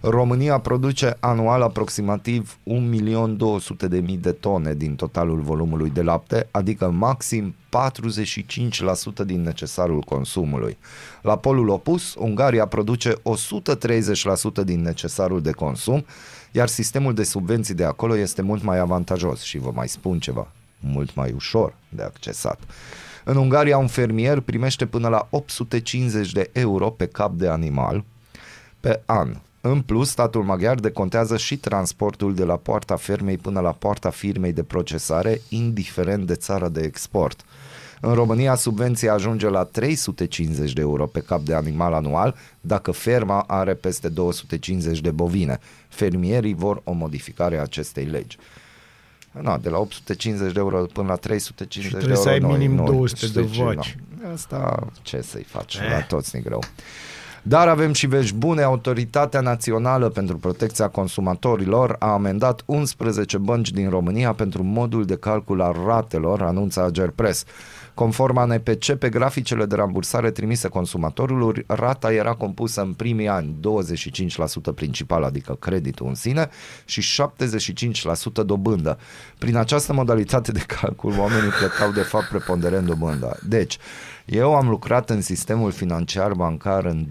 România 0.00 0.58
produce 0.58 1.16
anual 1.20 1.62
aproximativ 1.62 2.58
1.200.000 2.66 4.20
de 4.20 4.32
tone 4.32 4.74
din 4.74 4.94
totalul 4.94 5.40
volumului 5.40 5.90
de 5.90 6.02
lapte, 6.02 6.48
adică 6.50 6.90
maxim 6.90 7.54
45% 9.22 9.24
din 9.26 9.42
necesarul 9.42 10.00
consumului. 10.00 10.78
La 11.22 11.36
polul 11.36 11.68
opus, 11.68 12.14
Ungaria 12.14 12.66
produce 12.66 13.12
130% 13.12 13.16
din 14.64 14.82
necesarul 14.82 15.42
de 15.42 15.50
consum, 15.50 16.04
iar 16.52 16.68
sistemul 16.68 17.14
de 17.14 17.22
subvenții 17.22 17.74
de 17.74 17.84
acolo 17.84 18.16
este 18.16 18.42
mult 18.42 18.62
mai 18.62 18.78
avantajos 18.78 19.42
și 19.42 19.58
vă 19.58 19.70
mai 19.74 19.88
spun 19.88 20.18
ceva, 20.18 20.52
mult 20.80 21.14
mai 21.14 21.32
ușor 21.32 21.74
de 21.88 22.02
accesat. 22.02 22.60
În 23.30 23.36
Ungaria, 23.36 23.78
un 23.78 23.86
fermier 23.86 24.40
primește 24.40 24.86
până 24.86 25.08
la 25.08 25.26
850 25.30 26.32
de 26.32 26.50
euro 26.52 26.90
pe 26.90 27.06
cap 27.06 27.32
de 27.32 27.48
animal 27.48 28.04
pe 28.80 29.00
an. 29.06 29.36
În 29.60 29.80
plus, 29.80 30.08
statul 30.08 30.42
maghiar 30.42 30.74
decontează 30.74 31.36
și 31.36 31.56
transportul 31.56 32.34
de 32.34 32.44
la 32.44 32.56
poarta 32.56 32.96
fermei 32.96 33.36
până 33.36 33.60
la 33.60 33.72
poarta 33.72 34.10
firmei 34.10 34.52
de 34.52 34.62
procesare, 34.62 35.40
indiferent 35.48 36.26
de 36.26 36.34
țara 36.34 36.68
de 36.68 36.80
export. 36.80 37.44
În 38.00 38.14
România, 38.14 38.54
subvenția 38.54 39.12
ajunge 39.12 39.48
la 39.48 39.64
350 39.64 40.72
de 40.72 40.80
euro 40.80 41.06
pe 41.06 41.20
cap 41.20 41.40
de 41.40 41.54
animal 41.54 41.92
anual 41.92 42.34
dacă 42.60 42.90
ferma 42.90 43.44
are 43.46 43.74
peste 43.74 44.08
250 44.08 45.00
de 45.00 45.10
bovine. 45.10 45.58
Fermierii 45.88 46.54
vor 46.54 46.80
o 46.84 46.92
modificare 46.92 47.58
a 47.58 47.62
acestei 47.62 48.04
legi. 48.04 48.38
Na, 49.40 49.58
de 49.58 49.68
la 49.68 49.78
850 49.78 50.52
de 50.52 50.58
euro 50.60 50.84
până 50.92 51.08
la 51.08 51.14
350 51.16 51.84
Și 51.84 51.90
de 51.90 51.96
trebuie 51.96 52.16
euro. 52.18 52.28
să 52.28 52.28
ai 52.34 52.38
noi- 52.38 52.58
minim 52.68 52.74
noi- 52.76 52.96
200 52.96 53.26
de 53.40 53.46
știi 53.46 53.56
ce, 53.58 53.62
vaci. 53.64 53.96
na. 54.22 54.32
Asta 54.32 54.86
ce 55.02 55.20
să-i 55.20 55.42
faci, 55.48 55.74
Eh. 55.74 55.90
la 55.90 56.00
toți 56.00 56.36
ni 56.36 56.42
greu. 56.42 56.62
Dar 57.42 57.68
avem 57.68 57.92
și 57.92 58.06
vești 58.06 58.34
bune. 58.34 58.62
Autoritatea 58.62 59.40
Națională 59.40 60.08
pentru 60.08 60.36
Protecția 60.36 60.88
Consumatorilor 60.88 61.96
a 61.98 62.06
amendat 62.12 62.62
11 62.66 63.38
bănci 63.38 63.70
din 63.70 63.90
România 63.90 64.32
pentru 64.32 64.62
modul 64.62 65.04
de 65.04 65.16
calcul 65.16 65.60
al 65.60 65.76
ratelor, 65.86 66.42
anunță 66.42 66.82
Agerpres. 66.82 67.44
Conform 67.98 68.36
ANPC, 68.36 68.92
pe 68.92 69.08
graficele 69.08 69.66
de 69.66 69.74
rambursare 69.74 70.30
trimise 70.30 70.68
consumatorului, 70.68 71.64
rata 71.66 72.12
era 72.12 72.34
compusă 72.34 72.80
în 72.80 72.92
primii 72.92 73.28
ani 73.28 73.54
25% 74.70 74.74
principal, 74.74 75.22
adică 75.22 75.54
creditul 75.54 76.06
în 76.06 76.14
sine, 76.14 76.48
și 76.84 77.22
75% 78.40 78.44
dobândă. 78.46 78.98
Prin 79.38 79.56
această 79.56 79.92
modalitate 79.92 80.52
de 80.52 80.64
calcul, 80.66 81.18
oamenii 81.18 81.50
plăteau 81.50 81.90
de 81.90 82.00
fapt 82.00 82.28
preponderent 82.28 82.86
dobânda. 82.86 83.36
Deci, 83.48 83.78
eu 84.24 84.54
am 84.54 84.68
lucrat 84.68 85.10
în 85.10 85.20
sistemul 85.20 85.70
financiar 85.70 86.32
bancar 86.32 86.84
în 86.84 87.06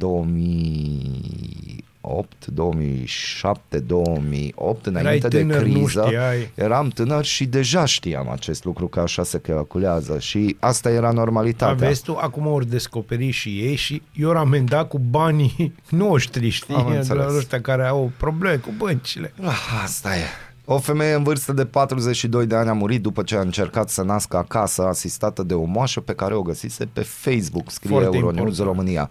2008, 2.08 2.46
2007, 2.48 3.80
2008, 3.80 4.86
înainte 4.86 5.08
Erai 5.10 5.20
de 5.20 5.28
tânăr, 5.28 5.64
nu 5.64 5.74
criză. 5.84 6.04
știai. 6.06 6.50
Eram 6.56 6.88
tânăr 6.88 7.26
și 7.26 7.46
deja 7.46 7.86
știam 7.86 8.30
acest 8.30 8.64
lucru 8.64 8.88
că 8.88 9.00
așa 9.00 9.24
se 9.24 9.38
calculează 9.38 10.20
și 10.20 10.56
asta 10.60 10.90
era 10.90 11.12
normalitatea. 11.12 11.86
Aveți 11.86 12.04
tu, 12.04 12.16
acum 12.22 12.46
ori 12.48 12.70
descoperi 12.70 13.30
și 13.30 13.50
ei 13.50 13.76
și 13.76 14.02
eu 14.14 14.30
am 14.30 14.38
amendat 14.38 14.88
cu 14.88 15.00
banii 15.00 15.74
noștri, 15.90 16.50
știi? 16.50 16.76
Am 16.76 16.90
De 16.92 16.98
înțeles. 16.98 17.26
la 17.26 17.36
ăștia 17.38 17.62
care 17.62 17.84
au 17.86 18.12
probleme 18.18 18.56
cu 18.56 18.70
băncile. 18.78 19.34
Ah, 19.42 19.82
Asta 19.84 20.16
e. 20.16 20.22
O 20.70 20.78
femeie 20.78 21.14
în 21.14 21.24
vârstă 21.24 21.54
de 21.54 21.66
42 21.66 22.46
de 22.46 22.56
ani 22.56 22.70
a 22.70 22.74
murit 22.74 23.02
după 23.02 23.24
ce 23.24 23.36
a 23.36 23.42
încercat 23.42 23.90
să 23.90 24.04
nască 24.04 24.38
acasă, 24.38 24.86
asistată 24.86 25.44
de 25.44 25.54
o 25.54 25.64
moașă 25.64 26.00
pe 26.00 26.14
care 26.14 26.36
o 26.36 26.42
găsise 26.42 26.86
pe 26.94 27.02
Facebook, 27.02 27.72
scrie 27.72 27.92
Foarte 27.92 28.18
Euronews 28.18 28.58
important. 28.58 28.68
România. 28.68 29.10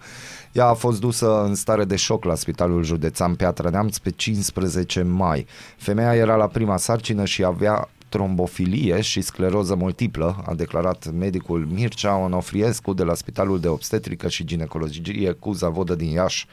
Ea 0.51 0.65
a 0.65 0.73
fost 0.73 0.99
dusă 0.99 1.43
în 1.43 1.55
stare 1.55 1.85
de 1.85 1.95
șoc 1.95 2.23
la 2.23 2.35
Spitalul 2.35 2.83
Județean 2.83 3.35
Piatra 3.35 3.69
Neamț 3.69 3.97
pe 3.97 4.09
15 4.09 5.01
mai. 5.01 5.45
Femeia 5.77 6.15
era 6.15 6.35
la 6.35 6.47
prima 6.47 6.77
sarcină 6.77 7.25
și 7.25 7.43
avea 7.43 7.89
trombofilie 8.09 9.01
și 9.01 9.21
scleroză 9.21 9.75
multiplă, 9.75 10.43
a 10.45 10.53
declarat 10.53 11.11
medicul 11.11 11.67
Mircea 11.71 12.15
Onofriescu 12.15 12.93
de 12.93 13.03
la 13.03 13.13
Spitalul 13.13 13.59
de 13.59 13.67
Obstetrică 13.67 14.27
și 14.27 14.45
Ginecologie 14.45 15.31
cu 15.31 15.51
Zavodă 15.51 15.95
din 15.95 16.09
Iași. 16.09 16.47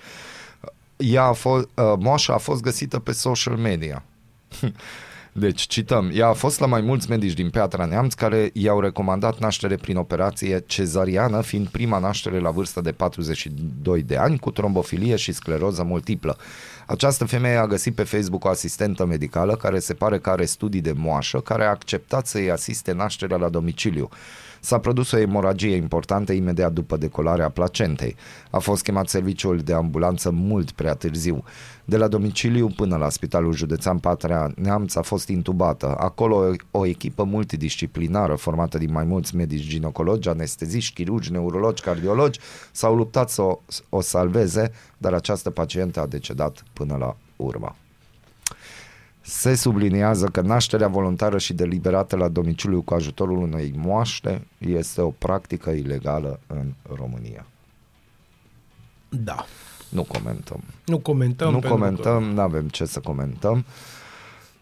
Ea 0.97 1.25
a 1.25 1.33
fost, 1.33 1.69
uh, 1.75 1.93
moașa 1.99 2.35
a 2.35 2.39
fost 2.39 2.63
găsită 2.63 2.99
pe 2.99 3.13
social 3.13 3.57
media. 3.57 4.05
Deci, 5.37 5.67
cităm, 5.67 6.11
ea 6.13 6.27
a 6.29 6.33
fost 6.33 6.61
la 6.61 6.67
mai 6.67 6.81
mulți 6.81 7.11
medici 7.11 7.33
din 7.33 7.51
Piatra 7.51 7.85
Neamț 7.85 8.15
care 8.15 8.51
i-au 8.53 8.81
recomandat 8.81 9.39
naștere 9.39 9.77
prin 9.77 9.97
operație 9.97 10.65
cezariană, 10.67 11.41
fiind 11.41 11.69
prima 11.69 11.99
naștere 11.99 12.39
la 12.39 12.51
vârstă 12.51 12.81
de 12.81 12.93
42 12.93 14.03
de 14.03 14.17
ani, 14.17 14.39
cu 14.39 14.51
trombofilie 14.51 15.17
și 15.17 15.33
scleroză 15.33 15.83
multiplă. 15.83 16.37
Această 16.87 17.25
femeie 17.25 17.57
a 17.57 17.67
găsit 17.67 17.95
pe 17.95 18.03
Facebook 18.03 18.45
o 18.45 18.49
asistentă 18.49 19.07
medicală 19.07 19.57
care 19.57 19.79
se 19.79 19.95
pare 19.95 20.19
că 20.19 20.31
are 20.31 20.45
studii 20.45 20.81
de 20.81 20.93
moașă, 20.93 21.39
care 21.39 21.65
a 21.65 21.69
acceptat 21.69 22.27
să-i 22.27 22.51
asiste 22.51 22.93
nașterea 22.93 23.37
la 23.37 23.49
domiciliu. 23.49 24.09
S-a 24.65 24.79
produs 24.79 25.11
o 25.11 25.19
emoragie 25.19 25.77
importantă 25.77 26.33
imediat 26.33 26.73
după 26.73 26.97
decolarea 26.97 27.49
placentei. 27.49 28.17
A 28.51 28.59
fost 28.59 28.83
chemat 28.83 29.09
serviciul 29.09 29.59
de 29.59 29.73
ambulanță 29.73 30.31
mult 30.31 30.71
prea 30.71 30.95
târziu. 30.95 31.45
De 31.85 31.97
la 31.97 32.09
domiciliu 32.09 32.69
până 32.77 32.97
la 32.97 33.09
Spitalul 33.09 33.53
Județean 33.53 33.99
Patria 33.99 34.53
Neamț 34.57 34.95
a 34.95 35.03
fost 35.03 35.29
intubată. 35.29 35.97
Acolo 35.99 36.37
o, 36.37 36.79
o 36.79 36.87
echipă 36.87 37.25
multidisciplinară 37.25 38.35
formată 38.35 38.79
din 38.79 38.93
mai 38.93 39.05
mulți 39.05 39.37
medici 39.37 39.69
ginecologi, 39.69 40.29
anesteziști, 40.29 40.95
chirurgi, 40.95 41.33
neurologi, 41.33 41.83
cardiologi 41.83 42.41
s-au 42.73 42.95
luptat 42.95 43.31
să 43.31 43.43
o, 43.43 43.59
o 43.89 44.01
salveze, 44.01 44.71
dar 44.99 45.13
această 45.13 45.51
pacientă 45.51 46.01
a 46.01 46.07
decedat 46.07 46.63
până 46.73 46.97
la 46.97 47.17
urmă. 47.37 47.77
Se 49.27 49.55
subliniază 49.55 50.27
că 50.27 50.41
nașterea 50.41 50.89
voluntară 50.89 51.39
și 51.39 51.53
deliberată 51.53 52.17
la 52.17 52.29
domiciliu 52.29 52.83
cu 52.83 52.95
ajutorul 52.95 53.39
unei 53.39 53.73
moaște 53.77 54.47
este 54.59 55.01
o 55.01 55.09
practică 55.11 55.71
ilegală 55.71 56.41
în 56.47 56.73
România. 56.95 57.47
Da. 59.09 59.45
Nu 59.89 60.03
comentăm. 60.03 60.61
Nu 60.87 60.99
comentăm. 60.99 61.51
nu 61.53 61.59
pentru 61.59 61.77
comentăm, 61.77 62.23
nu 62.23 62.41
avem 62.41 62.69
ce 62.69 62.85
să 62.85 63.01
comentăm. 63.01 63.65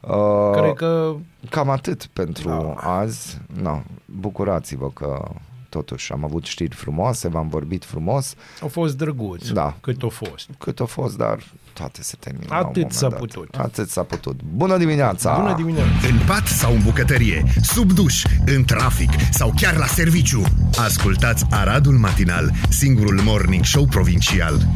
Că, 0.00 0.14
Uh, 0.14 0.60
cred 0.60 0.74
că 0.74 1.14
Cam 1.50 1.68
atât 1.70 2.06
pentru 2.06 2.48
Da. 2.48 2.72
azi. 2.74 3.40
No, 3.62 3.80
bucurați-vă 4.04 4.90
că 4.90 5.28
totuși 5.68 6.12
am 6.12 6.24
avut 6.24 6.44
știri 6.44 6.74
frumoase, 6.74 7.28
v-am 7.28 7.48
vorbit 7.48 7.84
frumos, 7.84 8.34
au 8.60 8.68
fost 8.68 8.96
drăguți. 8.96 9.52
Da. 9.52 9.76
Cât 9.80 10.02
au 10.02 10.08
fost. 10.08 10.48
cât 10.58 10.80
a 10.80 10.84
fost, 10.84 11.16
dar 11.16 11.42
toate 11.72 12.02
se 12.02 12.16
termină. 12.18 12.46
la 12.48 12.56
un 12.56 12.60
Atât 12.64 12.74
moment 12.76 12.92
s-a 12.92 13.08
dat. 13.08 13.18
putut. 13.18 13.54
Atât 13.58 13.88
s-a 13.88 14.02
putut. 14.02 14.40
Bună 14.42 14.76
dimineața! 14.76 15.36
Bună 15.36 15.54
dimineața! 15.56 15.90
În 16.10 16.18
pat 16.26 16.46
sau 16.46 16.72
în 16.72 16.82
bucătărie, 16.84 17.44
sub 17.62 17.92
duș, 17.92 18.24
în 18.46 18.64
trafic 18.64 19.10
sau 19.30 19.52
chiar 19.56 19.76
la 19.76 19.86
serviciu. 19.86 20.42
Ascultați 20.78 21.44
Aradul 21.50 21.94
Matinal, 21.98 22.50
singurul 22.68 23.20
morning 23.24 23.64
show 23.64 23.84
provincial. 23.86 24.66